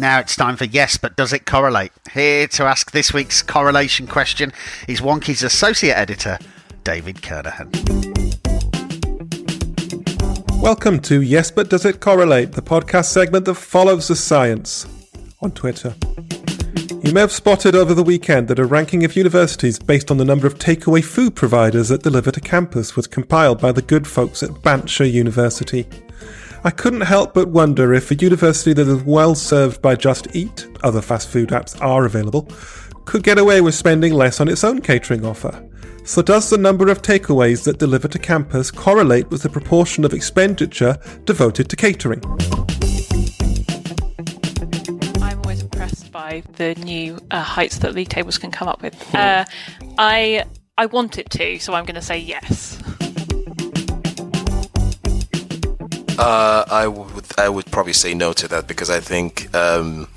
Now 0.00 0.18
it's 0.18 0.34
time 0.34 0.56
for 0.56 0.64
Yes, 0.64 0.96
but 0.96 1.16
Does 1.16 1.32
It 1.32 1.46
Correlate? 1.46 1.92
Here 2.12 2.48
to 2.48 2.64
ask 2.64 2.90
this 2.90 3.14
week's 3.14 3.40
correlation 3.40 4.08
question 4.08 4.52
is 4.88 5.00
Wonkhe's 5.00 5.44
Associate 5.44 5.96
Editor, 5.96 6.36
David 6.82 7.16
Kernohan. 7.18 7.70
Welcome 10.60 10.98
to 11.02 11.22
Yes 11.22 11.52
But 11.52 11.70
Does 11.70 11.84
It 11.84 12.00
Correlate, 12.00 12.52
the 12.52 12.62
podcast 12.62 13.06
segment 13.06 13.44
that 13.44 13.54
follows 13.54 14.08
the 14.08 14.16
science 14.16 14.86
on 15.40 15.52
Twitter. 15.52 15.94
You 16.90 17.12
may 17.12 17.20
have 17.20 17.32
spotted 17.32 17.74
over 17.74 17.94
the 17.94 18.02
weekend 18.02 18.48
that 18.48 18.58
a 18.58 18.66
ranking 18.66 19.04
of 19.04 19.16
universities 19.16 19.78
based 19.78 20.10
on 20.10 20.18
the 20.18 20.24
number 20.24 20.46
of 20.46 20.58
takeaway 20.58 21.02
food 21.02 21.34
providers 21.34 21.88
that 21.88 22.02
deliver 22.02 22.30
to 22.30 22.40
campus 22.40 22.94
was 22.94 23.06
compiled 23.06 23.58
by 23.58 23.72
the 23.72 23.80
good 23.80 24.06
folks 24.06 24.42
at 24.42 24.62
Banter 24.62 25.04
University. 25.04 25.86
I 26.62 26.70
couldn't 26.70 27.02
help 27.02 27.32
but 27.32 27.48
wonder 27.48 27.94
if 27.94 28.10
a 28.10 28.16
university 28.16 28.74
that 28.74 28.86
is 28.86 29.02
well 29.02 29.34
served 29.34 29.80
by 29.80 29.94
Just 29.94 30.34
Eat, 30.36 30.66
other 30.82 31.00
fast 31.00 31.28
food 31.28 31.50
apps 31.50 31.80
are 31.80 32.04
available, 32.04 32.48
could 33.06 33.22
get 33.22 33.38
away 33.38 33.62
with 33.62 33.74
spending 33.74 34.12
less 34.12 34.40
on 34.40 34.48
its 34.48 34.64
own 34.64 34.82
catering 34.82 35.24
offer. 35.24 35.66
So, 36.04 36.20
does 36.20 36.50
the 36.50 36.58
number 36.58 36.90
of 36.90 37.00
takeaways 37.00 37.64
that 37.64 37.78
deliver 37.78 38.08
to 38.08 38.18
campus 38.18 38.70
correlate 38.70 39.30
with 39.30 39.42
the 39.42 39.48
proportion 39.48 40.04
of 40.04 40.12
expenditure 40.12 40.98
devoted 41.24 41.70
to 41.70 41.76
catering? 41.76 42.20
By 46.40 46.52
the 46.56 46.74
new 46.80 47.18
uh, 47.30 47.42
heights 47.42 47.78
that 47.78 47.94
league 47.94 48.08
tables 48.08 48.38
can 48.38 48.50
come 48.50 48.68
up 48.68 48.82
with. 48.82 49.14
Uh, 49.14 49.44
I 49.98 50.44
I 50.76 50.86
want 50.86 51.18
it 51.18 51.30
to, 51.30 51.58
so 51.58 51.74
I'm 51.74 51.84
going 51.84 51.94
to 51.94 52.02
say 52.02 52.18
yes. 52.18 52.78
Uh, 56.18 56.64
I 56.70 56.86
would 56.86 57.26
I 57.38 57.48
would 57.48 57.66
probably 57.66 57.92
say 57.92 58.14
no 58.14 58.32
to 58.32 58.48
that 58.48 58.66
because 58.66 58.90
I 58.90 59.00
think 59.00 59.54
um, 59.54 60.08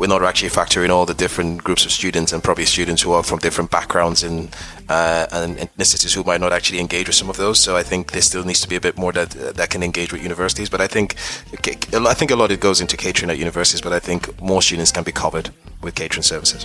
we're 0.00 0.06
not 0.06 0.22
actually 0.22 0.48
factoring 0.48 0.88
all 0.88 1.04
the 1.04 1.12
different 1.12 1.62
groups 1.62 1.84
of 1.84 1.92
students 1.92 2.32
and 2.32 2.42
probably 2.42 2.64
students 2.64 3.02
who 3.02 3.12
are 3.12 3.22
from 3.22 3.38
different 3.38 3.70
backgrounds 3.70 4.22
and 4.22 4.48
uh, 4.88 5.26
and 5.30 5.58
ethnicities 5.58 6.14
who 6.14 6.24
might 6.24 6.40
not 6.40 6.54
actually 6.54 6.80
engage 6.80 7.06
with 7.06 7.14
some 7.14 7.28
of 7.28 7.36
those. 7.36 7.60
So 7.60 7.76
I 7.76 7.82
think 7.82 8.12
there 8.12 8.22
still 8.22 8.42
needs 8.42 8.62
to 8.62 8.68
be 8.68 8.76
a 8.76 8.80
bit 8.80 8.96
more 8.96 9.12
that 9.12 9.32
that 9.56 9.68
can 9.68 9.82
engage 9.82 10.10
with 10.10 10.22
universities. 10.22 10.70
But 10.70 10.80
I 10.80 10.86
think 10.86 11.16
I 11.52 12.14
think 12.14 12.30
a 12.30 12.36
lot 12.36 12.46
of 12.46 12.52
it 12.52 12.60
goes 12.60 12.80
into 12.80 12.96
catering 12.96 13.30
at 13.30 13.36
universities. 13.36 13.82
But 13.82 13.92
I 13.92 13.98
think 13.98 14.40
more 14.40 14.62
students 14.62 14.90
can 14.90 15.04
be 15.04 15.12
covered 15.12 15.50
with 15.82 15.94
catering 15.96 16.22
services. 16.22 16.64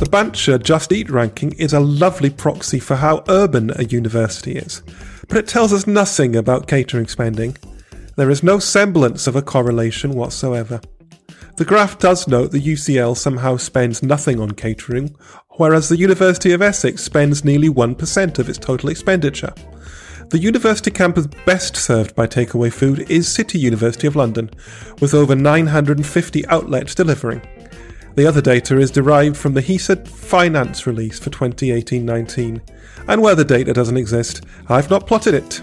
The 0.00 0.08
Banter 0.10 0.56
Just 0.56 0.92
Eat 0.92 1.10
ranking 1.10 1.52
is 1.58 1.74
a 1.74 1.80
lovely 1.80 2.30
proxy 2.30 2.78
for 2.78 2.96
how 2.96 3.22
urban 3.28 3.70
a 3.76 3.84
university 3.84 4.56
is, 4.56 4.82
but 5.28 5.36
it 5.36 5.46
tells 5.46 5.74
us 5.74 5.86
nothing 5.86 6.34
about 6.34 6.68
catering 6.68 7.06
spending. 7.06 7.54
There 8.16 8.30
is 8.30 8.42
no 8.42 8.58
semblance 8.58 9.26
of 9.26 9.36
a 9.36 9.42
correlation 9.42 10.12
whatsoever. 10.12 10.80
The 11.58 11.66
graph 11.66 11.98
does 11.98 12.26
note 12.26 12.50
the 12.50 12.58
UCL 12.58 13.14
somehow 13.14 13.58
spends 13.58 14.02
nothing 14.02 14.40
on 14.40 14.52
catering, 14.52 15.14
whereas 15.58 15.90
the 15.90 15.98
University 15.98 16.52
of 16.52 16.62
Essex 16.62 17.02
spends 17.04 17.44
nearly 17.44 17.68
1% 17.68 18.38
of 18.38 18.48
its 18.48 18.56
total 18.56 18.88
expenditure. 18.88 19.52
The 20.30 20.38
university 20.38 20.90
campus 20.90 21.26
best 21.44 21.76
served 21.76 22.14
by 22.14 22.26
takeaway 22.26 22.72
food 22.72 23.10
is 23.10 23.28
City 23.28 23.58
University 23.58 24.06
of 24.06 24.16
London, 24.16 24.48
with 25.00 25.12
over 25.12 25.34
950 25.34 26.46
outlets 26.46 26.94
delivering. 26.94 27.42
The 28.14 28.26
other 28.26 28.40
data 28.40 28.78
is 28.78 28.90
derived 28.90 29.36
from 29.36 29.52
the 29.52 29.62
HESA 29.62 30.08
finance 30.08 30.86
release 30.86 31.18
for 31.18 31.28
2018 31.28 32.06
19, 32.06 32.62
and 33.08 33.20
where 33.20 33.34
the 33.34 33.44
data 33.44 33.74
doesn't 33.74 33.98
exist, 33.98 34.42
I've 34.70 34.88
not 34.88 35.06
plotted 35.06 35.34
it. 35.34 35.60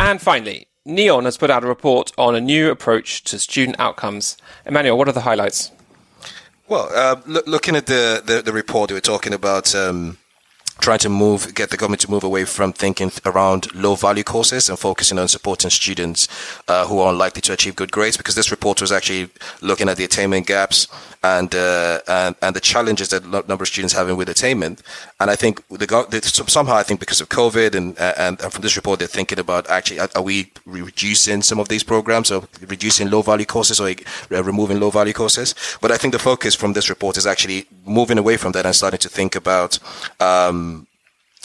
And 0.00 0.20
finally, 0.22 0.67
NEON 0.88 1.26
has 1.26 1.36
put 1.36 1.50
out 1.50 1.62
a 1.62 1.66
report 1.66 2.12
on 2.16 2.34
a 2.34 2.40
new 2.40 2.70
approach 2.70 3.22
to 3.24 3.38
student 3.38 3.78
outcomes. 3.78 4.36
Emmanuel, 4.64 4.96
what 4.96 5.06
are 5.06 5.12
the 5.12 5.20
highlights? 5.20 5.70
Well, 6.66 6.90
uh, 6.94 7.20
looking 7.26 7.76
at 7.76 7.86
the, 7.86 8.22
the, 8.24 8.42
the, 8.42 8.52
report, 8.52 8.90
we 8.90 8.94
were 8.94 9.00
talking 9.00 9.32
about 9.32 9.74
um, 9.74 10.18
trying 10.80 10.98
to 11.00 11.08
move, 11.08 11.54
get 11.54 11.70
the 11.70 11.76
government 11.76 12.00
to 12.02 12.10
move 12.10 12.24
away 12.24 12.44
from 12.44 12.72
thinking 12.72 13.10
around 13.24 13.74
low 13.74 13.94
value 13.94 14.24
courses 14.24 14.68
and 14.68 14.78
focusing 14.78 15.18
on 15.18 15.28
supporting 15.28 15.70
students 15.70 16.28
uh, 16.68 16.86
who 16.86 17.00
are 17.00 17.12
unlikely 17.12 17.42
to 17.42 17.52
achieve 17.52 17.76
good 17.76 17.92
grades. 17.92 18.16
Because 18.16 18.34
this 18.34 18.50
report 18.50 18.80
was 18.80 18.92
actually 18.92 19.30
looking 19.60 19.88
at 19.88 19.96
the 19.96 20.04
attainment 20.04 20.46
gaps 20.46 20.88
and 21.22 21.54
uh, 21.54 22.00
and, 22.06 22.36
and 22.42 22.54
the 22.54 22.60
challenges 22.60 23.08
that 23.08 23.24
a 23.24 23.28
number 23.28 23.62
of 23.62 23.68
students 23.68 23.94
having 23.94 24.16
with 24.16 24.28
attainment. 24.28 24.82
And 25.20 25.30
I 25.30 25.36
think 25.36 25.66
the, 25.68 26.20
somehow 26.22 26.76
I 26.76 26.82
think 26.82 27.00
because 27.00 27.20
of 27.20 27.28
COVID 27.28 27.74
and, 27.74 27.98
and, 27.98 28.40
and 28.40 28.52
from 28.52 28.62
this 28.62 28.76
report 28.76 28.98
they're 28.98 29.08
thinking 29.08 29.38
about 29.38 29.68
actually 29.68 30.00
are, 30.00 30.08
are 30.14 30.22
we 30.22 30.52
reducing 30.64 31.42
some 31.42 31.58
of 31.58 31.68
these 31.68 31.82
programs 31.82 32.30
or 32.30 32.44
reducing 32.66 33.10
low 33.10 33.22
value 33.22 33.46
courses 33.46 33.80
or 33.80 33.88
uh, 33.88 34.44
removing 34.44 34.78
low 34.80 34.90
value 34.90 35.12
courses? 35.12 35.54
But 35.80 35.90
I 35.90 35.96
think 35.96 36.12
the 36.12 36.18
focus 36.18 36.54
from 36.54 36.72
this 36.72 36.88
report 36.88 37.16
is 37.16 37.26
actually 37.26 37.66
moving 37.84 38.18
away 38.18 38.36
from 38.36 38.52
that 38.52 38.66
and 38.66 38.74
starting 38.74 39.00
to 39.00 39.08
think 39.08 39.34
about. 39.34 39.78
Um, 40.20 40.67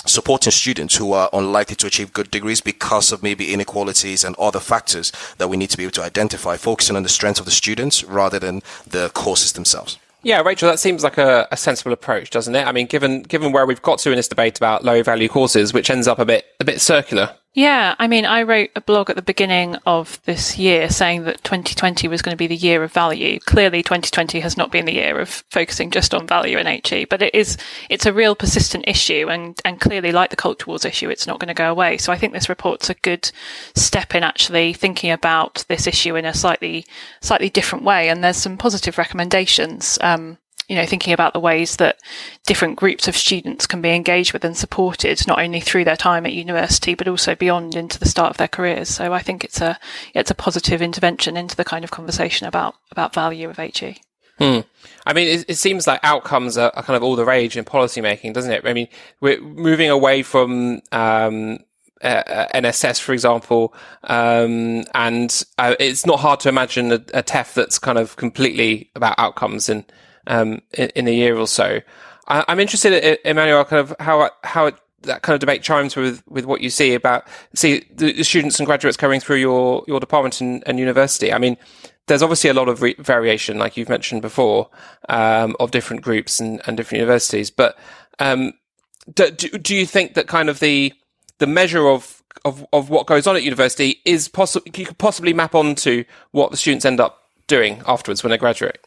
supporting 0.05 0.51
students 0.51 0.95
who 0.95 1.13
are 1.13 1.29
unlikely 1.33 1.75
to 1.77 1.87
achieve 1.87 2.13
good 2.13 2.31
degrees 2.31 2.61
because 2.61 3.11
of 3.11 3.23
maybe 3.23 3.53
inequalities 3.53 4.23
and 4.23 4.35
other 4.37 4.59
factors 4.59 5.11
that 5.37 5.47
we 5.47 5.57
need 5.57 5.69
to 5.69 5.77
be 5.77 5.83
able 5.83 5.91
to 5.91 6.03
identify, 6.03 6.57
focusing 6.57 6.95
on 6.95 7.03
the 7.03 7.09
strengths 7.09 7.39
of 7.39 7.45
the 7.45 7.51
students 7.51 8.03
rather 8.03 8.39
than 8.39 8.61
the 8.87 9.09
courses 9.13 9.53
themselves. 9.53 9.97
Yeah, 10.23 10.41
Rachel, 10.41 10.69
that 10.69 10.79
seems 10.79 11.03
like 11.03 11.17
a, 11.17 11.47
a, 11.51 11.57
sensible 11.57 11.91
approach, 11.91 12.29
doesn't 12.29 12.55
it? 12.55 12.65
I 12.65 12.71
mean, 12.71 12.87
given 12.87 13.23
given 13.23 13.51
where 13.51 13.65
we've 13.65 13.81
got 13.81 13.99
to 13.99 14.09
in 14.09 14.15
this 14.15 14.29
debate 14.29 14.57
about 14.57 14.85
low 14.85 15.03
value 15.03 15.27
courses, 15.27 15.73
which 15.73 15.89
ends 15.89 16.07
up 16.07 16.17
a 16.17 16.25
bit 16.25 16.45
a 16.61 16.65
bit 16.65 16.79
circular. 16.79 17.35
Yeah, 17.55 17.93
I 17.99 18.07
mean, 18.07 18.25
I 18.25 18.41
wrote 18.41 18.71
a 18.75 18.81
blog 18.81 19.11
at 19.11 19.15
the 19.15 19.21
beginning 19.21 19.75
of 19.85 20.19
this 20.25 20.57
year 20.57 20.89
saying 20.89 21.25
that 21.25 21.43
2020 21.43 22.07
was 22.07 22.23
going 22.23 22.33
to 22.33 22.37
be 22.37 22.47
the 22.47 22.55
year 22.55 22.83
of 22.83 22.91
value. 22.91 23.39
Clearly, 23.41 23.83
2020 23.83 24.39
has 24.39 24.57
not 24.57 24.71
been 24.71 24.85
the 24.85 24.95
year 24.95 25.19
of 25.19 25.29
focusing 25.51 25.91
just 25.91 26.15
on 26.15 26.25
value 26.25 26.57
in 26.57 26.65
HE, 26.65 27.05
but 27.05 27.21
it 27.21 27.35
is 27.35 27.57
it's 27.91 28.07
a 28.07 28.13
real 28.13 28.33
persistent 28.35 28.85
issue, 28.87 29.27
and 29.29 29.59
and 29.63 29.79
clearly, 29.79 30.11
like 30.11 30.31
the 30.31 30.35
culture 30.35 30.65
wars 30.65 30.83
issue, 30.83 31.11
it's 31.11 31.27
not 31.27 31.39
going 31.39 31.47
to 31.47 31.53
go 31.53 31.69
away. 31.69 31.97
So 31.97 32.11
I 32.11 32.17
think 32.17 32.33
this 32.33 32.49
report's 32.49 32.89
a 32.89 32.95
good 32.95 33.31
step 33.75 34.15
in 34.15 34.23
actually 34.23 34.73
thinking 34.73 35.11
about 35.11 35.63
this 35.67 35.85
issue 35.85 36.15
in 36.15 36.25
a 36.25 36.33
slightly 36.33 36.87
slightly 37.21 37.51
different 37.51 37.85
way, 37.85 38.09
and 38.09 38.23
there's 38.23 38.37
some 38.37 38.57
positive 38.57 38.97
recommendations. 38.97 39.99
Um, 40.01 40.39
you 40.73 40.79
know, 40.79 40.87
thinking 40.87 41.13
about 41.13 41.33
the 41.33 41.39
ways 41.39 41.75
that 41.75 41.99
different 42.47 42.77
groups 42.77 43.07
of 43.07 43.15
students 43.15 43.67
can 43.67 43.79
be 43.79 43.91
engaged 43.91 44.33
with 44.33 44.43
and 44.43 44.57
supported, 44.57 45.27
not 45.27 45.37
only 45.39 45.59
through 45.59 45.83
their 45.83 45.95
time 45.95 46.25
at 46.25 46.33
university, 46.33 46.95
but 46.95 47.07
also 47.07 47.35
beyond 47.35 47.75
into 47.75 47.99
the 47.99 48.07
start 48.07 48.31
of 48.31 48.37
their 48.37 48.47
careers. 48.47 48.89
So 48.89 49.13
I 49.13 49.21
think 49.21 49.43
it's 49.43 49.61
a 49.61 49.77
it's 50.15 50.31
a 50.31 50.35
positive 50.35 50.81
intervention 50.81 51.37
into 51.37 51.55
the 51.55 51.63
kind 51.63 51.83
of 51.83 51.91
conversation 51.91 52.47
about 52.47 52.73
about 52.89 53.13
value 53.13 53.51
of 53.51 53.57
HE. 53.57 54.01
Hmm. 54.39 54.61
I 55.05 55.13
mean, 55.13 55.27
it, 55.27 55.45
it, 55.47 55.57
seems 55.59 55.85
like 55.85 55.99
outcomes 56.01 56.57
are, 56.57 56.71
are, 56.73 56.81
kind 56.81 56.97
of 56.97 57.03
all 57.03 57.15
the 57.15 57.23
rage 57.23 57.55
in 57.55 57.65
policy 57.65 58.01
making, 58.01 58.33
doesn't 58.33 58.51
it? 58.51 58.65
I 58.65 58.73
mean, 58.73 58.87
we're 59.21 59.39
moving 59.39 59.91
away 59.91 60.23
from 60.23 60.81
um, 60.91 61.59
uh, 62.01 62.47
NSS, 62.55 62.99
for 62.99 63.13
example, 63.13 63.75
um, 64.05 64.85
and 64.95 65.43
uh, 65.59 65.75
it's 65.79 66.07
not 66.07 66.19
hard 66.19 66.39
to 66.39 66.49
imagine 66.49 66.91
a, 66.91 66.95
a 67.13 67.21
TEF 67.21 67.53
that's 67.53 67.77
kind 67.77 67.99
of 67.99 68.15
completely 68.15 68.89
about 68.95 69.13
outcomes 69.19 69.69
and 69.69 69.85
um, 70.27 70.61
in, 70.73 70.89
in, 70.95 71.07
a 71.07 71.13
year 71.13 71.37
or 71.37 71.47
so. 71.47 71.81
I, 72.27 72.45
am 72.47 72.59
interested, 72.59 73.19
Emmanuel, 73.25 73.65
kind 73.65 73.79
of 73.79 73.95
how 73.99 74.29
how 74.43 74.67
it, 74.67 74.75
that 75.01 75.21
kind 75.21 75.33
of 75.33 75.39
debate 75.39 75.61
chimes 75.63 75.95
with 75.95 76.23
with 76.27 76.45
what 76.45 76.61
you 76.61 76.69
see 76.69 76.93
about 76.93 77.27
see 77.53 77.85
the 77.91 78.23
students 78.23 78.59
and 78.59 78.65
graduates 78.65 78.97
coming 78.97 79.19
through 79.19 79.37
your 79.37 79.83
your 79.87 79.99
department 79.99 80.41
and, 80.41 80.63
and 80.65 80.79
university. 80.79 81.33
I 81.33 81.37
mean, 81.37 81.57
there's 82.07 82.23
obviously 82.23 82.49
a 82.49 82.53
lot 82.53 82.69
of 82.69 82.81
re- 82.81 82.95
variation, 82.97 83.57
like 83.57 83.77
you've 83.77 83.89
mentioned 83.89 84.21
before, 84.21 84.69
um, 85.09 85.55
of 85.59 85.71
different 85.71 86.01
groups 86.01 86.39
and, 86.39 86.61
and 86.65 86.77
different 86.77 86.99
universities. 86.99 87.49
But 87.51 87.77
um, 88.19 88.53
do, 89.13 89.29
do 89.31 89.75
you 89.75 89.85
think 89.85 90.13
that 90.15 90.27
kind 90.27 90.49
of 90.49 90.59
the 90.59 90.93
the 91.39 91.47
measure 91.47 91.87
of 91.87 92.23
of, 92.45 92.65
of 92.73 92.89
what 92.89 93.07
goes 93.07 93.27
on 93.27 93.35
at 93.35 93.43
university 93.43 94.01
is 94.05 94.27
possible? 94.27 94.65
You 94.75 94.85
could 94.85 94.97
possibly 94.97 95.33
map 95.33 95.55
onto 95.55 96.03
what 96.31 96.51
the 96.51 96.57
students 96.57 96.85
end 96.85 96.99
up 96.99 97.19
doing 97.47 97.81
afterwards 97.85 98.23
when 98.23 98.31
they 98.31 98.37
graduate 98.37 98.77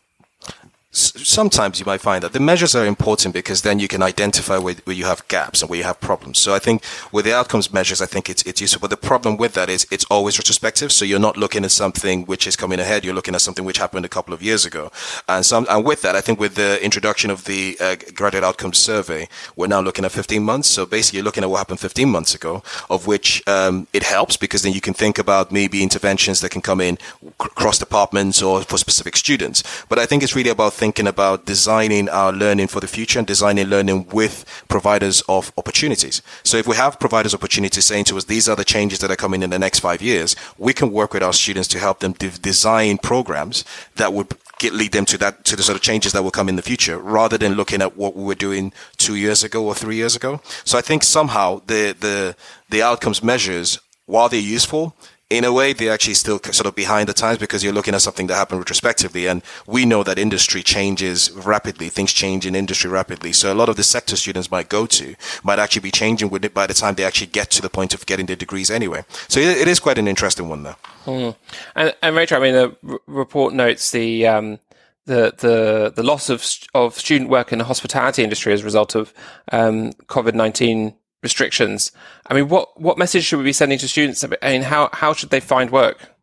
sometimes 0.96 1.78
you 1.78 1.84
might 1.84 2.00
find 2.00 2.22
that 2.22 2.32
the 2.32 2.40
measures 2.40 2.74
are 2.74 2.86
important 2.86 3.34
because 3.34 3.62
then 3.62 3.78
you 3.78 3.88
can 3.88 4.02
identify 4.02 4.56
where, 4.58 4.74
where, 4.84 4.96
you 4.96 5.04
have 5.04 5.26
gaps 5.28 5.60
and 5.60 5.68
where 5.68 5.78
you 5.78 5.84
have 5.84 6.00
problems. 6.00 6.38
So 6.38 6.54
I 6.54 6.58
think 6.58 6.82
with 7.12 7.26
the 7.26 7.34
outcomes 7.34 7.72
measures, 7.72 8.00
I 8.00 8.06
think 8.06 8.30
it's, 8.30 8.42
it's 8.44 8.60
useful. 8.60 8.80
But 8.80 8.90
the 8.90 8.96
problem 8.96 9.36
with 9.36 9.52
that 9.54 9.68
is 9.68 9.86
it's 9.90 10.06
always 10.06 10.38
retrospective. 10.38 10.90
So 10.90 11.04
you're 11.04 11.18
not 11.18 11.36
looking 11.36 11.64
at 11.64 11.70
something 11.70 12.24
which 12.24 12.46
is 12.46 12.56
coming 12.56 12.80
ahead. 12.80 13.04
You're 13.04 13.14
looking 13.14 13.34
at 13.34 13.42
something 13.42 13.64
which 13.64 13.76
happened 13.76 14.06
a 14.06 14.08
couple 14.08 14.32
of 14.32 14.42
years 14.42 14.64
ago. 14.64 14.90
And 15.28 15.44
some, 15.44 15.66
and 15.68 15.84
with 15.84 16.00
that, 16.02 16.16
I 16.16 16.22
think 16.22 16.40
with 16.40 16.54
the 16.54 16.82
introduction 16.82 17.30
of 17.30 17.44
the 17.44 17.76
uh, 17.78 17.96
graduate 18.14 18.44
outcomes 18.44 18.78
survey, 18.78 19.28
we're 19.54 19.66
now 19.66 19.80
looking 19.80 20.04
at 20.04 20.12
15 20.12 20.42
months. 20.42 20.68
So 20.68 20.86
basically 20.86 21.18
you're 21.18 21.24
looking 21.24 21.44
at 21.44 21.50
what 21.50 21.58
happened 21.58 21.80
15 21.80 22.08
months 22.08 22.34
ago, 22.34 22.62
of 22.88 23.06
which 23.06 23.46
um, 23.46 23.86
it 23.92 24.02
helps 24.02 24.38
because 24.38 24.62
then 24.62 24.72
you 24.72 24.80
can 24.80 24.94
think 24.94 25.18
about 25.18 25.52
maybe 25.52 25.82
interventions 25.82 26.40
that 26.40 26.50
can 26.50 26.62
come 26.62 26.80
in 26.80 26.96
cross 27.38 27.78
departments 27.78 28.42
or 28.42 28.62
for 28.62 28.78
specific 28.78 29.14
students. 29.14 29.62
But 29.90 29.98
I 29.98 30.06
think 30.06 30.22
it's 30.22 30.34
really 30.34 30.50
about 30.50 30.72
thinking 30.72 30.85
thinking 30.86 31.08
about 31.08 31.46
designing 31.46 32.08
our 32.10 32.32
learning 32.32 32.68
for 32.68 32.80
the 32.80 32.86
future 32.86 33.18
and 33.18 33.26
designing 33.26 33.66
learning 33.66 34.06
with 34.18 34.44
providers 34.68 35.20
of 35.28 35.52
opportunities. 35.58 36.22
So 36.44 36.58
if 36.58 36.66
we 36.68 36.76
have 36.76 37.00
providers 37.00 37.34
opportunities 37.34 37.86
saying 37.86 38.04
to 38.04 38.16
us, 38.16 38.24
these 38.26 38.48
are 38.48 38.54
the 38.54 38.70
changes 38.74 39.00
that 39.00 39.10
are 39.10 39.22
coming 39.24 39.42
in 39.42 39.50
the 39.50 39.58
next 39.58 39.80
five 39.80 40.00
years, 40.00 40.36
we 40.58 40.72
can 40.72 40.92
work 40.92 41.12
with 41.12 41.24
our 41.24 41.32
students 41.32 41.68
to 41.70 41.80
help 41.80 41.98
them 41.98 42.12
de- 42.12 42.38
design 42.38 42.98
programs 42.98 43.64
that 43.96 44.12
would 44.12 44.28
get, 44.60 44.72
lead 44.74 44.92
them 44.92 45.06
to 45.06 45.18
that 45.18 45.44
to 45.44 45.56
the 45.56 45.64
sort 45.64 45.76
of 45.76 45.82
changes 45.82 46.12
that 46.12 46.22
will 46.22 46.36
come 46.38 46.48
in 46.48 46.56
the 46.56 46.68
future, 46.70 46.98
rather 46.98 47.36
than 47.36 47.54
looking 47.54 47.82
at 47.82 47.96
what 47.96 48.14
we 48.14 48.22
were 48.22 48.36
doing 48.48 48.72
two 48.96 49.16
years 49.16 49.42
ago 49.42 49.66
or 49.66 49.74
three 49.74 49.96
years 49.96 50.14
ago. 50.14 50.40
So 50.64 50.78
I 50.78 50.82
think 50.82 51.02
somehow 51.02 51.62
the 51.66 51.96
the 51.98 52.36
the 52.70 52.82
outcomes 52.88 53.22
measures, 53.22 53.80
while 54.06 54.28
they're 54.28 54.54
useful, 54.56 54.94
in 55.28 55.44
a 55.44 55.52
way, 55.52 55.72
they're 55.72 55.92
actually 55.92 56.14
still 56.14 56.38
sort 56.38 56.66
of 56.66 56.76
behind 56.76 57.08
the 57.08 57.12
times 57.12 57.38
because 57.38 57.64
you're 57.64 57.72
looking 57.72 57.94
at 57.94 58.02
something 58.02 58.28
that 58.28 58.36
happened 58.36 58.60
retrospectively. 58.60 59.26
And 59.26 59.42
we 59.66 59.84
know 59.84 60.04
that 60.04 60.18
industry 60.18 60.62
changes 60.62 61.32
rapidly. 61.32 61.88
Things 61.88 62.12
change 62.12 62.46
in 62.46 62.54
industry 62.54 62.88
rapidly. 62.88 63.32
So 63.32 63.52
a 63.52 63.54
lot 63.54 63.68
of 63.68 63.76
the 63.76 63.82
sector 63.82 64.14
students 64.14 64.50
might 64.50 64.68
go 64.68 64.86
to 64.86 65.16
might 65.42 65.58
actually 65.58 65.82
be 65.82 65.90
changing 65.90 66.30
with 66.30 66.44
it 66.44 66.54
by 66.54 66.66
the 66.66 66.74
time 66.74 66.94
they 66.94 67.04
actually 67.04 67.26
get 67.26 67.50
to 67.50 67.62
the 67.62 67.68
point 67.68 67.92
of 67.92 68.06
getting 68.06 68.26
their 68.26 68.36
degrees 68.36 68.70
anyway. 68.70 69.04
So 69.28 69.40
it, 69.40 69.66
is 69.66 69.80
quite 69.80 69.98
an 69.98 70.06
interesting 70.06 70.48
one, 70.48 70.62
though. 70.62 70.76
Mm. 71.06 71.36
And, 71.74 71.94
and 72.02 72.16
Rachel, 72.16 72.38
I 72.38 72.40
mean, 72.40 72.54
the 72.54 72.76
r- 72.88 73.00
report 73.08 73.52
notes 73.52 73.90
the, 73.90 74.28
um, 74.28 74.60
the 75.06 75.32
the 75.38 75.92
the 75.94 76.02
loss 76.02 76.28
of 76.30 76.44
of 76.74 76.98
student 76.98 77.30
work 77.30 77.52
in 77.52 77.58
the 77.58 77.64
hospitality 77.64 78.24
industry 78.24 78.52
as 78.52 78.62
a 78.62 78.64
result 78.64 78.94
of 78.94 79.14
um, 79.52 79.92
COVID 80.08 80.34
nineteen 80.34 80.94
restrictions. 81.22 81.92
I 82.26 82.34
mean, 82.34 82.48
what 82.48 82.80
what 82.80 82.98
message 82.98 83.24
should 83.24 83.38
we 83.38 83.44
be 83.44 83.52
sending 83.52 83.78
to 83.78 83.88
students? 83.88 84.24
I 84.24 84.28
mean, 84.50 84.62
how 84.62 84.90
how 84.92 85.12
should 85.12 85.30
they 85.30 85.40
find 85.40 85.70
work? 85.70 86.16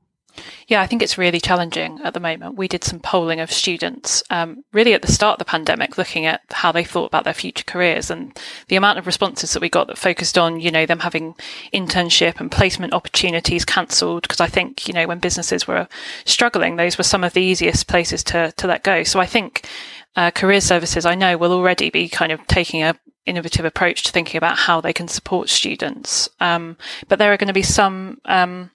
Yeah, 0.68 0.82
I 0.82 0.88
think 0.88 1.04
it's 1.04 1.18
really 1.18 1.40
challenging 1.40 2.00
at 2.04 2.14
the 2.14 2.20
moment. 2.20 2.58
We 2.58 2.68
did 2.68 2.84
some 2.84 3.00
polling 3.00 3.40
of 3.40 3.52
students, 3.52 4.24
um, 4.30 4.64
really 4.72 4.94
at 4.94 5.02
the 5.02 5.12
start 5.12 5.36
of 5.36 5.40
the 5.40 5.52
pandemic, 5.52 5.98
looking 5.98 6.26
at 6.26 6.42
how 6.52 6.72
they 6.72 6.84
thought 6.84 7.06
about 7.06 7.24
their 7.24 7.34
future 7.34 7.66
careers, 7.66 8.10
and 8.10 8.38
the 8.68 8.76
amount 8.76 8.98
of 8.98 9.06
responses 9.06 9.54
that 9.54 9.62
we 9.62 9.70
got 9.70 9.88
that 9.88 9.98
focused 9.98 10.38
on, 10.38 10.60
you 10.60 10.72
know, 10.72 10.86
them 10.86 11.00
having 11.00 11.36
internship 11.74 12.40
and 12.40 12.52
placement 12.52 12.94
opportunities 12.94 13.66
cancelled. 13.66 14.24
Because 14.24 14.42
I 14.42 14.48
think, 14.48 14.88
you 14.88 14.94
know, 14.94 15.06
when 15.08 15.20
businesses 15.20 15.68
were 15.68 15.88
struggling, 16.26 16.78
those 16.78 16.98
were 16.98 17.04
some 17.04 17.24
of 17.24 17.34
the 17.34 17.42
easiest 17.42 17.88
places 17.88 18.24
to 18.26 18.52
to 18.54 18.68
let 18.68 18.84
go. 18.84 19.04
So 19.04 19.20
I 19.20 19.26
think 19.28 19.68
uh, 20.16 20.32
career 20.32 20.62
services, 20.62 21.06
I 21.06 21.16
know, 21.16 21.38
will 21.38 21.54
already 21.54 21.90
be 21.90 22.10
kind 22.10 22.32
of 22.32 22.46
taking 22.48 22.82
a 22.82 22.96
innovative 23.26 23.66
approach 23.66 24.04
to 24.04 24.12
thinking 24.12 24.38
about 24.38 24.58
how 24.58 24.82
they 24.82 24.94
can 24.94 25.08
support 25.08 25.50
students. 25.50 26.30
Um, 26.40 26.78
but 27.08 27.20
there 27.20 27.34
are 27.34 27.38
going 27.38 27.48
to 27.48 27.54
be 27.54 27.62
some 27.62 28.20
um, 28.26 28.72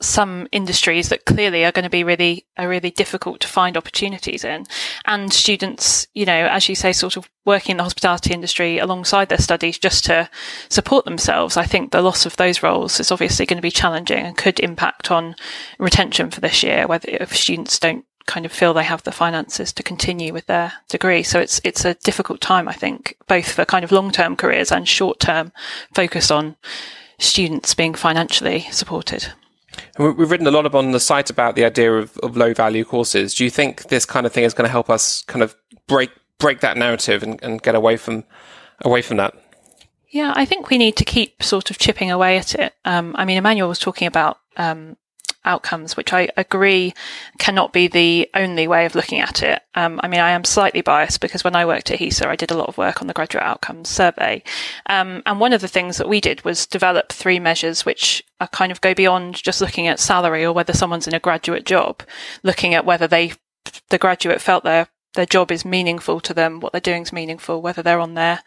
some 0.00 0.48
industries 0.50 1.08
that 1.08 1.24
clearly 1.24 1.64
are 1.64 1.72
going 1.72 1.84
to 1.84 1.90
be 1.90 2.04
really 2.04 2.44
are 2.56 2.68
really 2.68 2.90
difficult 2.90 3.40
to 3.40 3.48
find 3.48 3.76
opportunities 3.76 4.44
in, 4.44 4.66
and 5.06 5.32
students, 5.32 6.06
you 6.14 6.26
know, 6.26 6.46
as 6.46 6.68
you 6.68 6.74
say, 6.74 6.92
sort 6.92 7.16
of 7.16 7.28
working 7.44 7.72
in 7.72 7.76
the 7.76 7.82
hospitality 7.82 8.32
industry 8.32 8.78
alongside 8.78 9.28
their 9.28 9.38
studies 9.38 9.78
just 9.78 10.04
to 10.04 10.28
support 10.68 11.04
themselves. 11.04 11.56
I 11.56 11.64
think 11.64 11.90
the 11.90 12.02
loss 12.02 12.26
of 12.26 12.36
those 12.36 12.62
roles 12.62 13.00
is 13.00 13.12
obviously 13.12 13.46
going 13.46 13.58
to 13.58 13.62
be 13.62 13.70
challenging 13.70 14.24
and 14.24 14.36
could 14.36 14.60
impact 14.60 15.10
on 15.10 15.34
retention 15.78 16.30
for 16.30 16.40
this 16.40 16.62
year, 16.62 16.86
whether 16.86 17.08
if 17.08 17.36
students 17.36 17.78
don't 17.78 18.04
kind 18.26 18.46
of 18.46 18.52
feel 18.52 18.74
they 18.74 18.84
have 18.84 19.02
the 19.02 19.12
finances 19.12 19.72
to 19.72 19.82
continue 19.82 20.32
with 20.32 20.46
their 20.46 20.72
degree. 20.88 21.22
So 21.22 21.40
it's 21.40 21.60
it's 21.64 21.84
a 21.84 21.94
difficult 21.94 22.40
time, 22.40 22.68
I 22.68 22.72
think, 22.72 23.16
both 23.26 23.50
for 23.52 23.64
kind 23.64 23.84
of 23.84 23.92
long 23.92 24.10
term 24.10 24.36
careers 24.36 24.72
and 24.72 24.88
short 24.88 25.20
term 25.20 25.52
focus 25.94 26.30
on 26.30 26.56
students 27.18 27.74
being 27.74 27.94
financially 27.94 28.60
supported. 28.70 29.32
We've 29.98 30.30
written 30.30 30.46
a 30.46 30.50
lot 30.50 30.74
on 30.74 30.90
the 30.92 31.00
site 31.00 31.30
about 31.30 31.56
the 31.56 31.64
idea 31.64 31.94
of, 31.94 32.16
of 32.18 32.36
low 32.36 32.52
value 32.52 32.84
courses. 32.84 33.34
Do 33.34 33.44
you 33.44 33.50
think 33.50 33.88
this 33.88 34.04
kind 34.04 34.26
of 34.26 34.32
thing 34.32 34.44
is 34.44 34.54
going 34.54 34.66
to 34.66 34.70
help 34.70 34.90
us 34.90 35.22
kind 35.22 35.42
of 35.42 35.56
break 35.86 36.10
break 36.38 36.60
that 36.60 36.76
narrative 36.76 37.22
and, 37.22 37.42
and 37.42 37.62
get 37.62 37.74
away 37.74 37.96
from 37.96 38.24
away 38.84 39.02
from 39.02 39.16
that? 39.18 39.34
Yeah, 40.10 40.32
I 40.36 40.44
think 40.44 40.68
we 40.68 40.76
need 40.76 40.96
to 40.96 41.04
keep 41.04 41.42
sort 41.42 41.70
of 41.70 41.78
chipping 41.78 42.10
away 42.10 42.36
at 42.36 42.54
it. 42.54 42.74
Um, 42.84 43.14
I 43.16 43.24
mean, 43.24 43.38
Emmanuel 43.38 43.68
was 43.68 43.78
talking 43.78 44.06
about 44.06 44.38
um, 44.58 44.96
outcomes, 45.44 45.96
which 45.96 46.12
I 46.12 46.28
agree 46.36 46.94
cannot 47.38 47.72
be 47.72 47.88
the 47.88 48.30
only 48.34 48.68
way 48.68 48.86
of 48.86 48.94
looking 48.94 49.20
at 49.20 49.42
it. 49.42 49.62
Um, 49.74 50.00
I 50.02 50.08
mean, 50.08 50.20
I 50.20 50.30
am 50.30 50.44
slightly 50.44 50.80
biased 50.80 51.20
because 51.20 51.44
when 51.44 51.56
I 51.56 51.66
worked 51.66 51.90
at 51.90 51.98
HESA, 51.98 52.26
I 52.26 52.36
did 52.36 52.50
a 52.50 52.56
lot 52.56 52.68
of 52.68 52.78
work 52.78 53.00
on 53.00 53.08
the 53.08 53.14
graduate 53.14 53.44
outcomes 53.44 53.88
survey. 53.88 54.42
Um, 54.86 55.22
and 55.26 55.40
one 55.40 55.52
of 55.52 55.60
the 55.60 55.68
things 55.68 55.96
that 55.98 56.08
we 56.08 56.20
did 56.20 56.44
was 56.44 56.66
develop 56.66 57.12
three 57.12 57.38
measures 57.38 57.84
which 57.84 58.22
are 58.40 58.48
kind 58.48 58.72
of 58.72 58.80
go 58.80 58.94
beyond 58.94 59.42
just 59.42 59.60
looking 59.60 59.86
at 59.86 60.00
salary 60.00 60.44
or 60.44 60.52
whether 60.52 60.72
someone's 60.72 61.08
in 61.08 61.14
a 61.14 61.20
graduate 61.20 61.64
job, 61.64 62.02
looking 62.42 62.74
at 62.74 62.84
whether 62.84 63.06
they, 63.06 63.32
the 63.90 63.98
graduate 63.98 64.40
felt 64.40 64.64
their 64.64 64.88
their 65.14 65.26
job 65.26 65.52
is 65.52 65.64
meaningful 65.64 66.20
to 66.20 66.32
them, 66.32 66.60
what 66.60 66.72
they're 66.72 66.80
doing 66.80 67.02
is 67.02 67.12
meaningful, 67.12 67.60
whether 67.60 67.82
they're 67.82 68.00
on 68.00 68.14
their 68.14 68.40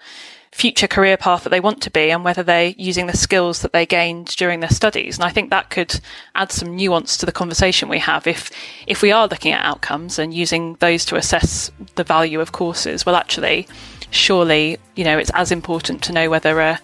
future 0.56 0.88
career 0.88 1.18
path 1.18 1.44
that 1.44 1.50
they 1.50 1.60
want 1.60 1.82
to 1.82 1.92
be 1.92 2.10
and 2.10 2.24
whether 2.24 2.42
they're 2.42 2.74
using 2.78 3.08
the 3.08 3.18
skills 3.18 3.62
that 3.62 3.74
they 3.74 3.86
gained 3.86 4.28
during 4.38 4.62
their 4.62 4.70
studies. 4.70 5.18
And 5.18 5.26
I 5.26 5.30
think 5.30 5.50
that 5.50 5.70
could 5.70 6.00
add 6.34 6.50
some 6.50 6.78
nuance 6.78 7.18
to 7.18 7.26
the 7.26 7.34
conversation 7.34 7.90
we 7.90 8.00
have. 8.00 8.26
If, 8.26 8.50
if 8.88 9.02
we 9.02 9.12
are 9.12 9.28
looking 9.28 9.52
at 9.52 9.66
outcomes 9.66 10.18
and 10.18 10.34
using 10.34 10.76
those 10.76 11.04
to 11.06 11.18
assess 11.18 11.72
the 11.96 12.06
value 12.06 12.40
of 12.40 12.54
courses, 12.54 13.06
well, 13.06 13.18
actually, 13.18 13.68
surely, 14.12 14.78
you 14.96 15.04
know, 15.04 15.18
it's 15.18 15.30
as 15.34 15.52
important 15.52 16.02
to 16.04 16.14
know 16.14 16.30
whether 16.30 16.62
a, 16.62 16.80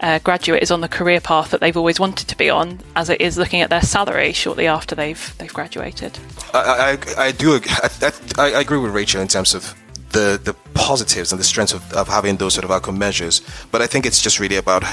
a 0.00 0.20
graduate 0.20 0.62
is 0.62 0.70
on 0.70 0.82
the 0.82 0.88
career 0.88 1.18
path 1.18 1.52
that 1.52 1.62
they've 1.62 1.76
always 1.76 1.98
wanted 1.98 2.28
to 2.28 2.36
be 2.36 2.50
on 2.50 2.80
as 2.96 3.08
it 3.08 3.22
is 3.22 3.38
looking 3.38 3.62
at 3.62 3.70
their 3.70 3.80
salary 3.80 4.34
shortly 4.34 4.66
after 4.66 4.94
they've, 4.94 5.34
they've 5.38 5.54
graduated. 5.54 6.18
I, 6.52 6.98
I, 7.16 7.28
I 7.28 7.32
do, 7.32 7.58
I, 7.64 8.12
I, 8.36 8.52
I 8.52 8.60
agree 8.60 8.76
with 8.78 8.92
Rachel 8.92 9.22
in 9.22 9.28
terms 9.28 9.54
of 9.54 9.74
the 10.10 10.40
the 10.42 10.54
positives 10.74 11.32
and 11.32 11.40
the 11.40 11.44
strengths 11.44 11.72
of, 11.72 11.92
of 11.92 12.08
having 12.08 12.36
those 12.36 12.54
sort 12.54 12.64
of 12.64 12.70
outcome 12.70 12.98
measures. 12.98 13.42
But 13.70 13.82
I 13.82 13.86
think 13.86 14.06
it's 14.06 14.20
just 14.20 14.38
really 14.40 14.56
about 14.56 14.84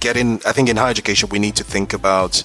getting. 0.00 0.40
I 0.46 0.52
think 0.52 0.68
in 0.68 0.76
higher 0.76 0.90
education 0.90 1.28
we 1.30 1.38
need 1.38 1.56
to 1.56 1.64
think 1.64 1.92
about. 1.92 2.42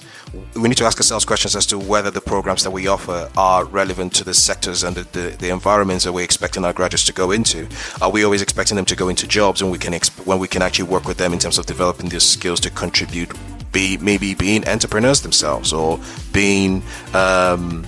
We 0.54 0.68
need 0.68 0.78
to 0.78 0.84
ask 0.84 0.98
ourselves 0.98 1.24
questions 1.24 1.54
as 1.54 1.66
to 1.66 1.78
whether 1.78 2.10
the 2.10 2.20
programs 2.20 2.64
that 2.64 2.72
we 2.72 2.88
offer 2.88 3.30
are 3.36 3.64
relevant 3.64 4.14
to 4.14 4.24
the 4.24 4.34
sectors 4.34 4.82
and 4.82 4.96
the, 4.96 5.04
the, 5.12 5.36
the 5.36 5.48
environments 5.50 6.04
that 6.04 6.12
we're 6.12 6.24
expecting 6.24 6.64
our 6.64 6.72
graduates 6.72 7.04
to 7.06 7.12
go 7.12 7.30
into. 7.30 7.68
Are 8.02 8.10
we 8.10 8.24
always 8.24 8.42
expecting 8.42 8.76
them 8.76 8.84
to 8.86 8.96
go 8.96 9.08
into 9.08 9.28
jobs 9.28 9.62
when 9.62 9.70
we 9.70 9.78
can 9.78 9.92
exp- 9.92 10.26
when 10.26 10.40
we 10.40 10.48
can 10.48 10.62
actually 10.62 10.88
work 10.88 11.04
with 11.06 11.18
them 11.18 11.32
in 11.32 11.38
terms 11.38 11.58
of 11.58 11.66
developing 11.66 12.08
their 12.08 12.20
skills 12.20 12.58
to 12.60 12.70
contribute, 12.70 13.32
be 13.70 13.96
maybe 13.98 14.34
being 14.34 14.66
entrepreneurs 14.66 15.20
themselves 15.22 15.72
or 15.72 16.00
being 16.32 16.82
um, 17.12 17.86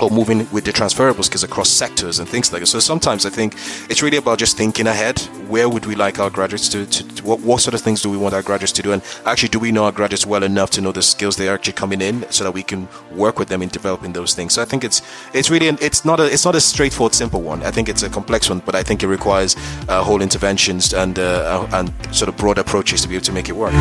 or 0.00 0.10
moving 0.10 0.48
with 0.50 0.64
the 0.64 0.72
transferable 0.72 1.22
skills 1.22 1.44
across 1.44 1.68
sectors 1.68 2.18
and 2.18 2.28
things 2.28 2.52
like 2.52 2.60
that. 2.60 2.66
So 2.66 2.80
sometimes 2.80 3.26
I 3.26 3.30
think 3.30 3.54
it's 3.88 4.02
really 4.02 4.16
about 4.16 4.38
just 4.38 4.56
thinking 4.56 4.86
ahead. 4.86 5.20
Where 5.48 5.68
would 5.68 5.86
we 5.86 5.94
like 5.94 6.18
our 6.18 6.30
graduates 6.30 6.68
to, 6.70 6.86
to, 6.86 7.08
to 7.16 7.24
what, 7.24 7.40
what, 7.40 7.60
sort 7.60 7.74
of 7.74 7.80
things 7.80 8.02
do 8.02 8.10
we 8.10 8.16
want 8.16 8.34
our 8.34 8.42
graduates 8.42 8.72
to 8.72 8.82
do? 8.82 8.92
And 8.92 9.02
actually, 9.24 9.50
do 9.50 9.58
we 9.58 9.72
know 9.72 9.84
our 9.84 9.92
graduates 9.92 10.26
well 10.26 10.42
enough 10.42 10.70
to 10.70 10.80
know 10.80 10.92
the 10.92 11.02
skills 11.02 11.36
they 11.36 11.48
are 11.48 11.54
actually 11.54 11.74
coming 11.74 12.00
in 12.00 12.26
so 12.30 12.44
that 12.44 12.52
we 12.52 12.62
can 12.62 12.88
work 13.12 13.38
with 13.38 13.48
them 13.48 13.62
in 13.62 13.68
developing 13.68 14.12
those 14.12 14.34
things? 14.34 14.54
So 14.54 14.62
I 14.62 14.64
think 14.64 14.84
it's 14.84 15.02
it's 15.32 15.50
really 15.50 15.68
an, 15.68 15.78
it's 15.80 16.04
not 16.04 16.20
a 16.20 16.24
it's 16.24 16.44
not 16.44 16.54
a 16.54 16.60
straightforward 16.60 17.14
simple 17.14 17.42
one. 17.42 17.62
I 17.62 17.70
think 17.70 17.88
it's 17.88 18.02
a 18.02 18.10
complex 18.10 18.48
one, 18.48 18.60
but 18.60 18.74
I 18.74 18.82
think 18.82 19.02
it 19.02 19.08
requires 19.08 19.56
uh, 19.88 20.02
whole 20.02 20.22
interventions 20.22 20.92
and 20.94 21.18
uh, 21.18 21.66
and 21.72 21.92
sort 22.14 22.28
of 22.28 22.36
broad 22.36 22.58
approaches 22.58 23.00
to 23.02 23.08
be 23.08 23.14
able 23.14 23.24
to 23.24 23.32
make 23.32 23.48
it 23.48 23.56
work. 23.56 23.72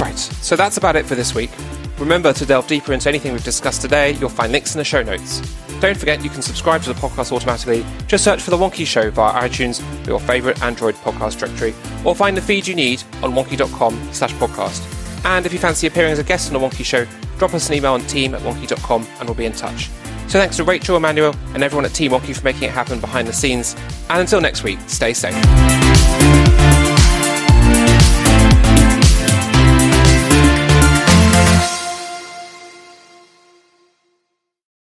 Right. 0.00 0.18
So 0.18 0.56
that's 0.56 0.76
about 0.76 0.96
it 0.96 1.06
for 1.06 1.14
this 1.14 1.34
week. 1.34 1.50
Remember 1.98 2.32
to 2.32 2.44
delve 2.46 2.66
deeper 2.66 2.92
into 2.92 3.08
anything 3.08 3.32
we've 3.32 3.44
discussed 3.44 3.80
today, 3.80 4.12
you'll 4.14 4.28
find 4.28 4.52
links 4.52 4.74
in 4.74 4.78
the 4.78 4.84
show 4.84 5.02
notes. 5.02 5.40
Don't 5.80 5.96
forget 5.96 6.22
you 6.22 6.30
can 6.30 6.42
subscribe 6.42 6.82
to 6.82 6.92
the 6.92 6.98
podcast 6.98 7.32
automatically. 7.32 7.84
Just 8.06 8.24
search 8.24 8.40
for 8.42 8.50
The 8.50 8.56
Wonkhe 8.56 8.86
Show 8.86 9.10
via 9.10 9.48
iTunes 9.48 9.82
or 10.06 10.10
your 10.10 10.20
favourite 10.20 10.60
Android 10.62 10.94
podcast 10.96 11.38
directory, 11.38 11.74
or 12.04 12.14
find 12.14 12.36
the 12.36 12.40
feed 12.40 12.66
you 12.66 12.74
need 12.74 13.02
on 13.22 13.32
wonkhe.com 13.32 14.12
slash 14.12 14.32
podcast. 14.34 14.82
And 15.24 15.44
if 15.44 15.52
you 15.52 15.58
fancy 15.58 15.86
appearing 15.86 16.12
as 16.12 16.18
a 16.18 16.24
guest 16.24 16.52
on 16.52 16.60
The 16.60 16.66
Wonkhe 16.66 16.84
Show, 16.84 17.06
drop 17.38 17.52
us 17.54 17.68
an 17.68 17.74
email 17.74 17.94
on 17.94 18.00
team 18.02 18.34
at 18.34 18.42
wonkhe.com 18.42 19.06
and 19.18 19.28
we'll 19.28 19.34
be 19.34 19.46
in 19.46 19.52
touch. 19.52 19.90
So 20.28 20.40
thanks 20.40 20.56
to 20.56 20.64
Rachel, 20.64 20.96
Emmanuel, 20.96 21.34
and 21.54 21.62
everyone 21.62 21.84
at 21.84 21.94
Team 21.94 22.12
Wonkhe 22.12 22.36
for 22.36 22.44
making 22.44 22.64
it 22.64 22.70
happen 22.72 23.00
behind 23.00 23.28
the 23.28 23.32
scenes. 23.32 23.74
And 24.10 24.20
until 24.20 24.40
next 24.40 24.62
week, 24.64 24.78
stay 24.86 25.12
safe. 25.12 25.34